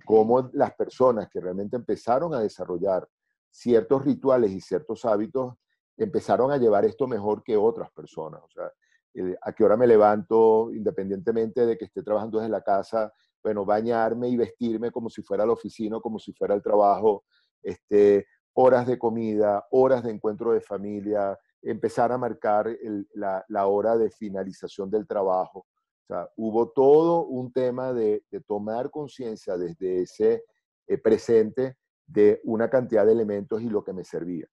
Cómo 0.06 0.50
las 0.54 0.74
personas 0.74 1.30
que 1.30 1.42
realmente 1.42 1.76
empezaron 1.76 2.34
a 2.34 2.40
desarrollar 2.40 3.08
ciertos 3.52 4.04
rituales 4.04 4.52
y 4.52 4.60
ciertos 4.60 5.06
hábitos 5.06 5.54
empezaron 5.98 6.52
a 6.52 6.58
llevar 6.58 6.86
esto 6.86 7.08
mejor 7.08 7.44
que 7.44 7.56
otras 7.56 7.92
personas. 7.92 8.42
O 8.42 8.50
sea, 8.50 8.72
eh, 9.14 9.38
a 9.42 9.54
qué 9.54 9.64
hora 9.64 9.78
me 9.78 9.88
levanto, 9.88 10.72
independientemente 10.74 11.66
de 11.66 11.78
que 11.78 11.86
esté 11.86 12.02
trabajando 12.04 12.40
desde 12.40 12.52
la 12.52 12.62
casa, 12.62 13.12
bueno, 13.44 13.66
bañarme 13.66 14.30
y 14.30 14.38
vestirme 14.38 14.92
como 14.92 15.10
si 15.10 15.22
fuera 15.22 15.46
la 15.46 15.54
oficina, 15.54 16.00
como 16.00 16.18
si 16.18 16.34
fuera 16.34 16.56
el 16.56 16.62
trabajo, 16.62 17.24
este, 17.62 18.26
horas 18.54 18.88
de 18.88 18.98
comida, 18.98 19.66
horas 19.72 20.04
de 20.04 20.12
encuentro 20.12 20.54
de 20.54 20.62
familia, 20.62 21.38
empezar 21.62 22.12
a 22.12 22.18
marcar 22.18 22.70
la, 23.14 23.68
hora 23.68 23.98
de 23.98 24.10
finalización 24.10 24.90
del 24.90 25.08
trabajo. 25.08 25.60
O 25.60 26.06
sea, 26.08 26.30
hubo 26.38 26.70
todo 26.72 27.26
un 27.26 27.52
tema 27.52 27.94
de, 27.94 28.24
tomar 28.48 28.90
conciencia 28.90 29.58
desde 29.58 30.02
ese 30.02 30.44
eh, 30.88 30.98
presente 30.98 31.78
de 32.06 32.42
una 32.44 32.70
cantidad 32.70 33.06
de 33.06 33.14
elementos 33.14 33.62
y 33.62 33.70
lo 33.70 33.84
que 33.84 33.94
me 33.94 34.04
servía. 34.04 34.48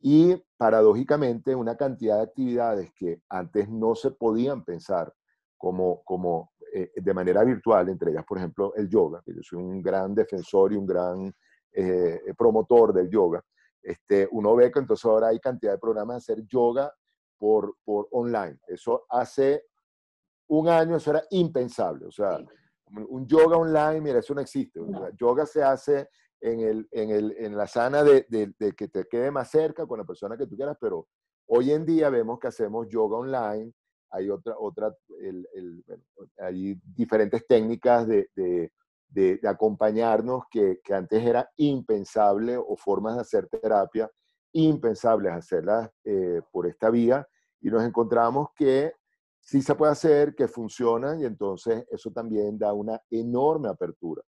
Y 0.00 0.36
paradójicamente, 0.56 1.54
una 1.54 1.76
cantidad 1.76 2.16
de 2.16 2.22
actividades 2.24 2.92
que 2.94 3.22
antes 3.28 3.68
no 3.68 3.94
se 3.94 4.10
podían 4.10 4.64
pensar 4.64 5.12
como, 5.56 6.02
como 6.04 6.52
eh, 6.72 6.90
de 6.94 7.14
manera 7.14 7.42
virtual, 7.44 7.88
entre 7.88 8.10
ellas, 8.10 8.24
por 8.26 8.38
ejemplo, 8.38 8.74
el 8.74 8.88
yoga, 8.88 9.22
que 9.24 9.34
yo 9.34 9.42
soy 9.42 9.62
un 9.62 9.80
gran 9.80 10.14
defensor 10.14 10.72
y 10.72 10.76
un 10.76 10.86
gran 10.86 11.34
eh, 11.72 12.20
promotor 12.36 12.92
del 12.92 13.08
yoga, 13.08 13.42
este, 13.82 14.26
uno 14.30 14.56
ve 14.56 14.72
que 14.72 14.78
entonces 14.78 15.04
ahora 15.04 15.28
hay 15.28 15.38
cantidad 15.38 15.72
de 15.72 15.78
programas 15.78 16.14
de 16.16 16.32
hacer 16.32 16.46
yoga 16.46 16.92
por, 17.38 17.76
por 17.84 18.08
online. 18.12 18.58
Eso 18.66 19.04
hace 19.08 19.64
un 20.48 20.68
año, 20.68 20.96
eso 20.96 21.10
era 21.10 21.22
impensable. 21.30 22.06
O 22.06 22.10
sea, 22.10 22.38
un 23.08 23.26
yoga 23.26 23.56
online, 23.56 24.00
mira, 24.00 24.18
eso 24.18 24.34
no 24.34 24.40
existe. 24.40 24.80
yoga 25.18 25.46
se 25.46 25.62
hace 25.62 26.08
en, 26.40 26.60
el, 26.60 26.88
en, 26.90 27.10
el, 27.10 27.34
en 27.38 27.56
la 27.56 27.66
sana 27.66 28.02
de, 28.02 28.26
de, 28.28 28.52
de, 28.58 28.72
que 28.72 28.88
te 28.88 29.06
quede 29.06 29.30
más 29.30 29.50
cerca 29.50 29.86
con 29.86 29.98
la 29.98 30.04
persona 30.04 30.36
que 30.36 30.46
tú 30.46 30.56
quieras, 30.56 30.76
pero 30.80 31.06
hoy 31.46 31.72
en 31.72 31.84
día 31.84 32.10
vemos 32.10 32.38
que 32.38 32.48
hacemos 32.48 32.88
yoga 32.88 33.18
online. 33.18 33.72
Hay 34.10 34.30
otra, 34.30 34.54
otra 34.58 34.94
el, 35.20 35.46
el, 35.54 35.84
hay 36.38 36.78
diferentes 36.84 37.46
técnicas 37.46 38.06
de, 38.06 38.28
de, 38.34 39.40
acompañarnos 39.44 40.44
que, 40.50 40.80
que, 40.82 40.94
antes 40.94 41.24
era 41.24 41.48
impensable 41.56 42.56
o 42.56 42.76
formas 42.76 43.14
de 43.14 43.20
hacer 43.22 43.48
terapia 43.48 44.10
impensables 44.54 45.32
hacerlas 45.32 45.90
eh, 46.04 46.40
por 46.52 46.66
esta 46.66 46.88
vía 46.88 47.26
y 47.60 47.68
nos 47.70 47.82
encontramos 47.82 48.48
que 48.54 48.92
sí 49.40 49.60
se 49.62 49.74
puede 49.74 49.92
hacer, 49.92 50.34
que 50.34 50.48
funciona 50.48 51.16
y 51.20 51.24
entonces 51.24 51.84
eso 51.90 52.10
también 52.12 52.58
da 52.58 52.72
una 52.72 53.00
enorme 53.10 53.68
apertura. 53.68 54.22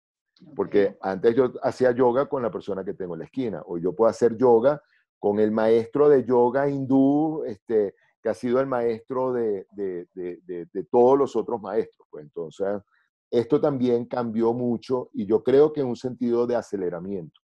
Porque 0.55 0.97
antes 1.01 1.35
yo 1.35 1.53
hacía 1.62 1.93
yoga 1.93 2.28
con 2.28 2.43
la 2.43 2.51
persona 2.51 2.85
que 2.85 2.95
tengo 2.95 3.14
en 3.14 3.20
la 3.20 3.26
esquina, 3.26 3.62
o 3.66 3.78
yo 3.78 3.95
puedo 3.95 4.11
hacer 4.11 4.37
yoga 4.37 4.82
con 5.18 5.39
el 5.39 5.51
maestro 5.51 6.09
de 6.09 6.24
yoga 6.24 6.68
hindú, 6.68 7.45
este, 7.47 7.95
que 8.22 8.28
ha 8.28 8.35
sido 8.35 8.61
el 8.61 8.66
maestro 8.66 9.32
de, 9.32 9.66
de, 9.72 10.07
de, 10.14 10.66
de 10.72 10.85
todos 10.91 11.18
los 11.18 11.37
otros 11.37 11.61
maestros. 11.61 12.07
Pues 12.11 12.24
entonces, 12.24 12.82
esto 13.30 13.61
también 13.61 14.07
cambió 14.07 14.53
mucho 14.53 15.11
y 15.12 15.26
yo 15.26 15.43
creo 15.43 15.72
que 15.72 15.80
en 15.80 15.89
un 15.89 15.97
sentido 15.97 16.47
de 16.47 16.57
aceleramiento. 16.57 17.41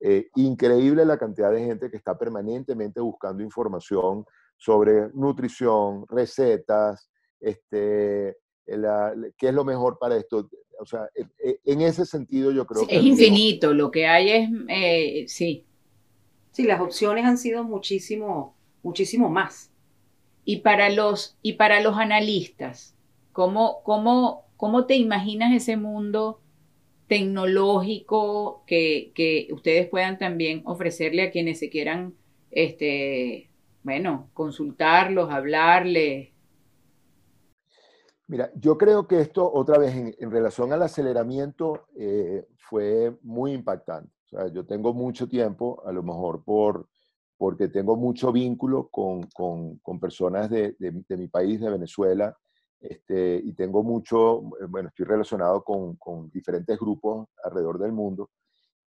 Eh, 0.00 0.30
increíble 0.34 1.04
la 1.04 1.16
cantidad 1.16 1.52
de 1.52 1.64
gente 1.64 1.88
que 1.88 1.96
está 1.96 2.18
permanentemente 2.18 3.00
buscando 3.00 3.40
información 3.40 4.24
sobre 4.56 5.10
nutrición, 5.14 6.04
recetas, 6.08 7.08
este, 7.38 8.36
qué 8.66 9.48
es 9.48 9.54
lo 9.54 9.64
mejor 9.64 9.98
para 10.00 10.16
esto. 10.16 10.48
O 10.80 10.86
sea, 10.86 11.08
e, 11.14 11.22
e, 11.44 11.60
en 11.64 11.80
ese 11.80 12.04
sentido 12.04 12.50
yo 12.52 12.66
creo 12.66 12.86
que... 12.86 12.96
Es 12.96 13.04
infinito, 13.04 13.72
lo 13.72 13.90
que 13.90 14.06
hay 14.06 14.30
es, 14.30 14.50
eh, 14.68 15.24
sí. 15.28 15.64
Sí, 16.52 16.64
las 16.64 16.80
opciones 16.80 17.24
han 17.24 17.38
sido 17.38 17.64
muchísimo, 17.64 18.54
muchísimo 18.82 19.28
más. 19.28 19.70
Y 20.44 20.58
para 20.58 20.90
los, 20.90 21.36
y 21.40 21.54
para 21.54 21.80
los 21.80 21.96
analistas, 21.96 22.96
¿cómo, 23.32 23.82
cómo, 23.84 24.46
cómo 24.56 24.86
te 24.86 24.96
imaginas 24.96 25.54
ese 25.54 25.76
mundo 25.76 26.40
tecnológico 27.06 28.64
que, 28.66 29.12
que, 29.14 29.48
ustedes 29.52 29.88
puedan 29.88 30.18
también 30.18 30.62
ofrecerle 30.64 31.22
a 31.22 31.30
quienes 31.30 31.58
se 31.58 31.70
quieran, 31.70 32.14
este, 32.50 33.50
bueno, 33.82 34.28
consultarlos, 34.34 35.30
hablarles? 35.30 36.31
Mira, 38.32 38.50
yo 38.54 38.78
creo 38.78 39.06
que 39.06 39.20
esto, 39.20 39.52
otra 39.52 39.76
vez, 39.76 39.94
en, 39.94 40.30
relación 40.30 40.72
al 40.72 40.80
aceleramiento, 40.80 41.88
eh, 41.94 42.48
fue 42.56 43.14
muy 43.20 43.52
impactante. 43.52 44.10
O 44.24 44.28
sea, 44.30 44.48
yo 44.48 44.64
tengo 44.64 44.94
mucho 44.94 45.28
tiempo, 45.28 45.82
a 45.84 45.92
lo 45.92 46.02
mejor 46.02 46.42
por, 46.42 46.88
porque 47.36 47.68
tengo 47.68 47.94
mucho 47.94 48.32
vínculo 48.32 48.88
con, 48.88 49.24
con, 49.34 49.76
con 49.80 50.00
personas 50.00 50.48
de, 50.48 50.74
de, 50.78 51.16
mi 51.18 51.28
país, 51.28 51.60
de 51.60 51.68
Venezuela, 51.68 52.34
este, 52.80 53.38
y 53.44 53.52
tengo 53.52 53.82
mucho, 53.82 54.40
bueno, 54.66 54.88
estoy 54.88 55.04
relacionado 55.04 55.62
con, 55.62 55.96
con 55.96 56.30
diferentes 56.30 56.78
grupos 56.78 57.28
alrededor 57.44 57.78
del 57.80 57.92
mundo, 57.92 58.30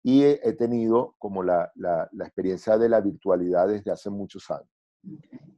y 0.01 0.23
he, 0.23 0.39
he 0.41 0.53
tenido 0.53 1.13
como 1.19 1.43
la, 1.43 1.71
la, 1.75 2.09
la 2.13 2.25
experiencia 2.25 2.79
de 2.79 2.89
la 2.89 2.99
virtualidad 2.99 3.67
desde 3.67 3.91
hace 3.91 4.09
muchos 4.09 4.49
años. 4.49 4.74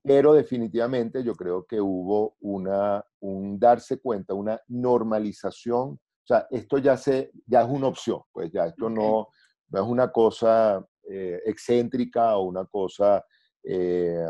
Pero 0.04 0.34
definitivamente 0.34 1.24
yo 1.24 1.36
creo 1.36 1.66
que 1.66 1.82
hubo 1.82 2.36
una, 2.39 3.04
un 3.20 3.60
darse 3.60 4.00
cuenta, 4.00 4.34
una 4.34 4.60
normalización. 4.68 5.89
O 5.89 6.26
sea, 6.26 6.48
esto 6.50 6.78
ya, 6.78 6.95
se, 6.98 7.32
ya 7.45 7.62
es 7.62 7.68
una 7.70 7.88
opción, 7.88 8.22
pues 8.32 8.52
ya 8.52 8.68
esto 8.68 8.89
no, 8.89 9.30
no 9.70 9.82
es 9.82 9.88
una 9.88 10.12
cosa 10.12 10.86
eh, 11.10 11.41
excéntrica 11.45 12.38
o 12.38 12.43
una 12.43 12.66
cosa 12.66 13.24
eh, 13.64 14.26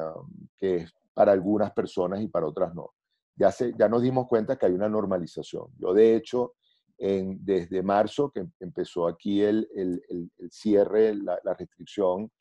que 0.58 0.78
es 0.78 0.94
para 1.14 1.32
algunas 1.32 1.72
personas 1.74 2.22
y 2.22 2.28
para 2.28 2.48
otras 2.48 2.74
no. 2.74 2.92
Ya, 3.36 3.52
se, 3.52 3.74
ya 3.78 3.88
nos 3.88 4.02
dimos 4.02 4.28
cuenta 4.28 4.58
que 4.58 4.66
hay 4.66 4.74
una 4.74 4.90
normalización. 4.90 5.68
Yo, 5.78 5.94
de 5.94 6.16
hecho, 6.16 6.54
en, 6.98 7.38
desde 7.44 7.84
marzo, 7.84 8.32
que 8.32 8.48
empezó 8.60 9.08
aquí 9.08 9.42
el, 9.44 9.68
el, 9.76 10.02
el 10.10 10.52
cierre, 10.52 11.16
la, 11.16 11.40
la, 11.44 11.54
restricción 11.54 12.32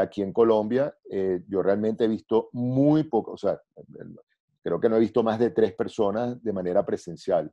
aquí 0.00 0.22
en 0.22 0.32
Colombia, 0.32 0.94
eh, 1.10 1.42
yo 1.48 1.62
realmente 1.62 2.04
he 2.04 2.08
visto 2.08 2.48
muy 2.52 3.04
poco, 3.04 3.32
o 3.32 3.36
sea, 3.36 3.60
creo 4.62 4.80
que 4.80 4.88
no 4.88 4.96
he 4.96 5.00
visto 5.00 5.22
más 5.22 5.38
de 5.38 5.50
tres 5.50 5.74
personas 5.74 6.42
de 6.42 6.52
manera 6.52 6.84
presencial. 6.84 7.50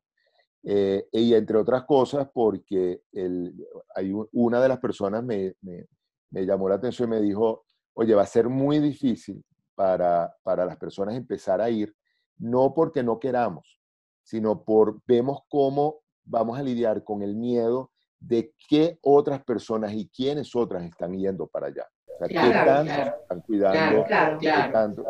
Eh, 0.64 1.08
y 1.12 1.34
entre 1.34 1.58
otras 1.58 1.86
cosas, 1.86 2.30
porque 2.34 3.02
el, 3.12 3.54
hay 3.96 4.14
una 4.32 4.62
de 4.62 4.68
las 4.68 4.80
personas 4.80 5.24
me, 5.24 5.56
me, 5.62 5.88
me, 6.30 6.46
llamó 6.46 6.70
la 6.70 6.76
atención 6.76 7.10
y 7.10 7.16
me 7.16 7.22
dijo, 7.22 7.66
oye, 7.94 8.14
va 8.14 8.24
a 8.24 8.28
ser 8.28 8.48
muy 8.48 8.80
difícil 8.80 9.44
para, 9.76 10.34
para 10.44 10.66
las 10.66 10.78
personas 10.78 11.16
empezar 11.16 11.62
a 11.62 11.70
ir, 11.70 11.96
no 12.38 12.74
porque 12.74 13.02
no 13.02 13.20
queramos, 13.20 13.80
sino 14.24 14.64
por 14.64 15.02
vemos 15.08 15.40
cómo 15.50 16.02
vamos 16.24 16.60
a 16.60 16.64
lidiar 16.64 17.04
con 17.04 17.24
el 17.24 17.36
miedo 17.36 17.92
de 18.20 18.54
qué 18.70 19.00
otras 19.02 19.44
personas 19.44 19.94
y 19.94 20.08
quiénes 20.10 20.56
otras 20.56 20.84
están 20.84 21.18
yendo 21.18 21.48
para 21.48 21.68
allá 21.68 21.88
están 22.28 23.42
cuidando, 23.42 25.06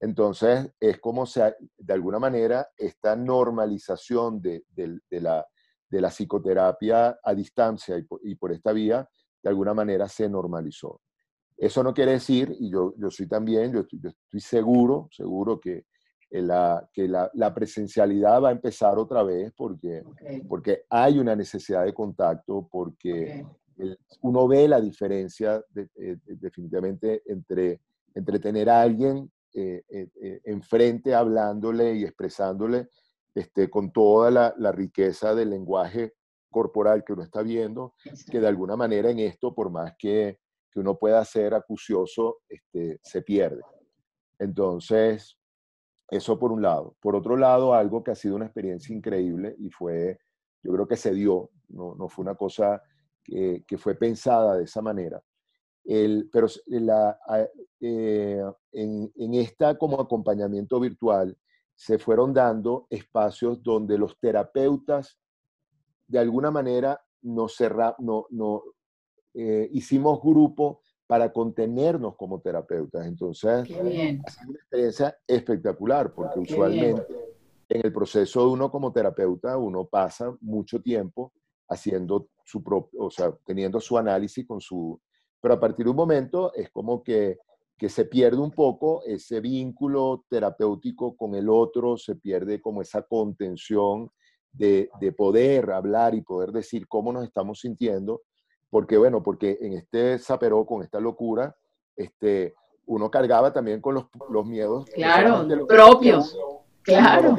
Entonces, 0.00 0.70
es 0.78 0.98
como 0.98 1.26
se, 1.26 1.56
de 1.78 1.94
alguna 1.94 2.18
manera, 2.18 2.68
esta 2.76 3.16
normalización 3.16 4.40
de, 4.40 4.64
la, 5.10 5.46
de 5.88 6.00
la 6.00 6.10
psicoterapia 6.10 7.18
a 7.22 7.34
distancia 7.34 7.96
y 8.22 8.34
por, 8.34 8.52
esta 8.52 8.72
vía, 8.72 9.08
de 9.42 9.48
alguna 9.48 9.74
manera 9.74 10.08
se 10.08 10.28
normalizó. 10.28 11.00
Eso 11.56 11.82
no 11.82 11.94
quiere 11.94 12.12
decir, 12.12 12.54
y 12.58 12.70
yo, 12.70 12.92
yo 12.98 13.10
soy 13.10 13.26
también, 13.26 13.72
yo 13.72 13.80
estoy, 13.80 14.40
seguro, 14.40 15.08
seguro 15.10 15.58
que, 15.58 15.86
la, 16.30 16.86
que 16.92 17.08
la, 17.08 17.54
presencialidad 17.54 18.42
va 18.42 18.50
a 18.50 18.52
empezar 18.52 18.98
otra 18.98 19.22
vez 19.22 19.52
porque, 19.56 20.02
porque 20.46 20.84
hay 20.90 21.18
una 21.18 21.34
necesidad 21.34 21.84
de 21.84 21.94
contacto, 21.94 22.68
porque 22.70 23.46
uno 24.22 24.48
ve 24.48 24.68
la 24.68 24.80
diferencia 24.80 25.62
eh, 25.74 26.16
definitivamente 26.24 27.22
entre, 27.26 27.80
entre 28.14 28.38
tener 28.38 28.70
a 28.70 28.80
alguien 28.80 29.30
eh, 29.52 29.82
eh, 29.88 30.40
enfrente 30.44 31.14
hablándole 31.14 31.94
y 31.94 32.04
expresándole 32.04 32.88
este, 33.34 33.68
con 33.68 33.92
toda 33.92 34.30
la, 34.30 34.54
la, 34.58 34.72
riqueza 34.72 35.34
del 35.34 35.50
lenguaje 35.50 36.14
corporal 36.50 37.04
que 37.04 37.12
uno 37.12 37.22
está 37.22 37.42
viendo, 37.42 37.94
que 38.30 38.40
de 38.40 38.48
alguna 38.48 38.76
manera 38.76 39.10
en 39.10 39.18
esto, 39.18 39.54
por 39.54 39.70
más 39.70 39.92
que, 39.98 40.38
que 40.70 40.80
uno 40.80 40.98
pueda 40.98 41.24
ser 41.24 41.54
acucioso, 41.54 42.38
este, 42.48 42.98
se 43.02 43.22
pierde. 43.22 43.62
Entonces, 44.38 45.38
eso 46.10 46.38
por 46.38 46.52
un 46.52 46.62
lado. 46.62 46.96
Por 47.00 47.16
otro 47.16 47.36
lado, 47.36 47.74
algo 47.74 48.02
que 48.02 48.12
ha 48.12 48.14
sido 48.14 48.36
una 48.36 48.46
experiencia 48.46 48.94
increíble 48.94 49.54
y 49.58 49.70
fue, 49.70 50.18
yo 50.62 50.72
creo 50.72 50.86
que 50.86 50.96
se 50.96 51.12
dio, 51.12 51.50
no, 51.68 51.94
no 51.94 52.08
fue 52.08 52.22
una 52.22 52.36
cosa 52.36 52.82
que, 53.26 53.78
fue 53.78 53.94
pensada 53.94 54.56
de 54.56 54.64
esa 54.64 54.82
manera. 54.82 55.22
El, 55.84 56.28
pero 56.32 56.48
la, 56.66 57.18
eh, 57.80 58.42
en, 58.72 59.12
en 59.14 59.34
esta 59.34 59.76
como 59.76 60.00
acompañamiento 60.00 60.80
virtual 60.80 61.36
se 61.74 61.98
fueron 61.98 62.32
dando 62.32 62.86
espacios 62.90 63.62
donde 63.62 63.98
los 63.98 64.18
terapeutas 64.18 65.18
de 66.08 66.18
alguna 66.18 66.50
manera 66.50 67.00
nos 67.22 67.54
cerra, 67.56 67.94
no, 67.98 68.26
no, 68.30 68.62
eh, 69.34 69.68
hicimos 69.72 70.20
grupo 70.22 70.80
para 71.06 71.32
contenernos 71.32 72.16
como 72.16 72.40
terapeutas. 72.40 73.06
Entonces, 73.06 73.68
es 73.68 73.78
una 73.78 74.54
experiencia 74.56 75.18
espectacular 75.26 76.12
porque 76.14 76.40
usualmente 76.40 77.06
en 77.68 77.84
el 77.84 77.92
proceso 77.92 78.40
de 78.40 78.52
uno 78.52 78.70
como 78.70 78.92
terapeuta 78.92 79.56
uno 79.58 79.84
pasa 79.84 80.34
mucho 80.40 80.80
tiempo 80.80 81.32
haciendo 81.68 82.28
su 82.44 82.62
propio, 82.62 83.04
o 83.04 83.10
sea, 83.10 83.32
teniendo 83.44 83.80
su 83.80 83.98
análisis 83.98 84.46
con 84.46 84.60
su... 84.60 85.00
Pero 85.40 85.54
a 85.54 85.60
partir 85.60 85.84
de 85.84 85.90
un 85.90 85.96
momento 85.96 86.52
es 86.54 86.70
como 86.70 87.02
que, 87.02 87.38
que 87.76 87.88
se 87.88 88.04
pierde 88.04 88.38
un 88.38 88.50
poco 88.50 89.02
ese 89.04 89.40
vínculo 89.40 90.24
terapéutico 90.28 91.16
con 91.16 91.34
el 91.34 91.48
otro, 91.48 91.96
se 91.96 92.16
pierde 92.16 92.60
como 92.60 92.82
esa 92.82 93.02
contención 93.02 94.10
de, 94.52 94.88
de 95.00 95.12
poder 95.12 95.70
hablar 95.70 96.14
y 96.14 96.22
poder 96.22 96.52
decir 96.52 96.88
cómo 96.88 97.12
nos 97.12 97.24
estamos 97.24 97.60
sintiendo, 97.60 98.22
porque 98.70 98.96
bueno, 98.96 99.22
porque 99.22 99.58
en 99.60 99.74
este 99.74 100.18
zaperó, 100.18 100.64
con 100.64 100.82
esta 100.82 101.00
locura, 101.00 101.54
este, 101.96 102.54
uno 102.86 103.10
cargaba 103.10 103.52
también 103.52 103.80
con 103.80 103.94
los, 103.94 104.04
los 104.30 104.46
miedos. 104.46 104.86
Claro, 104.94 105.46
propios. 105.66 106.36
claro 106.82 107.36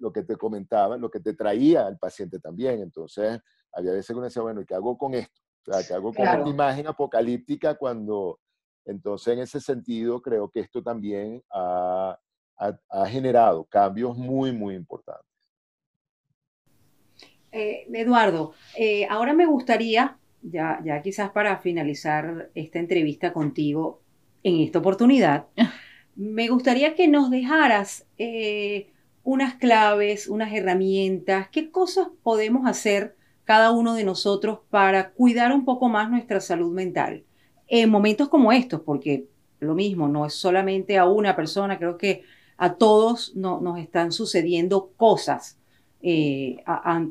lo 0.00 0.12
que 0.12 0.22
te 0.22 0.36
comentaba, 0.36 0.96
lo 0.96 1.10
que 1.10 1.20
te 1.20 1.34
traía 1.34 1.86
al 1.86 1.98
paciente 1.98 2.38
también. 2.38 2.80
Entonces, 2.80 3.40
había 3.72 3.92
veces 3.92 4.08
que 4.08 4.14
uno 4.14 4.24
decía, 4.24 4.42
bueno, 4.42 4.60
¿y 4.60 4.66
qué 4.66 4.74
hago 4.74 4.96
con 4.98 5.14
esto? 5.14 5.40
O 5.66 5.72
sea, 5.72 5.86
¿qué 5.86 5.94
hago 5.94 6.12
con 6.12 6.26
esta 6.26 6.48
imagen 6.48 6.86
apocalíptica 6.86 7.74
cuando... 7.76 8.38
Entonces, 8.84 9.34
en 9.34 9.40
ese 9.40 9.60
sentido, 9.60 10.20
creo 10.20 10.50
que 10.50 10.60
esto 10.60 10.82
también 10.82 11.42
ha, 11.52 12.18
ha, 12.56 13.06
generado 13.06 13.64
cambios 13.64 14.16
muy, 14.16 14.52
muy 14.52 14.74
importantes. 14.74 15.30
Eh, 17.52 17.86
Eduardo, 17.92 18.54
eh, 18.76 19.06
ahora 19.08 19.34
me 19.34 19.46
gustaría, 19.46 20.18
ya, 20.42 20.80
ya 20.84 21.00
quizás 21.00 21.30
para 21.30 21.58
finalizar 21.58 22.50
esta 22.54 22.78
entrevista 22.78 23.32
contigo 23.32 24.00
en 24.42 24.60
esta 24.60 24.80
oportunidad, 24.80 25.46
me 26.16 26.48
gustaría 26.48 26.94
que 26.94 27.08
nos 27.08 27.30
dejaras 27.30 28.06
eh, 28.18 28.91
unas 29.24 29.54
claves, 29.54 30.28
unas 30.28 30.52
herramientas, 30.52 31.48
qué 31.50 31.70
cosas 31.70 32.08
podemos 32.22 32.66
hacer 32.66 33.16
cada 33.44 33.70
uno 33.70 33.94
de 33.94 34.04
nosotros 34.04 34.60
para 34.70 35.10
cuidar 35.10 35.52
un 35.52 35.64
poco 35.64 35.88
más 35.88 36.10
nuestra 36.10 36.40
salud 36.40 36.72
mental 36.72 37.24
en 37.68 37.90
momentos 37.90 38.28
como 38.28 38.52
estos, 38.52 38.80
porque 38.82 39.26
lo 39.60 39.74
mismo, 39.74 40.08
no 40.08 40.26
es 40.26 40.34
solamente 40.34 40.98
a 40.98 41.06
una 41.06 41.36
persona, 41.36 41.78
creo 41.78 41.96
que 41.96 42.22
a 42.56 42.74
todos 42.74 43.34
nos 43.34 43.78
están 43.78 44.12
sucediendo 44.12 44.92
cosas 44.96 45.58
eh, 46.02 46.62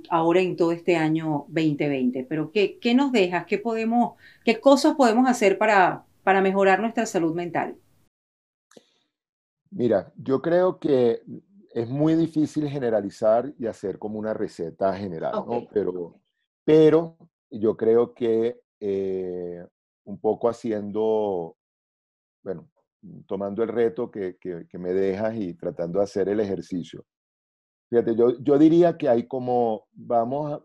ahora 0.09 0.41
en 0.41 0.55
todo 0.55 0.71
este 0.71 0.97
año 0.97 1.45
2020. 1.47 2.25
Pero 2.29 2.51
¿qué, 2.51 2.77
qué 2.79 2.93
nos 2.93 3.11
dejas? 3.11 3.45
¿Qué, 3.45 3.57
podemos, 3.57 4.13
¿Qué 4.43 4.59
cosas 4.59 4.95
podemos 4.95 5.27
hacer 5.29 5.57
para, 5.57 6.03
para 6.23 6.41
mejorar 6.41 6.79
nuestra 6.79 7.05
salud 7.05 7.33
mental? 7.33 7.75
Mira, 9.71 10.11
yo 10.17 10.41
creo 10.41 10.79
que 10.79 11.21
es 11.73 11.89
muy 11.89 12.15
difícil 12.15 12.67
generalizar 12.67 13.53
y 13.57 13.67
hacer 13.67 13.97
como 13.97 14.19
una 14.19 14.33
receta 14.33 14.93
general, 14.93 15.33
¿no? 15.47 15.67
Pero, 15.71 16.21
pero 16.63 17.17
yo 17.49 17.75
creo 17.77 18.13
que 18.13 18.61
eh, 18.79 19.65
un 20.05 20.19
poco 20.19 20.49
haciendo, 20.49 21.57
bueno, 22.43 22.69
tomando 23.27 23.63
el 23.63 23.69
reto 23.69 24.11
que, 24.11 24.37
que, 24.39 24.77
me 24.77 24.93
dejas 24.93 25.35
y 25.35 25.53
tratando 25.55 25.99
de 25.99 26.03
hacer 26.03 26.29
el 26.29 26.39
ejercicio. 26.39 27.05
Fíjate, 27.89 28.15
yo, 28.15 28.37
yo 28.39 28.57
diría 28.57 28.97
que 28.97 29.09
hay 29.09 29.27
como, 29.27 29.87
vamos, 29.91 30.61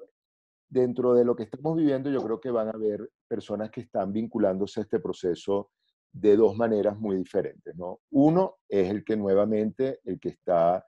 dentro 0.69 1.15
de 1.15 1.25
lo 1.25 1.35
que 1.35 1.45
estamos 1.45 1.77
viviendo, 1.77 2.11
yo 2.11 2.23
creo 2.23 2.41
que 2.41 2.51
van 2.51 2.69
a 2.69 2.73
haber 2.73 3.11
personas 3.29 3.71
que 3.71 3.81
están 3.81 4.13
vinculándose 4.13 4.81
a 4.81 4.83
este 4.83 5.01
proceso 5.01 5.71
de 6.13 6.37
dos 6.37 6.57
maneras 6.57 6.99
muy 6.99 7.17
diferentes. 7.17 7.75
¿no? 7.77 8.01
Uno 8.11 8.57
es 8.69 8.91
el 8.91 9.05
que 9.05 9.17
nuevamente, 9.17 10.01
el 10.05 10.19
que 10.19 10.31
está 10.31 10.85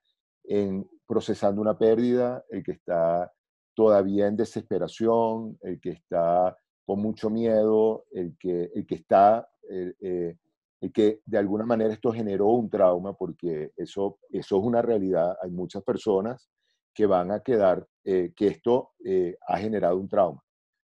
en, 0.49 0.89
procesando 1.07 1.61
una 1.61 1.79
pérdida, 1.79 2.45
el 2.51 2.63
que 2.65 2.73
está 2.73 3.33
todavía 3.75 4.27
en 4.27 4.37
desesperación, 4.37 5.59
el 5.63 5.81
que 5.81 5.91
está 5.91 6.57
con 6.85 7.01
mucho 7.01 7.31
miedo, 7.31 8.07
el 8.11 8.37
que, 8.39 8.71
el 8.75 8.87
que 8.87 8.95
está, 8.97 9.49
eh, 9.71 10.37
el 10.81 10.93
que 10.93 11.21
de 11.25 11.39
alguna 11.39 11.65
manera 11.65 11.93
esto 11.93 12.13
generó 12.13 12.47
un 12.47 12.71
trauma, 12.71 13.13
porque 13.13 13.73
eso, 13.77 14.19
eso 14.31 14.59
es 14.59 14.65
una 14.65 14.83
realidad. 14.83 15.37
Hay 15.43 15.51
muchas 15.51 15.83
personas 15.83 16.49
que 16.95 17.07
van 17.07 17.31
a 17.31 17.41
quedar, 17.41 17.87
eh, 18.05 18.33
que 18.35 18.49
esto 18.49 18.93
eh, 19.05 19.37
ha 19.47 19.59
generado 19.59 19.99
un 19.99 20.09
trauma. 20.09 20.43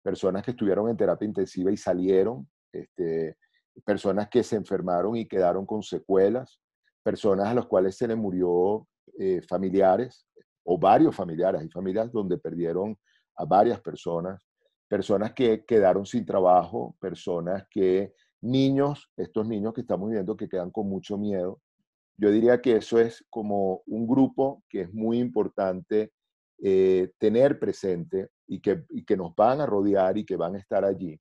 Personas 0.01 0.43
que 0.43 0.51
estuvieron 0.51 0.88
en 0.89 0.95
terapia 0.95 1.28
intensiva 1.28 1.72
y 1.72 1.78
salieron, 1.78 2.47
este, 2.72 3.36
personas 3.84 4.30
que 4.30 4.43
se 4.43 4.55
enfermaron 4.55 5.16
y 5.18 5.28
quedaron 5.28 5.66
con 5.66 5.84
secuelas, 5.84 6.62
personas 7.03 7.47
a 7.47 7.53
las 7.53 7.66
cuales 7.66 7.97
se 7.97 8.08
les 8.08 8.18
murió 8.18 8.88
familiares 9.47 10.28
o 10.63 10.78
varios 10.78 11.15
familiares. 11.15 11.61
Hay 11.61 11.70
familias 11.70 12.11
donde 12.11 12.38
perdieron 12.38 12.97
a 13.36 13.45
varias 13.45 13.80
personas 13.82 14.41
personas 14.88 15.34
que 15.34 15.65
quedaron 15.65 16.05
sin 16.05 16.26
trabajo, 16.26 16.95
personas 16.99 17.68
que, 17.70 18.13
niños, 18.41 19.09
estos 19.18 19.47
niños 19.47 19.74
que 19.74 19.82
estamos 19.82 20.09
viendo 20.09 20.38
que 20.38 20.47
quedan 20.47 20.72
con 20.72 20.88
mucho 20.88 21.18
miedo. 21.18 21.59
Yo 22.18 22.32
diría 22.32 22.61
que 22.61 22.78
eso 22.78 22.99
es 22.99 23.24
como 23.30 23.82
un 23.86 24.07
grupo 24.07 24.63
que 24.70 24.82
es 24.82 24.93
muy 24.93 25.20
importante 25.20 26.13
eh, 26.59 27.11
tener 27.20 27.59
presente 27.59 28.30
y 28.47 28.59
que, 28.59 28.86
que, 29.05 29.18
nos 29.18 29.36
van 29.36 29.61
a 29.61 29.65
rodear 29.65 30.18
y 30.18 30.26
que 30.26 30.36
van 30.36 30.55
a 30.55 30.59
estar 30.59 30.84
allí. 30.84 31.20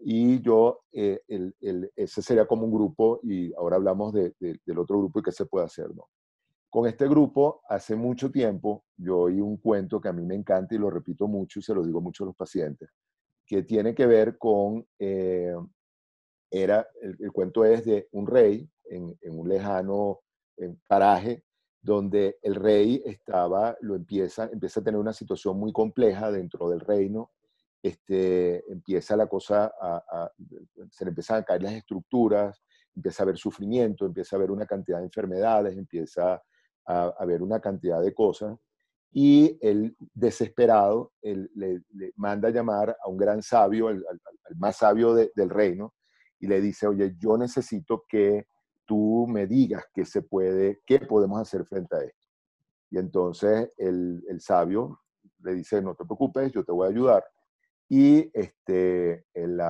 Y 0.00 0.42
yo, 0.42 0.80
eh, 0.92 1.20
el, 1.28 1.54
ese 1.94 2.20
sería 2.20 2.46
como 2.46 2.64
un 2.64 2.72
grupo, 2.72 3.20
y 3.22 3.54
ahora 3.54 3.76
hablamos 3.76 4.12
del 4.12 4.78
otro 4.78 4.98
grupo 4.98 5.20
y 5.20 5.22
qué 5.22 5.32
se 5.32 5.46
puede 5.46 5.66
hacer, 5.66 5.94
¿no? 5.94 6.08
Con 6.72 6.86
este 6.86 7.06
grupo, 7.06 7.60
hace 7.68 7.94
mucho 7.94 8.30
tiempo, 8.30 8.86
yo 8.96 9.18
oí 9.18 9.42
un 9.42 9.58
cuento 9.58 10.00
que 10.00 10.08
a 10.08 10.12
mí 10.14 10.24
me 10.24 10.34
encanta 10.34 10.74
y 10.74 10.78
lo 10.78 10.88
repito 10.88 11.28
mucho 11.28 11.58
y 11.58 11.62
se 11.62 11.74
lo 11.74 11.84
digo 11.84 12.00
mucho 12.00 12.24
a 12.24 12.28
los 12.28 12.34
pacientes, 12.34 12.88
que 13.44 13.62
tiene 13.62 13.94
que 13.94 14.06
ver 14.06 14.38
con, 14.38 14.86
eh, 14.98 15.54
era, 16.50 16.88
el, 17.02 17.30
cuento 17.30 17.66
es 17.66 17.84
de 17.84 18.08
un 18.12 18.26
rey 18.26 18.66
en, 18.84 19.14
un 19.22 19.50
lejano 19.50 20.20
paraje, 20.88 21.44
donde 21.82 22.38
el 22.40 22.54
rey 22.54 23.02
estaba, 23.04 23.76
lo 23.82 23.94
empieza, 23.94 24.48
empieza 24.50 24.80
a 24.80 24.84
tener 24.84 24.98
una 24.98 25.12
situación 25.12 25.58
muy 25.58 25.74
compleja 25.74 26.30
dentro 26.30 26.70
del 26.70 26.80
reino, 26.80 27.32
este, 27.82 28.64
empieza 28.72 29.14
la 29.14 29.26
cosa 29.26 29.74
a, 29.78 30.32
se 30.90 31.04
le 31.04 31.10
empiezan 31.10 31.40
a 31.40 31.44
caer 31.44 31.64
las 31.64 31.74
estructuras, 31.74 32.62
empieza 32.96 33.22
a 33.22 33.24
haber 33.24 33.36
sufrimiento, 33.36 34.06
empieza 34.06 34.36
a 34.36 34.38
haber 34.38 34.50
una 34.50 34.64
cantidad 34.64 35.00
de 35.00 35.04
enfermedades, 35.04 35.76
empieza 35.76 36.42
a, 36.86 37.24
ver 37.24 37.42
una 37.42 37.60
cantidad 37.60 38.00
de 38.00 38.14
cosas 38.14 38.58
y 39.12 39.58
él, 39.60 39.94
desesperado, 40.14 41.12
le, 41.22 41.82
manda 42.16 42.48
a 42.48 42.50
llamar 42.50 42.90
a 42.90 43.08
un 43.08 43.16
gran 43.16 43.42
sabio, 43.42 43.90
el, 43.90 44.04
más 44.56 44.76
sabio 44.76 45.14
del 45.14 45.50
reino, 45.50 45.94
y 46.40 46.46
le 46.46 46.60
dice, 46.60 46.86
oye, 46.86 47.14
yo 47.18 47.36
necesito 47.36 48.04
que 48.08 48.46
tú 48.86 49.26
me 49.28 49.46
digas 49.46 49.84
qué 49.92 50.04
se 50.04 50.22
puede, 50.22 50.80
qué 50.86 51.00
podemos 51.00 51.40
hacer 51.40 51.64
frente 51.66 51.96
a 51.96 52.00
esto. 52.00 52.26
Y 52.90 52.98
entonces 52.98 53.70
el, 53.76 54.22
sabio 54.40 55.00
le 55.40 55.54
dice, 55.54 55.82
no 55.82 55.94
te 55.94 56.04
preocupes, 56.04 56.50
yo 56.52 56.64
te 56.64 56.72
voy 56.72 56.86
a 56.86 56.90
ayudar. 56.90 57.24
Y 57.88 58.30
este, 58.32 59.26
el, 59.34 59.60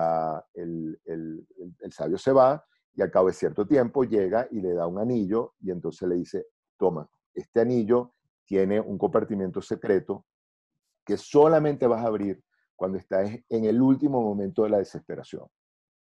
el 1.05 1.93
sabio 1.93 2.17
se 2.17 2.33
va 2.33 2.65
y 2.95 3.03
al 3.03 3.11
cabo 3.11 3.29
de 3.29 3.33
cierto 3.33 3.67
tiempo 3.67 4.05
llega 4.05 4.47
y 4.51 4.61
le 4.61 4.75
da 4.75 4.87
un 4.87 4.99
anillo 4.99 5.55
y 5.61 5.71
entonces 5.71 6.09
le 6.09 6.17
dice, 6.17 6.47
toma, 6.77 7.09
este 7.35 7.61
anillo 7.61 8.15
tiene 8.45 8.81
un 8.81 8.99
compartimiento 8.99 9.63
secreto 9.63 10.27
que 11.05 11.17
solamente 11.17 11.87
vas 11.87 12.05
a 12.05 12.09
abrir 12.09 12.43
cuando 12.77 12.99
estás 12.99 13.31
en 13.49 13.65
el 13.65 13.81
último 13.81 14.21
momento 14.21 14.65
de 14.65 14.71
la 14.71 14.79
desesperación. 14.79 15.47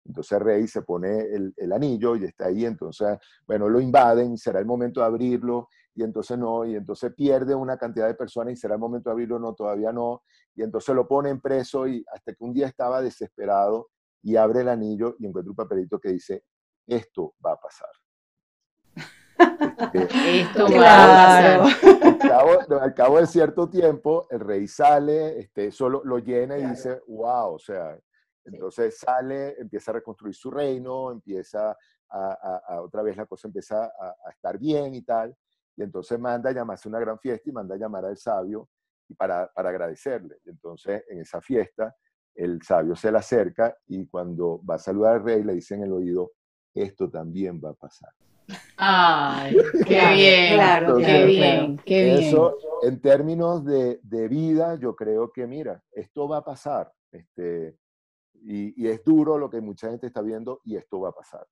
Entonces 0.05 0.41
rey 0.41 0.67
se 0.67 0.83
pone 0.83 1.21
el, 1.21 1.73
anillo 1.73 2.17
y 2.17 2.25
está 2.25 2.47
ahí, 2.47 2.65
entonces, 2.65 3.19
bueno, 3.47 3.69
lo 3.69 3.81
invaden, 3.81 4.37
será 4.37 4.59
el 4.59 4.67
momento 4.67 5.01
de 5.01 5.07
abrirlo, 5.07 5.69
y 5.95 6.03
entonces 6.03 6.39
no, 6.39 6.65
y 6.65 6.75
entonces 6.75 7.13
pierde 7.15 7.55
una 7.55 7.77
cantidad 7.77 8.07
de 8.07 8.15
personas 8.15 8.55
y 8.55 8.57
será 8.57 8.75
el 8.75 8.81
momento 8.81 9.11
de 9.11 9.13
abrirlo, 9.13 9.39
no, 9.39 9.55
todavía 9.55 9.93
no, 9.93 10.23
y 10.55 10.63
entonces 10.63 10.95
lo 10.95 11.07
ponen 11.07 11.41
preso 11.41 11.87
y 11.87 12.05
hasta 12.13 12.33
que 12.33 12.45
un 12.45 12.53
día 12.53 12.67
estaba 12.67 13.03
desesperado 13.03 13.89
y 14.23 14.37
abre 14.37 14.61
el 14.61 14.69
anillo 14.69 15.17
y 15.19 15.27
encuentra 15.27 15.51
un 15.51 15.57
papelito 15.57 15.99
que 15.99 16.11
dice, 16.11 16.45
esto 16.87 17.35
va 17.45 17.53
a 17.53 17.61
pasar. 17.61 17.91
Esto 19.93 20.67
claro. 20.67 21.65
Al 22.81 22.95
cabo, 22.95 23.19
de 23.19 23.27
cierto 23.27 23.69
tiempo, 23.69 24.27
el 24.31 24.41
rey 24.41 24.69
sale, 24.69 25.39
este, 25.39 25.71
solo 25.73 26.03
lo 26.05 26.19
llena 26.19 26.59
y 26.59 26.67
dice, 26.67 27.01
wow, 27.09 27.55
o 27.55 27.59
sea, 27.59 27.99
entonces 28.45 28.99
sale, 28.99 29.61
empieza 29.61 29.91
a 29.91 29.95
reconstruir 29.95 30.35
su 30.35 30.51
reino, 30.51 31.11
empieza 31.11 31.77
a, 32.11 32.81
otra 32.83 33.03
vez 33.03 33.17
la 33.17 33.27
cosa 33.27 33.49
empieza 33.49 33.85
a, 33.85 34.31
estar 34.31 34.59
bien 34.59 34.95
y 34.95 35.03
tal, 35.03 35.37
y 35.77 35.83
entonces 35.83 36.19
manda 36.19 36.51
a 36.51 36.53
llamarse 36.53 36.89
una 36.89 37.01
gran 37.01 37.19
fiesta 37.19 37.49
y 37.49 37.53
manda 37.53 37.75
a 37.75 37.79
llamar 37.79 38.05
al 38.05 38.17
sabio 38.17 38.69
y 39.09 39.15
para, 39.15 39.51
para 39.53 39.71
agradecerle. 39.71 40.39
Entonces, 40.45 41.05
en 41.09 41.21
esa 41.21 41.41
fiesta, 41.41 41.95
el 42.35 42.63
sabio 42.63 42.95
se 42.97 43.11
le 43.11 43.19
acerca 43.19 43.77
y 43.87 44.07
cuando 44.07 44.61
va 44.65 44.77
a 44.77 44.79
saludar 44.79 45.17
al 45.17 45.25
rey 45.25 45.43
le 45.43 45.55
dice 45.55 45.75
en 45.75 45.85
el 45.85 45.93
oído, 45.93 46.33
esto 46.75 47.11
también 47.11 47.61
va 47.63 47.71
a 47.71 47.75
pasar. 47.75 48.11
Ay, 48.77 49.57
qué 49.87 50.15
bien, 50.15 50.55
claro, 50.55 50.97
qué 50.97 51.25
bien, 51.25 51.79
qué 51.85 52.05
bien. 52.05 52.19
Eso, 52.19 52.57
en 52.83 53.01
términos 53.01 53.65
de, 53.65 54.01
de, 54.03 54.29
vida, 54.29 54.77
yo 54.77 54.95
creo 54.97 55.31
que, 55.33 55.47
mira, 55.47 55.83
esto 55.93 56.29
va 56.29 56.39
a 56.39 56.45
pasar. 56.45 56.93
Este, 57.13 57.77
y, 58.35 58.83
y, 58.83 58.89
es 58.89 59.05
duro 59.05 59.37
lo 59.39 59.51
que 59.51 59.61
mucha 59.61 59.91
gente 59.91 60.07
está 60.07 60.23
viendo 60.23 60.61
y 60.65 60.77
esto 60.77 61.01
va 61.01 61.11
a 61.11 61.15
pasar. 61.15 61.47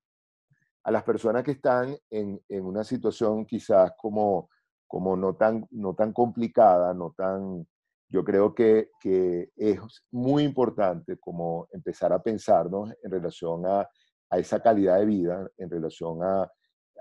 A 0.83 0.91
las 0.91 1.03
personas 1.03 1.43
que 1.43 1.51
están 1.51 1.95
en, 2.09 2.41
en 2.47 2.65
una 2.65 2.83
situación 2.83 3.45
quizás 3.45 3.91
como, 3.97 4.49
como 4.87 5.15
no, 5.15 5.35
tan, 5.35 5.65
no 5.71 5.93
tan 5.93 6.13
complicada, 6.13 6.93
no 6.93 7.13
tan... 7.15 7.67
Yo 8.11 8.23
creo 8.23 8.55
que, 8.55 8.89
que 8.99 9.51
es 9.55 9.79
muy 10.09 10.43
importante 10.43 11.19
como 11.19 11.67
empezar 11.71 12.11
a 12.11 12.23
pensarnos 12.23 12.91
en 13.03 13.11
relación 13.11 13.67
a, 13.67 13.87
a 14.31 14.39
esa 14.39 14.59
calidad 14.61 14.97
de 14.97 15.05
vida, 15.05 15.47
en 15.57 15.69
relación 15.69 16.23
a 16.23 16.51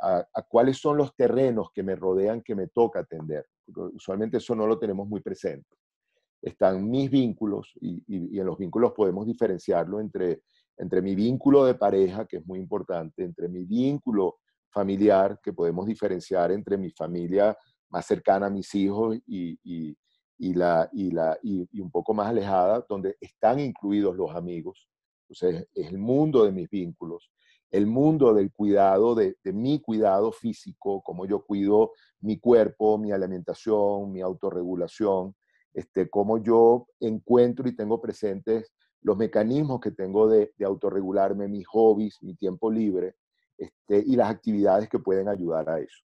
a, 0.00 0.26
cuáles 0.48 0.78
son 0.78 0.96
los 0.96 1.14
terrenos 1.14 1.68
que 1.72 1.82
me 1.82 1.96
rodean 1.96 2.42
que 2.42 2.54
me 2.54 2.68
toca 2.68 3.00
atender. 3.00 3.46
usualmente 3.66 4.38
eso 4.38 4.54
no 4.54 4.66
lo 4.66 4.78
tenemos 4.78 5.08
muy 5.08 5.20
presente. 5.20 5.76
Están 6.40 6.88
mis 6.88 7.10
vínculos 7.10 7.72
y, 7.80 8.38
en 8.38 8.46
los 8.46 8.58
vínculos 8.58 8.92
podemos 8.92 9.26
diferenciarlo 9.26 10.00
entre, 10.00 10.42
entre 10.76 11.02
mi 11.02 11.14
vínculo 11.14 11.64
de 11.64 11.74
pareja, 11.74 12.26
que 12.26 12.38
es 12.38 12.46
muy 12.46 12.58
importante, 12.58 13.24
entre 13.24 13.48
mi 13.48 13.64
vínculo 13.64 14.36
familiar, 14.70 15.40
que 15.42 15.52
podemos 15.52 15.86
diferenciar 15.86 16.52
entre 16.52 16.76
mi 16.76 16.90
familia 16.90 17.56
más 17.90 18.06
cercana 18.06 18.46
a 18.46 18.50
mis 18.50 18.74
hijos 18.74 19.16
y, 19.26 19.58
y, 20.38 20.54
la, 20.54 20.88
y, 20.92 21.10
la, 21.10 21.38
y, 21.42 21.80
un 21.80 21.90
poco 21.90 22.14
más 22.14 22.28
alejada, 22.28 22.84
donde 22.88 23.16
están 23.20 23.58
incluidos 23.58 24.16
los 24.16 24.34
amigos. 24.34 24.88
Entonces, 25.28 25.68
es 25.74 25.88
el 25.88 25.98
mundo 25.98 26.44
de 26.44 26.52
mis 26.52 26.68
vínculos 26.70 27.30
el 27.70 27.86
mundo 27.86 28.32
del 28.32 28.52
cuidado, 28.52 29.14
de, 29.14 29.36
mi 29.44 29.80
cuidado 29.80 30.32
físico, 30.32 31.02
cómo 31.02 31.26
yo 31.26 31.44
cuido 31.44 31.92
mi 32.20 32.38
cuerpo, 32.38 32.98
mi 32.98 33.12
alimentación, 33.12 34.10
mi 34.10 34.20
autorregulación, 34.20 35.34
este, 35.74 36.08
cómo 36.08 36.38
yo 36.38 36.86
encuentro 37.00 37.68
y 37.68 37.76
tengo 37.76 38.00
presentes 38.00 38.72
los 39.02 39.16
mecanismos 39.16 39.80
que 39.80 39.90
tengo 39.90 40.28
de, 40.28 40.52
autorregularme, 40.64 41.46
mis 41.46 41.66
hobbies, 41.66 42.16
mi 42.22 42.34
tiempo 42.34 42.70
libre 42.70 43.16
este, 43.56 44.02
y 44.04 44.16
las 44.16 44.30
actividades 44.30 44.88
que 44.88 44.98
pueden 44.98 45.28
ayudar 45.28 45.68
a 45.68 45.78
eso. 45.78 46.04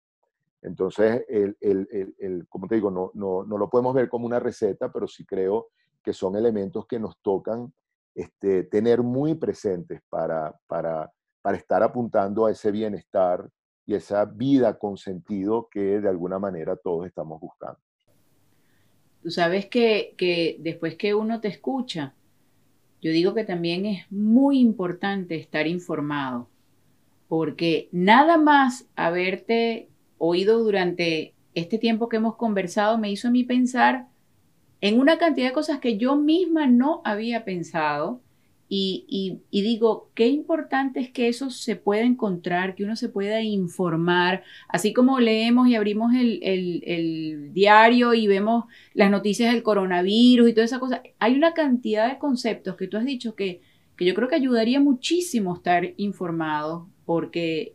Entonces, 0.62 1.26
el, 1.28 2.48
como 2.50 2.68
te 2.68 2.76
digo, 2.76 2.90
no, 2.92 3.12
no, 3.16 3.44
no, 3.44 3.58
lo 3.58 3.70
podemos 3.70 3.94
ver 3.94 4.08
como 4.08 4.26
una 4.26 4.40
receta, 4.40 4.92
pero 4.92 5.08
sí 5.08 5.26
creo 5.26 5.68
que 6.02 6.14
son 6.14 6.36
elementos 6.36 6.86
que 6.88 7.00
nos 7.00 7.18
tocan 7.22 7.74
este, 8.16 8.64
tener 8.64 9.02
muy 9.02 9.36
presentes 9.36 10.02
para, 10.10 10.56
para 10.68 11.12
para 11.44 11.58
estar 11.58 11.84
apuntando 11.84 12.46
a 12.46 12.52
ese 12.52 12.72
bienestar 12.72 13.48
y 13.86 13.94
esa 13.94 14.24
vida 14.24 14.80
con 14.80 14.98
sentido 14.98 15.68
que 15.70 16.00
de 16.00 16.08
alguna 16.08 16.40
manera 16.40 16.78
todos 16.78 17.06
estamos 17.06 17.40
buscando. 17.40 17.78
Tú 19.22 19.30
sabes 19.30 19.68
que, 19.68 20.16
que 20.18 20.56
después 20.60 20.96
que 20.96 21.14
uno 21.14 21.42
te 21.42 21.50
escucha, 21.50 22.14
yo 23.02 23.12
digo 23.12 23.34
que 23.34 23.44
también 23.44 23.86
es 23.86 24.10
muy 24.10 24.60
importante 24.60 25.36
estar 25.36 25.68
informado, 25.68 26.48
porque 27.28 27.90
nada 27.92 28.38
más 28.38 28.88
haberte 28.96 29.90
oído 30.18 30.64
durante 30.64 31.34
este 31.56 31.78
tiempo 31.78 32.08
que 32.08 32.18
hemos 32.18 32.38
conversado 32.38 32.98
me 32.98 33.12
hizo 33.12 33.28
a 33.28 33.32
mí 33.32 33.44
pensar 33.44 34.08
en 34.84 35.00
una 35.00 35.18
cantidad 35.18 35.48
de 35.48 35.54
cosas 35.54 35.80
que 35.80 35.96
yo 35.98 36.18
misma 36.18 36.68
no 36.68 37.02
había 37.06 37.46
pensado 37.46 38.22
y, 38.68 39.40
digo, 39.50 40.12
qué 40.14 40.28
importante 40.28 41.00
es 41.00 41.10
que 41.10 41.30
eso 41.30 41.52
se 41.52 41.78
pueda 41.78 42.02
encontrar, 42.02 42.76
que 42.76 42.84
uno 42.84 42.98
se 42.98 43.08
pueda 43.08 43.42
informar, 43.42 44.44
así 44.68 44.92
como 44.92 45.22
leemos 45.22 45.70
y 45.70 45.76
abrimos 45.76 46.12
el, 46.14 47.54
diario 47.54 48.14
y 48.14 48.28
vemos 48.28 48.66
las 48.94 49.10
noticias 49.10 49.54
del 49.54 49.64
coronavirus 49.64 50.50
y 50.50 50.54
toda 50.54 50.66
esa 50.66 50.80
cosa. 50.80 51.02
Hay 51.18 51.36
una 51.36 51.54
cantidad 51.54 52.10
de 52.10 52.20
conceptos 52.20 52.76
que 52.76 52.88
tú 52.88 52.98
has 52.98 53.06
dicho 53.06 53.36
que, 53.36 53.62
que 53.96 54.04
yo 54.04 54.14
creo 54.14 54.28
que 54.28 54.36
ayudaría 54.36 54.82
muchísimo 54.82 55.56
estar 55.56 55.94
informado, 55.96 56.90
porque 57.06 57.74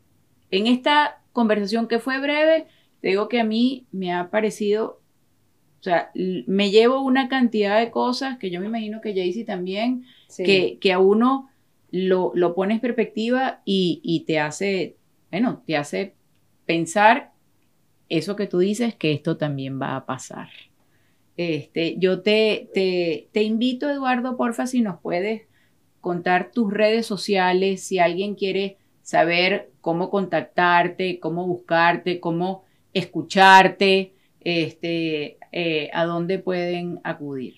en 0.50 0.66
esta 0.66 1.22
conversación 1.32 1.88
que 1.88 2.00
fue 2.00 2.20
breve, 2.20 2.66
te 3.00 3.08
digo 3.08 3.30
que 3.30 3.40
a 3.40 3.44
mí 3.44 3.86
me 3.92 4.12
ha 4.12 4.28
parecido 4.28 4.97
sea, 5.88 6.10
me 6.14 6.70
llevo 6.70 7.00
una 7.02 7.28
cantidad 7.28 7.78
de 7.78 7.90
cosas 7.90 8.38
que 8.38 8.50
yo 8.50 8.60
me 8.60 8.66
imagino 8.66 9.00
que 9.00 9.14
Jaycee 9.14 9.44
también, 9.44 10.04
que, 10.36 10.78
que, 10.80 10.92
a 10.92 10.98
uno 10.98 11.48
lo, 11.90 12.32
lo 12.34 12.54
pone 12.54 12.74
en 12.74 12.80
perspectiva 12.80 13.62
y, 13.64 14.24
te 14.26 14.38
hace, 14.38 14.96
bueno, 15.30 15.62
te 15.66 15.76
hace 15.76 16.14
pensar 16.66 17.32
eso 18.08 18.36
que 18.36 18.46
tú 18.46 18.58
dices, 18.58 18.94
que 18.94 19.12
esto 19.12 19.36
también 19.36 19.80
va 19.80 19.96
a 19.96 20.06
pasar. 20.06 20.48
Este, 21.36 21.96
yo 21.98 22.20
te, 22.20 22.68
te, 22.74 23.28
te 23.32 23.42
invito, 23.42 23.88
Eduardo, 23.88 24.36
porfa, 24.36 24.66
si 24.66 24.80
nos 24.80 25.00
puedes 25.00 25.42
contar 26.00 26.50
tus 26.52 26.72
redes 26.72 27.06
sociales, 27.06 27.82
si 27.82 27.98
alguien 27.98 28.34
quiere 28.34 28.76
saber 29.02 29.70
cómo 29.80 30.10
contactarte, 30.10 31.18
cómo 31.20 31.46
buscarte, 31.46 32.20
cómo 32.20 32.64
escucharte, 32.92 34.12
este, 34.40 35.37
eh, 35.52 35.90
a 35.92 36.04
dónde 36.04 36.38
pueden 36.38 37.00
acudir. 37.04 37.56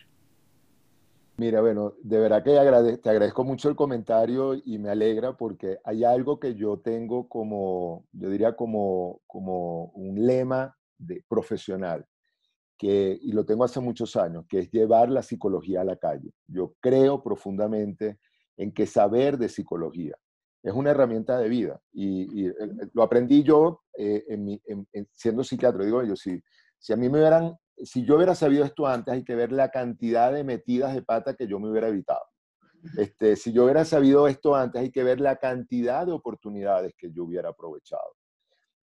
Mira, 1.41 1.63
bueno, 1.63 1.95
de 2.03 2.19
verdad 2.19 2.45
que 2.45 2.99
te 2.99 3.09
agradezco 3.09 3.45
mucho 3.45 3.71
el 3.71 3.75
comentario 3.75 4.55
y 4.55 4.77
me 4.79 4.91
alegra 4.91 5.39
porque 5.39 5.79
hay 5.85 6.05
algo 6.05 6.39
que 6.39 6.55
yo 6.55 6.81
tengo 6.81 7.31
como, 7.31 8.05
yo 8.13 8.29
diría 8.29 8.55
como, 8.55 9.23
como 9.27 9.85
un 9.95 10.27
lema 10.27 10.77
de 10.99 11.25
profesional, 11.27 12.05
que, 12.77 13.19
y 13.23 13.33
lo 13.33 13.47
tengo 13.47 13.65
hace 13.65 13.81
muchos 13.81 14.17
años, 14.17 14.45
que 14.47 14.59
es 14.59 14.71
llevar 14.71 15.09
la 15.09 15.23
psicología 15.23 15.81
a 15.81 15.85
la 15.85 15.97
calle. 15.97 16.31
Yo 16.47 16.75
creo 16.79 17.23
profundamente 17.23 18.19
en 18.59 18.73
que 18.73 18.87
saber 18.87 19.39
de 19.39 19.49
psicología 19.49 20.17
es 20.63 20.75
una 20.75 20.91
herramienta 20.91 21.39
de 21.39 21.49
vida 21.49 21.81
y, 21.91 22.49
eh, 22.49 22.55
lo 22.93 23.03
aprendí 23.03 23.43
yo 23.43 23.81
eh, 23.97 24.25
en 24.29 25.09
siendo 25.15 25.43
psiquiatra. 25.43 25.87
Digo 25.87 26.03
yo, 26.03 26.17
si, 26.17 26.39
si 26.79 26.93
a 26.93 26.97
mí 26.97 27.09
me 27.09 27.19
hubieran 27.19 27.57
si 27.85 28.05
yo 28.05 28.17
hubiera 28.17 28.35
sabido 28.35 28.65
esto 28.65 28.87
antes, 28.87 29.13
hay 29.13 29.25
que 29.25 29.35
ver 29.35 29.53
la 29.53 29.71
cantidad 29.71 30.33
de 30.33 30.45
metidas 30.45 30.95
de 30.95 31.03
pata 31.03 31.35
que 31.35 31.47
yo 31.47 31.59
me 31.59 31.71
hubiera 31.71 31.89
evitado. 31.89 32.25
Este, 32.97 33.37
si 33.37 33.53
yo 33.53 33.65
hubiera 33.65 33.85
sabido 33.85 34.27
esto 34.27 34.55
antes, 34.55 34.81
hay 34.81 34.91
que 34.91 35.05
ver 35.05 35.21
la 35.21 35.37
cantidad 35.37 36.07
de 36.07 36.13
oportunidades 36.13 36.95
que 36.97 37.13
yo 37.13 37.25
hubiera 37.25 37.51
aprovechado. 37.51 38.17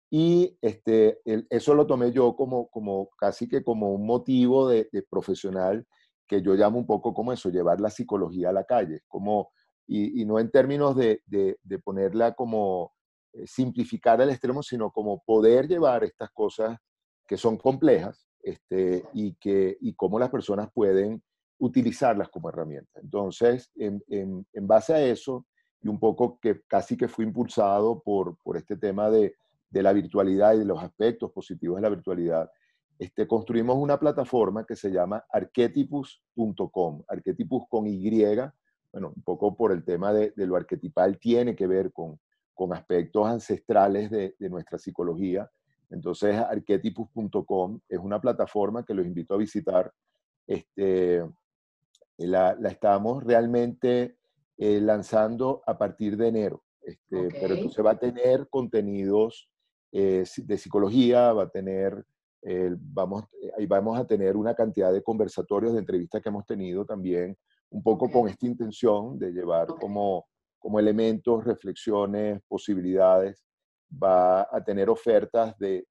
Y 0.09 0.57
este, 0.61 1.19
eso 1.49 1.73
lo 1.73 1.85
tomé 1.85 2.11
yo 2.11 2.35
como, 2.35 2.69
como 2.69 3.09
casi 3.17 3.47
que 3.47 3.63
como 3.63 3.91
un 3.91 4.05
motivo 4.05 4.69
de, 4.69 4.87
profesional 5.09 5.85
que 6.27 6.41
yo 6.41 6.53
llamo 6.53 6.77
un 6.77 6.85
poco 6.85 7.13
como 7.13 7.33
eso, 7.33 7.49
llevar 7.49 7.81
la 7.81 7.89
psicología 7.89 8.49
a 8.49 8.53
la 8.53 8.65
calle, 8.65 9.01
como, 9.07 9.51
y, 9.87 10.25
no 10.25 10.39
en 10.39 10.51
términos 10.51 10.95
de, 10.95 11.21
de, 11.25 11.57
de 11.63 11.79
ponerla 11.79 12.33
como 12.35 12.93
eh, 13.33 13.47
simplificar 13.47 14.21
al 14.21 14.29
extremo, 14.29 14.61
sino 14.61 14.91
como 14.91 15.23
poder 15.23 15.67
llevar 15.67 16.03
estas 16.03 16.29
cosas 16.31 16.77
que 17.25 17.37
son 17.37 17.57
complejas 17.57 18.26
este, 18.47 19.03
y, 19.13 19.33
que, 19.33 19.77
y 19.81 19.93
cómo 19.93 20.17
las 20.17 20.29
personas 20.29 20.69
pueden 20.73 21.21
utilizarlas 21.59 22.29
como 22.29 22.47
herramienta. 22.47 22.99
Entonces, 23.01 23.69
en, 23.75 24.05
base 24.61 24.93
a 24.93 25.01
eso, 25.01 25.45
y 25.81 25.89
un 25.89 25.99
poco 25.99 26.39
que 26.39 26.61
casi 26.65 26.95
que 26.95 27.09
fui 27.09 27.25
impulsado 27.25 28.01
por, 28.01 28.37
por 28.43 28.55
este 28.55 28.77
tema 28.77 29.09
de, 29.09 29.35
de, 29.69 29.83
la 29.83 29.91
virtualidad 29.91 30.53
y 30.53 30.59
de 30.59 30.65
los 30.65 30.81
aspectos 30.81 31.29
positivos 31.33 31.75
de 31.75 31.81
la 31.81 31.89
virtualidad, 31.89 32.49
este, 32.97 33.27
construimos 33.27 33.75
una 33.75 33.99
plataforma 33.99 34.65
que 34.65 34.77
se 34.77 34.91
llama 34.91 35.25
arquetipus.com, 35.29 37.03
arquetipus 37.05 37.63
con 37.69 37.85
Y, 37.85 38.09
bueno, 38.93 39.11
un 39.13 39.23
poco 39.23 39.57
por 39.57 39.73
el 39.73 39.83
tema 39.83 40.13
de, 40.13 40.31
lo 40.37 40.55
arquetipal, 40.55 41.19
tiene 41.19 41.53
que 41.53 41.67
ver 41.67 41.91
con, 41.91 42.17
con 42.53 42.71
aspectos 42.71 43.27
ancestrales 43.27 44.09
de 44.09 44.49
nuestra 44.49 44.77
psicología, 44.77 45.51
entonces, 45.89 46.35
arquetipus.com 46.35 47.79
es 47.87 47.99
una 47.99 48.19
plataforma 48.19 48.83
que 48.83 48.93
los 48.93 49.05
invito 49.05 49.33
a 49.33 49.37
visitar. 49.37 49.91
Este, 50.45 51.23
la, 52.17 52.55
la 52.59 52.69
estamos 52.69 53.23
realmente 53.23 54.17
eh, 54.57 54.81
lanzando 54.81 55.61
a 55.65 55.77
partir 55.77 56.17
de 56.17 56.27
enero. 56.27 56.63
Este, 56.81 57.29
Pero 57.39 57.55
entonces 57.55 57.85
va 57.85 57.91
a 57.91 57.99
tener 57.99 58.47
contenidos 58.49 59.49
eh, 59.91 60.25
de 60.37 60.57
psicología, 60.57 61.33
va 61.33 61.43
a 61.43 61.49
tener, 61.49 62.05
eh, 62.41 62.75
vamos, 62.77 63.25
ahí 63.57 63.65
vamos 63.65 63.99
a 63.99 64.05
tener 64.05 64.35
una 64.35 64.55
cantidad 64.55 64.91
de 64.91 65.03
conversatorios, 65.03 65.73
de 65.73 65.79
entrevistas 65.79 66.21
que 66.21 66.29
hemos 66.29 66.45
tenido 66.45 66.85
también, 66.85 67.37
un 67.69 67.83
poco 67.83 68.09
con 68.09 68.29
esta 68.29 68.45
intención 68.45 69.19
de 69.19 69.31
llevar 69.31 69.67
como, 69.67 70.27
como 70.57 70.79
elementos, 70.79 71.43
reflexiones, 71.43 72.41
posibilidades 72.47 73.46
va 73.91 74.41
a 74.41 74.63
tener 74.63 74.89
ofertas 74.89 75.57
de, 75.57 75.85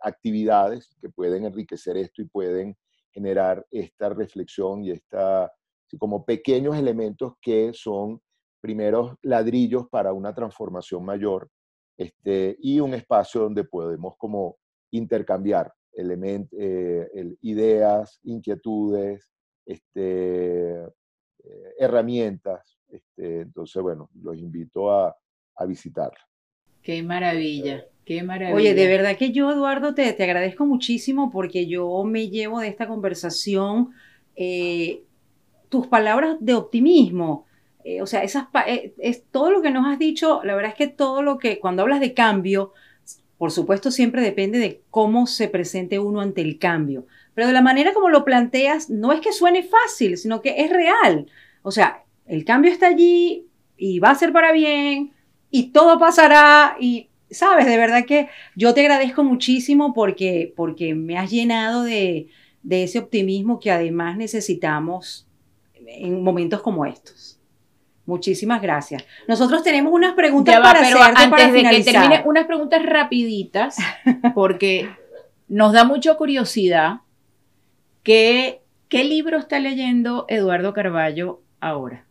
actividades 0.00 0.96
que 1.00 1.08
pueden 1.10 1.44
enriquecer 1.44 1.96
esto 1.96 2.22
y 2.22 2.26
pueden 2.26 2.76
generar 3.12 3.64
esta 3.70 4.08
reflexión 4.08 4.84
y 4.84 4.90
esta, 4.90 5.52
como 5.98 6.24
pequeños 6.24 6.76
elementos 6.76 7.34
que 7.40 7.72
son 7.74 8.20
primeros 8.60 9.16
ladrillos 9.22 9.88
para 9.88 10.12
una 10.12 10.34
transformación 10.34 11.04
mayor 11.04 11.48
este, 11.96 12.56
y 12.60 12.80
un 12.80 12.94
espacio 12.94 13.42
donde 13.42 13.64
podemos 13.64 14.14
como 14.16 14.56
intercambiar 14.90 15.72
eh, 15.94 17.36
ideas, 17.42 18.18
inquietudes, 18.22 19.30
este, 19.66 20.80
eh, 20.80 21.74
herramientas. 21.78 22.78
Este, 22.88 23.40
entonces, 23.42 23.82
bueno, 23.82 24.08
los 24.14 24.36
invito 24.38 24.90
a, 24.90 25.14
a 25.56 25.66
visitarla. 25.66 26.18
Qué 26.82 27.02
maravilla, 27.02 27.84
qué 28.04 28.22
maravilla. 28.22 28.56
Oye, 28.56 28.74
de 28.74 28.86
verdad 28.86 29.16
que 29.16 29.30
yo, 29.30 29.50
Eduardo, 29.50 29.94
te, 29.94 30.12
te 30.12 30.24
agradezco 30.24 30.66
muchísimo 30.66 31.30
porque 31.30 31.66
yo 31.66 32.02
me 32.04 32.28
llevo 32.28 32.60
de 32.60 32.68
esta 32.68 32.88
conversación 32.88 33.90
eh, 34.34 35.02
tus 35.68 35.86
palabras 35.86 36.36
de 36.40 36.54
optimismo. 36.54 37.46
Eh, 37.84 38.02
o 38.02 38.06
sea, 38.06 38.22
esas, 38.22 38.46
eh, 38.66 38.94
es, 38.98 39.24
todo 39.30 39.50
lo 39.50 39.62
que 39.62 39.70
nos 39.70 39.86
has 39.86 39.98
dicho, 39.98 40.40
la 40.44 40.54
verdad 40.54 40.72
es 40.72 40.76
que 40.76 40.88
todo 40.88 41.22
lo 41.22 41.38
que, 41.38 41.58
cuando 41.58 41.82
hablas 41.82 42.00
de 42.00 42.14
cambio, 42.14 42.72
por 43.38 43.50
supuesto 43.50 43.90
siempre 43.90 44.22
depende 44.22 44.58
de 44.58 44.82
cómo 44.90 45.26
se 45.26 45.48
presente 45.48 45.98
uno 45.98 46.20
ante 46.20 46.42
el 46.42 46.58
cambio. 46.58 47.06
Pero 47.34 47.46
de 47.46 47.52
la 47.52 47.62
manera 47.62 47.94
como 47.94 48.08
lo 48.08 48.24
planteas, 48.24 48.90
no 48.90 49.12
es 49.12 49.20
que 49.20 49.32
suene 49.32 49.62
fácil, 49.62 50.16
sino 50.16 50.42
que 50.42 50.62
es 50.62 50.70
real. 50.70 51.26
O 51.62 51.70
sea, 51.70 52.04
el 52.26 52.44
cambio 52.44 52.70
está 52.70 52.88
allí 52.88 53.46
y 53.76 53.98
va 53.98 54.10
a 54.10 54.14
ser 54.14 54.32
para 54.32 54.52
bien, 54.52 55.11
y 55.52 55.64
todo 55.70 55.98
pasará 55.98 56.76
y, 56.80 57.10
sabes, 57.30 57.66
de 57.66 57.76
verdad 57.76 58.06
que 58.06 58.30
yo 58.56 58.72
te 58.72 58.80
agradezco 58.80 59.22
muchísimo 59.22 59.92
porque, 59.92 60.52
porque 60.56 60.94
me 60.94 61.18
has 61.18 61.30
llenado 61.30 61.82
de, 61.82 62.28
ese 62.68 62.98
optimismo 62.98 63.60
que 63.60 63.70
además 63.70 64.16
necesitamos 64.16 65.28
en 65.74 66.24
momentos 66.24 66.62
como 66.62 66.86
estos. 66.86 67.38
Muchísimas 68.06 68.62
gracias. 68.62 69.04
Nosotros 69.28 69.62
tenemos 69.62 69.92
unas 69.92 70.14
preguntas 70.14 70.58
para 70.60 70.80
pero 70.80 71.00
antes 71.02 71.52
de 71.52 71.62
que 71.62 71.84
termine, 71.84 72.22
unas 72.24 72.46
preguntas 72.46 72.82
rapiditas, 72.84 73.76
porque 74.34 74.88
nos 75.48 75.74
da 75.74 75.84
mucha 75.84 76.14
curiosidad. 76.14 77.00
¿Qué, 78.02 78.62
¿Qué 78.88 79.04
libro 79.04 79.36
está 79.36 79.60
leyendo 79.60 80.24
Eduardo 80.28 80.72
Carballo 80.72 81.42
ahora? 81.60 82.06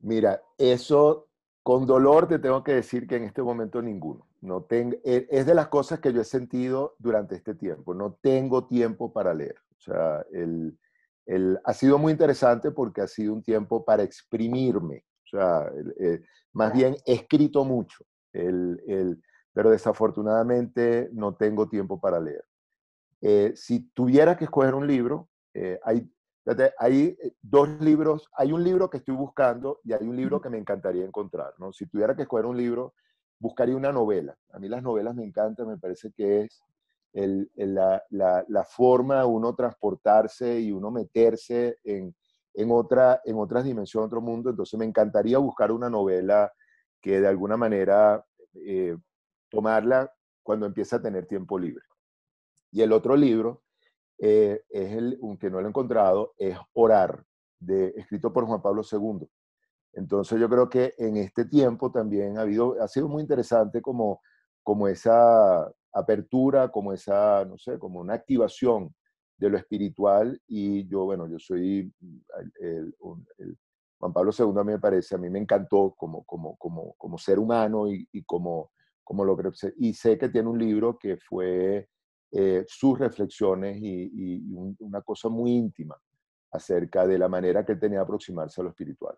Mira, 0.00 0.40
eso 0.56 1.27
con 1.68 1.84
dolor 1.84 2.26
te 2.26 2.38
tengo 2.38 2.64
que 2.64 2.72
decir 2.72 3.06
que 3.06 3.16
en 3.16 3.24
este 3.24 3.42
momento 3.42 3.82
ninguno. 3.82 4.26
No 4.40 4.62
tengo, 4.62 4.96
e, 5.04 5.28
es 5.30 5.44
de 5.44 5.54
las 5.54 5.68
cosas 5.68 6.00
que 6.00 6.14
yo 6.14 6.22
he 6.22 6.24
sentido 6.24 6.94
durante 6.98 7.34
este 7.34 7.54
tiempo. 7.54 7.92
No 7.92 8.16
tengo 8.22 8.66
tiempo 8.66 9.12
para 9.12 9.34
leer. 9.34 9.56
O 9.76 9.80
sea, 9.82 10.24
el, 10.32 10.78
el, 11.26 11.58
ha 11.62 11.74
sido 11.74 11.98
muy 11.98 12.12
interesante 12.12 12.70
porque 12.70 13.02
ha 13.02 13.06
sido 13.06 13.34
un 13.34 13.42
tiempo 13.42 13.84
para 13.84 14.02
exprimirme. 14.02 15.04
O 15.26 15.28
sea, 15.28 15.70
eh, 16.00 16.22
más 16.54 16.72
bien 16.72 16.96
he 17.04 17.12
escrito 17.12 17.66
mucho, 17.66 18.02
el, 18.32 19.20
pero 19.52 19.68
desafortunadamente 19.68 21.10
no 21.12 21.34
tengo 21.34 21.68
tiempo 21.68 22.00
para 22.00 22.18
leer. 22.18 22.46
Eh, 23.20 23.52
si 23.56 23.90
tuviera 23.90 24.38
que 24.38 24.44
escoger 24.44 24.74
un 24.74 24.86
libro, 24.86 25.28
eh, 25.52 25.78
hay 25.84 26.10
hay 26.78 27.16
eh, 27.22 27.34
dos 27.42 27.68
libros, 27.80 28.28
hay 28.36 28.52
un 28.52 28.64
libro 28.64 28.88
que 28.88 28.98
estoy 28.98 29.14
buscando 29.14 29.80
y 29.84 29.92
hay 29.92 30.06
un 30.06 30.16
libro 30.16 30.40
que 30.40 30.50
me 30.50 30.58
encantaría 30.58 31.04
encontrar, 31.04 31.54
¿no? 31.58 31.72
Si 31.72 31.86
tuviera 31.86 32.14
que 32.16 32.22
escoger 32.22 32.46
un 32.46 32.56
libro, 32.56 32.94
buscaría 33.38 33.76
una 33.76 33.92
novela. 33.92 34.36
A 34.52 34.58
mí 34.58 34.68
las 34.68 34.82
novelas 34.82 35.14
me 35.14 35.24
encantan, 35.24 35.68
me 35.68 35.78
parece 35.78 36.12
que 36.12 36.42
es 36.42 36.62
la, 37.12 38.02
la, 38.10 38.44
la, 38.48 38.64
forma 38.64 39.20
de 39.20 39.26
uno 39.26 39.54
transportarse 39.54 40.60
y 40.60 40.72
uno 40.72 40.90
meterse 40.90 41.78
en, 41.84 42.14
en, 42.54 42.70
otra, 42.70 43.20
en 43.24 43.38
otras 43.38 43.64
dimensiones, 43.64 44.06
otro 44.06 44.20
mundo. 44.20 44.50
Entonces 44.50 44.78
me 44.78 44.84
encantaría 44.84 45.38
buscar 45.38 45.72
una 45.72 45.88
novela 45.88 46.52
que 47.00 47.20
de 47.20 47.28
alguna 47.28 47.56
manera 47.56 48.24
eh, 48.54 48.96
tomarla 49.48 50.12
cuando 50.42 50.66
empiece 50.66 50.96
a 50.96 51.02
tener 51.02 51.26
tiempo 51.26 51.58
libre. 51.58 51.84
Y 52.70 52.82
el 52.82 52.92
otro 52.92 53.16
libro 53.16 53.62
eh, 54.18 54.62
es 54.68 54.92
el, 54.92 55.18
que 55.38 55.50
no 55.50 55.60
lo 55.60 55.66
he 55.66 55.68
encontrado, 55.68 56.34
es 56.36 56.56
Orar, 56.72 57.24
de, 57.60 57.94
escrito 57.96 58.32
por 58.32 58.46
Juan 58.46 58.62
Pablo 58.62 58.82
II. 58.90 59.28
Entonces 59.92 60.38
yo 60.38 60.48
creo 60.48 60.68
que 60.68 60.94
en 60.98 61.16
este 61.16 61.44
tiempo 61.44 61.90
también 61.90 62.38
ha, 62.38 62.42
habido, 62.42 62.80
ha 62.80 62.88
sido 62.88 63.08
muy 63.08 63.22
interesante 63.22 63.80
como, 63.80 64.20
como 64.62 64.88
esa 64.88 65.70
apertura, 65.92 66.68
como 66.68 66.92
esa, 66.92 67.44
no 67.44 67.56
sé, 67.58 67.78
como 67.78 68.00
una 68.00 68.14
activación 68.14 68.94
de 69.38 69.50
lo 69.50 69.56
espiritual 69.56 70.40
y 70.46 70.86
yo, 70.88 71.04
bueno, 71.04 71.28
yo 71.28 71.38
soy, 71.38 71.92
el, 72.60 72.94
Juan 73.98 74.12
Pablo 74.12 74.30
II 74.36 74.52
a 74.58 74.64
mí 74.64 74.72
me 74.72 74.78
parece, 74.78 75.14
a 75.14 75.18
mí 75.18 75.30
me 75.30 75.38
encantó 75.38 75.94
como, 75.96 76.24
como, 76.24 76.56
como, 76.56 76.94
como 76.96 77.18
ser 77.18 77.38
humano 77.38 77.88
y, 77.88 78.06
y 78.12 78.22
como, 78.24 78.70
como 79.02 79.24
lo 79.24 79.36
que, 79.36 79.50
y 79.78 79.94
sé 79.94 80.18
que 80.18 80.28
tiene 80.28 80.48
un 80.48 80.58
libro 80.58 80.98
que 80.98 81.16
fue 81.16 81.88
eh, 82.30 82.64
sus 82.68 82.98
reflexiones 82.98 83.78
y, 83.80 84.42
una 84.80 85.00
cosa 85.02 85.28
muy 85.28 85.52
íntima 85.52 85.96
acerca 86.50 87.06
de 87.06 87.18
la 87.18 87.28
manera 87.28 87.64
que 87.64 87.76
tenía 87.76 87.98
de 87.98 88.04
aproximarse 88.04 88.60
a 88.60 88.64
lo 88.64 88.70
espiritual. 88.70 89.16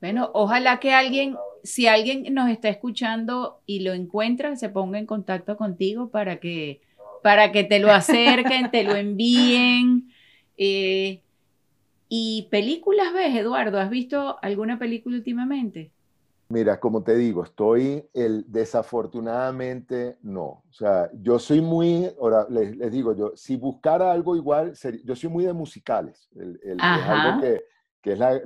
Bueno, 0.00 0.30
ojalá 0.32 0.80
que 0.80 0.94
alguien, 0.94 1.36
si 1.62 1.86
alguien 1.86 2.32
nos 2.32 2.48
está 2.48 2.70
escuchando 2.70 3.60
y 3.66 3.80
lo 3.80 3.92
encuentra, 3.92 4.56
se 4.56 4.70
ponga 4.70 4.98
en 4.98 5.06
contacto 5.06 5.56
contigo 5.58 6.08
para 6.10 6.40
que, 6.40 6.80
para 7.22 7.52
que 7.52 7.64
te 7.64 7.78
lo 7.78 7.90
acerquen, 7.92 8.70
te 8.70 8.84
lo 8.84 8.94
envíen. 8.96 10.10
Eh, 10.56 11.20
¿Y 12.08 12.48
películas 12.50 13.12
ves, 13.12 13.36
Eduardo? 13.36 13.78
¿Has 13.78 13.90
visto 13.90 14.38
alguna 14.42 14.78
película 14.78 15.16
últimamente? 15.16 15.92
Mira, 16.50 16.80
como 16.80 17.04
te 17.04 17.14
digo, 17.14 17.44
estoy 17.44 18.10
el 18.12 18.44
desafortunadamente 18.48 20.18
no. 20.22 20.64
O 20.68 20.72
sea, 20.72 21.08
yo 21.14 21.38
soy 21.38 21.60
muy, 21.60 22.12
ahora 22.20 22.44
les, 22.50 22.90
digo, 22.90 23.14
yo 23.14 23.30
si 23.36 23.56
buscara 23.56 24.10
algo 24.10 24.34
igual, 24.34 24.72
yo 25.04 25.14
soy 25.14 25.30
muy 25.30 25.44
de 25.44 25.52
musicales. 25.52 26.28
es 26.34 26.82
algo 26.82 27.40
que, 27.40 27.62
que 28.02 28.12
es 28.14 28.18
la, 28.18 28.42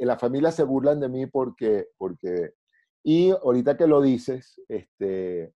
la 0.00 0.18
familia 0.18 0.50
se 0.50 0.62
burlan 0.62 0.98
de 0.98 1.10
mí 1.10 1.26
porque, 1.26 1.88
porque, 1.98 2.54
y 3.02 3.28
ahorita 3.32 3.76
que 3.76 3.86
lo 3.86 4.00
dices, 4.00 4.58
este, 4.66 5.52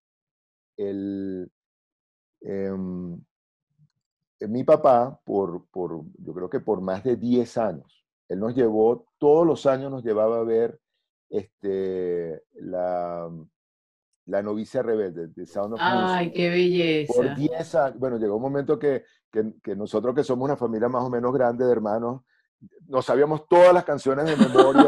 el, 0.77 1.51
em, 2.43 3.19
mi 4.41 4.65
papá, 4.65 5.19
por, 5.25 5.65
por, 5.71 6.05
yo 6.19 6.35
creo 6.35 6.51
que 6.51 6.61
por 6.61 6.83
más 6.83 7.03
de 7.05 7.17
10 7.17 7.57
años, 7.57 8.05
él 8.29 8.39
nos 8.39 8.55
llevó, 8.55 9.07
todos 9.17 9.47
los 9.47 9.65
años 9.65 9.91
nos 9.91 10.05
llevaba 10.05 10.41
a 10.41 10.45
ver 10.45 10.79
este, 11.35 12.45
la, 12.61 13.29
la 14.27 14.43
novicia 14.43 14.83
rebelde 14.83 15.29
de 15.29 15.47
Sound 15.47 15.75
of 15.75 15.81
Ay, 15.83 16.33
qué 16.33 16.49
belleza. 16.49 17.13
Por 17.13 17.35
10 17.35 17.75
años. 17.75 17.99
Bueno, 17.99 18.19
llegó 18.19 18.37
un 18.37 18.43
momento 18.43 18.79
que, 18.79 19.05
que, 19.33 19.55
que, 19.63 19.75
nosotros, 19.75 20.15
que 20.15 20.23
somos 20.23 20.45
una 20.47 20.57
familia 20.57 20.89
más 20.89 21.03
o 21.03 21.11
menos 21.11 21.33
grande 21.33 21.65
de 21.65 21.73
hermanos, 21.73 22.23
nos 22.87 23.05
sabíamos 23.05 23.49
todas 23.49 23.75
las 23.75 23.85
canciones 23.85 24.27
de 24.27 24.37
memoria. 24.37 24.85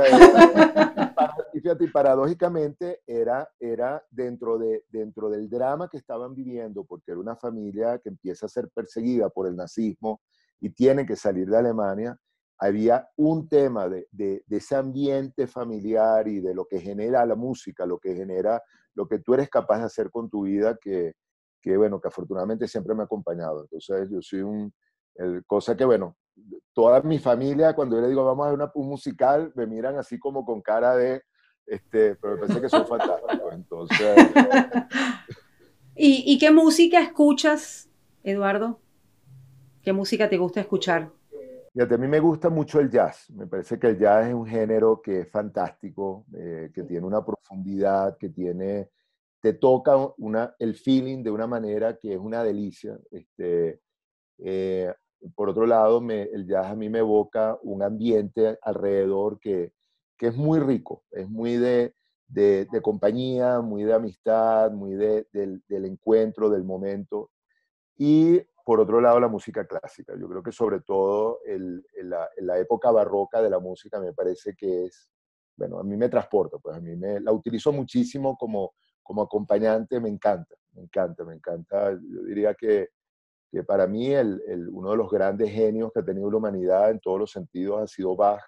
y 1.53 1.61
fíjate, 1.61 1.85
y 1.85 1.89
paradójicamente 1.89 3.03
era, 3.05 3.49
era 3.59 4.01
dentro, 4.09 4.57
de, 4.57 4.85
dentro 4.89 5.29
del 5.29 5.51
drama 5.51 5.89
que 5.89 5.97
estaban 5.97 6.33
viviendo, 6.33 6.85
porque 6.85 7.11
era 7.11 7.21
una 7.21 7.35
familia 7.35 7.99
que 7.99 8.11
empieza 8.11 8.47
a 8.47 8.49
ser 8.49 8.71
perseguida 8.73 9.31
por 9.31 9.49
el 9.49 9.57
nazismo 9.57 10.21
y 10.61 10.71
tiene 10.71 11.05
que 11.05 11.17
salir 11.17 11.49
de 11.49 11.59
Alemania 11.59 12.17
había 12.59 13.09
un 13.17 13.49
tema 13.49 13.89
de, 13.89 14.07
de, 14.11 14.43
ese 14.49 14.77
ambiente 14.77 15.47
familiar 15.47 16.27
y 16.27 16.41
de 16.41 16.55
lo 16.55 16.67
que 16.67 16.81
genera 16.81 17.27
la 17.27 17.35
música, 17.35 17.85
lo 17.85 17.99
que 17.99 18.15
genera, 18.15 18.63
lo 18.95 19.07
que 19.07 19.19
tú 19.19 19.35
eres 19.35 19.51
capaz 19.51 19.79
de 19.79 19.85
hacer 19.85 20.11
con 20.11 20.31
tu 20.31 20.43
vida, 20.43 20.79
que, 20.81 21.15
que 21.61 21.77
bueno, 21.77 22.01
que 22.01 22.09
afortunadamente 22.09 22.67
siempre 22.67 22.95
me 22.95 23.03
ha 23.03 23.05
acompañado. 23.05 23.63
Entonces 23.63 24.09
yo 24.11 24.23
soy 24.23 24.41
un, 24.41 24.73
cosa 25.47 25.77
que 25.77 25.85
bueno, 25.85 26.17
toda 26.73 27.03
mi 27.03 27.19
familia 27.19 27.75
cuando 27.75 27.97
yo 27.97 28.03
le 28.03 28.09
digo 28.09 28.25
vamos 28.25 28.47
a 28.47 28.51
ver 28.51 28.59
una, 28.59 28.71
un 28.75 28.89
musical, 28.89 29.53
me 29.55 29.67
miran 29.67 29.99
así 29.99 30.19
como 30.19 30.45
con 30.45 30.63
cara 30.63 30.97
de, 30.97 31.23
este, 31.67 32.15
pero 32.17 32.35
me 32.35 32.41
parece 32.41 32.61
que 32.61 32.69
son 32.69 32.87
fantásticos. 32.87 33.53
Entonces... 33.53 34.17
¿Y, 35.99 36.25
¿Y 36.27 36.39
qué 36.39 36.51
música 36.51 37.01
escuchas, 37.01 37.89
Eduardo? 38.23 38.81
¿Qué 39.83 39.93
música 39.93 40.29
te 40.29 40.37
gusta 40.37 40.61
escuchar? 40.61 41.11
A 41.83 41.99
mí 41.99 42.09
me 42.09 42.21
gusta 42.21 42.49
mucho 42.49 42.81
el 42.81 42.91
jazz. 42.91 43.31
Me 43.31 43.47
parece 43.47 43.79
que 43.79 43.89
el 43.89 43.99
jazz 43.99 44.29
es 44.29 44.35
un 44.35 44.47
género 44.47 45.01
que 45.03 45.21
es 45.21 45.31
fantástico, 45.31 46.25
eh, 46.35 46.71
que 46.75 46.85
tiene 46.85 47.07
una 47.07 47.25
profundidad, 47.25 48.17
que 48.17 48.31
tiene, 48.31 48.91
te 49.41 49.53
toca 49.53 49.97
una, 50.19 50.55
el 50.59 50.75
feeling 50.75 51.23
de 51.23 51.31
una 51.31 51.47
manera 51.47 51.99
que 51.99 52.15
es 52.15 52.19
una 52.19 52.43
delicia. 52.43 52.99
Este, 53.11 53.81
eh, 54.39 54.93
por 55.35 55.51
otro 55.51 55.67
lado, 55.67 56.01
me, 56.01 56.23
el 56.23 56.47
jazz 56.47 56.67
a 56.67 56.75
mí 56.75 56.89
me 56.89 57.01
evoca 57.01 57.59
un 57.63 57.83
ambiente 57.83 58.59
alrededor 58.63 59.39
que, 59.39 59.73
que 60.17 60.29
es 60.29 60.37
muy 60.37 60.61
rico, 60.61 61.05
es 61.11 61.29
muy 61.29 61.57
de, 61.57 61.95
de, 62.29 62.67
de 62.73 62.81
compañía, 62.81 63.61
muy 63.61 63.85
de 63.85 63.93
amistad, 63.93 64.71
muy 64.73 64.95
de, 64.95 65.27
del, 65.33 65.63
del 65.69 65.85
encuentro, 65.85 66.49
del 66.49 66.65
momento. 66.65 67.31
Y 67.99 68.41
por 68.67 68.81
otro 68.81 69.01
lado, 69.01 69.21
la 69.21 69.29
música 69.29 69.65
clásica. 69.65 70.15
Yo 70.19 70.29
creo 70.29 70.43
que 70.43 70.51
sobre 70.51 70.81
todo 70.81 71.39
en, 71.47 71.85
la, 72.03 72.59
época 72.59 72.91
barroca 72.91 73.41
de 73.41 73.49
la 73.49 73.61
música 73.61 74.01
me 74.01 74.13
parece 74.13 74.57
que 74.57 74.87
es, 74.87 75.09
bueno, 75.57 75.79
a 75.79 75.85
mí 75.85 75.97
me 75.97 76.09
transporta, 76.09 76.59
pues 76.59 76.77
a 76.77 76.81
mí 76.81 76.97
me, 76.97 77.21
la 77.21 77.31
utilizo 77.31 77.71
muchísimo 77.73 78.37
como, 78.37 78.75
como 79.05 79.23
acompañante, 79.23 80.01
me 80.01 80.09
encanta, 80.09 80.57
me 80.73 80.83
encanta, 80.83 81.25
me 81.25 81.35
encanta. 81.35 81.93
Yo 81.93 82.25
diría 82.25 82.55
que, 82.55 82.89
que 83.53 83.63
para 83.63 83.87
mí 83.87 84.13
el, 84.13 84.43
uno 84.73 84.91
de 84.91 84.97
los 84.97 85.13
grandes 85.13 85.53
genios 85.53 85.93
que 85.93 86.01
ha 86.01 86.05
tenido 86.05 86.29
la 86.29 86.39
humanidad 86.39 86.91
en 86.91 86.99
todos 86.99 87.21
los 87.21 87.31
sentidos 87.31 87.81
ha 87.81 87.87
sido 87.87 88.17
Bach 88.17 88.43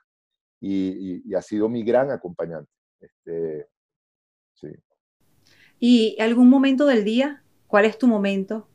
y, 0.60 1.32
ha 1.32 1.42
sido 1.42 1.68
mi 1.68 1.84
gran 1.84 2.10
acompañante. 2.10 2.72
Este, 2.98 3.68
sí. 4.54 4.68
¿Y 5.78 6.20
algún 6.20 6.50
momento 6.50 6.86
del 6.86 7.04
día? 7.04 7.44
¿Cuál 7.68 7.84
es 7.84 7.96
tu 7.98 8.08
momento? 8.08 8.68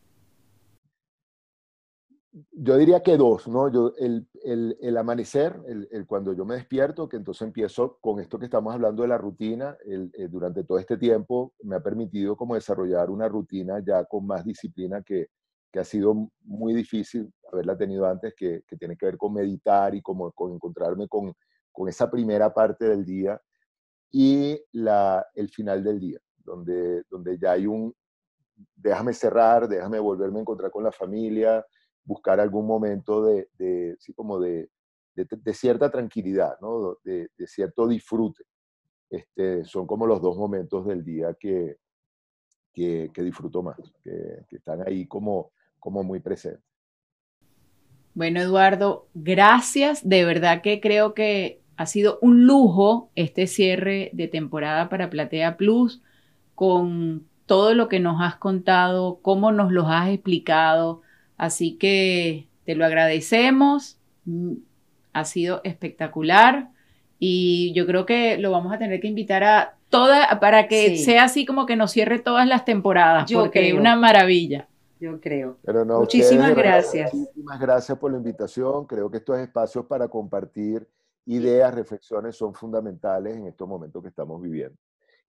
Yo 2.52 2.78
diría 2.78 3.04
que 3.04 3.16
dos, 3.16 3.48
¿no? 3.48 3.72
Yo, 3.72 3.94
el, 4.00 4.28
el, 4.44 4.76
el 4.82 4.98
amanecer, 4.98 5.56
el, 5.68 6.08
cuando 6.08 6.34
yo 6.34 6.46
me 6.46 6.56
despierto, 6.56 7.08
que 7.08 7.18
entonces 7.18 7.44
empiezo 7.44 8.00
con 8.02 8.20
esto 8.20 8.40
que 8.40 8.46
estamos 8.46 8.74
hablando 8.74 9.04
de 9.04 9.10
la 9.10 9.20
rutina, 9.20 9.78
eh, 9.86 10.28
durante 10.30 10.64
todo 10.64 10.80
este 10.80 10.98
tiempo 10.98 11.54
me 11.62 11.76
ha 11.76 11.80
permitido 11.80 12.36
como 12.36 12.56
desarrollar 12.56 13.12
una 13.12 13.28
rutina 13.28 13.84
ya 13.86 14.06
con 14.06 14.26
más 14.26 14.44
disciplina 14.44 15.04
que, 15.04 15.28
que 15.72 15.80
ha 15.80 15.84
sido 15.84 16.32
muy 16.42 16.74
difícil 16.74 17.32
haberla 17.52 17.78
tenido 17.78 18.08
antes, 18.08 18.34
que, 18.36 18.64
que 18.68 18.78
tiene 18.78 18.98
que 18.98 19.06
ver 19.06 19.18
con 19.18 19.34
meditar 19.34 19.94
y 19.94 20.02
como, 20.02 20.32
con 20.32 20.54
encontrarme 20.54 21.08
con, 21.08 21.34
con 21.72 21.88
esa 21.88 22.10
primera 22.10 22.52
parte 22.52 22.86
del 22.86 23.06
día 23.06 23.40
y 24.12 24.60
la, 24.72 25.24
el 25.36 25.50
final 25.50 25.84
del 25.84 26.00
día, 26.00 26.20
donde, 26.38 27.04
donde 27.12 27.38
ya 27.38 27.52
hay 27.52 27.68
un, 27.68 27.94
déjame 28.76 29.14
cerrar, 29.14 29.68
déjame 29.68 30.00
volverme 30.00 30.40
a 30.40 30.42
encontrar 30.42 30.72
con 30.72 30.84
la 30.84 30.92
familia, 30.92 31.64
buscar 32.06 32.40
algún 32.40 32.68
momento 32.68 33.26
de, 33.26 33.96
sí, 34.00 34.14
como 34.14 34.40
de, 34.40 34.70
de, 35.16 35.54
cierta 35.54 35.90
tranquilidad, 35.90 36.58
¿no? 36.62 36.98
de, 37.04 37.30
cierto 37.48 37.88
disfrute. 37.88 38.44
Este, 39.10 39.64
son 39.64 39.86
como 39.86 40.08
los 40.08 40.22
dos 40.22 40.38
momentos 40.38 40.86
del 40.88 41.04
día 41.04 41.36
que, 41.40 41.78
que, 42.74 43.12
disfruto 43.16 43.62
más, 43.62 43.78
que, 44.04 44.44
que, 44.50 44.56
están 44.56 44.88
ahí 44.88 45.06
como, 45.06 45.52
como 45.80 46.04
muy 46.04 46.20
presentes. 46.20 46.64
Bueno, 48.16 48.42
Eduardo, 48.42 49.08
gracias. 49.14 50.08
De 50.08 50.26
verdad 50.26 50.62
que 50.62 50.80
creo 50.80 51.14
que 51.14 51.62
ha 51.78 51.86
sido 51.86 52.20
un 52.22 52.46
lujo 52.46 53.12
este 53.16 53.48
cierre 53.48 54.10
de 54.14 54.28
temporada 54.28 54.90
para 54.90 55.10
Platea 55.10 55.58
Plus 55.58 56.02
con 56.56 57.28
todo 57.46 57.74
lo 57.74 57.88
que 57.88 58.00
nos 58.00 58.22
has 58.22 58.36
contado, 58.36 59.20
cómo 59.22 59.52
nos 59.52 59.72
lo 59.72 59.88
has 59.88 60.10
explicado, 60.10 61.02
Así 61.38 61.78
que 61.78 62.48
te 62.66 62.76
lo 62.76 62.86
agradecemos, 62.86 63.98
mm, 64.26 64.54
ha 65.14 65.26
sido 65.26 65.62
espectacular 65.64 66.70
y 67.20 67.74
yo 67.74 67.86
creo 67.86 68.06
que 68.06 68.38
lo 68.38 68.52
vamos 68.52 68.74
a 68.74 68.78
tener 68.78 69.00
que 69.00 69.08
invitar 69.08 69.44
a 69.44 69.78
toda 69.90 70.40
para 70.40 70.68
que 70.68 70.98
sea 70.98 71.26
así 71.26 71.46
como 71.46 71.66
que 71.66 71.76
nos 71.76 71.92
cierre 71.92 72.20
todas 72.20 72.48
las 72.48 72.66
temporadas, 72.66 73.30
yo 73.30 73.42
porque 73.42 73.70
es 73.70 73.74
una 73.74 73.96
maravilla. 73.96 74.68
Yo 75.00 75.20
creo. 75.20 75.58
Muchísimas 76.00 76.56
gracias. 76.56 77.14
Muchísimas 77.14 77.60
gracias 77.60 77.98
por 77.98 78.12
la 78.12 78.18
invitación. 78.18 78.86
Creo 78.86 79.12
que 79.12 79.18
estos 79.18 79.38
espacios 79.38 79.86
para 79.86 80.08
compartir 80.08 80.88
ideas, 81.26 81.74
reflexiones 81.74 82.36
son 82.36 82.54
fundamentales 82.54 83.36
en 83.36 83.48
estos 83.48 83.68
momentos 83.68 84.02
que 84.02 84.10
estamos 84.10 84.42
viviendo. 84.42 84.78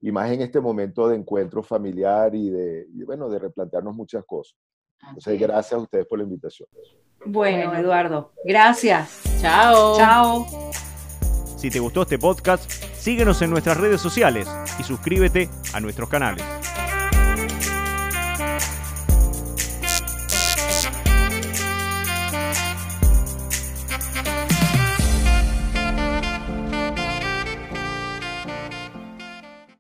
Y 0.01 0.13
más 0.13 0.31
en 0.31 0.43
este 0.43 0.61
momento 0.61 1.09
de 1.09 1.17
encuentro 1.17 1.63
familiar 1.63 2.35
y 2.35 2.51
de, 2.51 2.87
bueno, 3.05 3.29
de 3.29 3.39
replantearnos 3.39 3.95
muchas 3.95 4.25
cosas. 4.25 4.57
Entonces, 5.03 5.39
gracias 5.39 5.73
a 5.73 5.79
ustedes 5.79 6.07
por 6.07 6.19
la 6.19 6.25
invitación. 6.25 6.69
Bueno, 7.27 7.75
Eduardo, 7.75 8.33
gracias. 8.45 9.23
Chao. 9.41 9.97
Chao. 9.97 10.47
Si 11.57 11.71
te 11.71 11.79
gustó 11.79 12.03
este 12.03 12.19
podcast, 12.19 12.71
síguenos 12.71 13.41
en 13.43 13.51
nuestras 13.51 13.79
redes 13.79 14.01
sociales 14.01 14.49
y 14.79 14.83
suscríbete 14.83 15.49
a 15.73 15.81
nuestros 15.81 16.09
canales. 16.09 16.45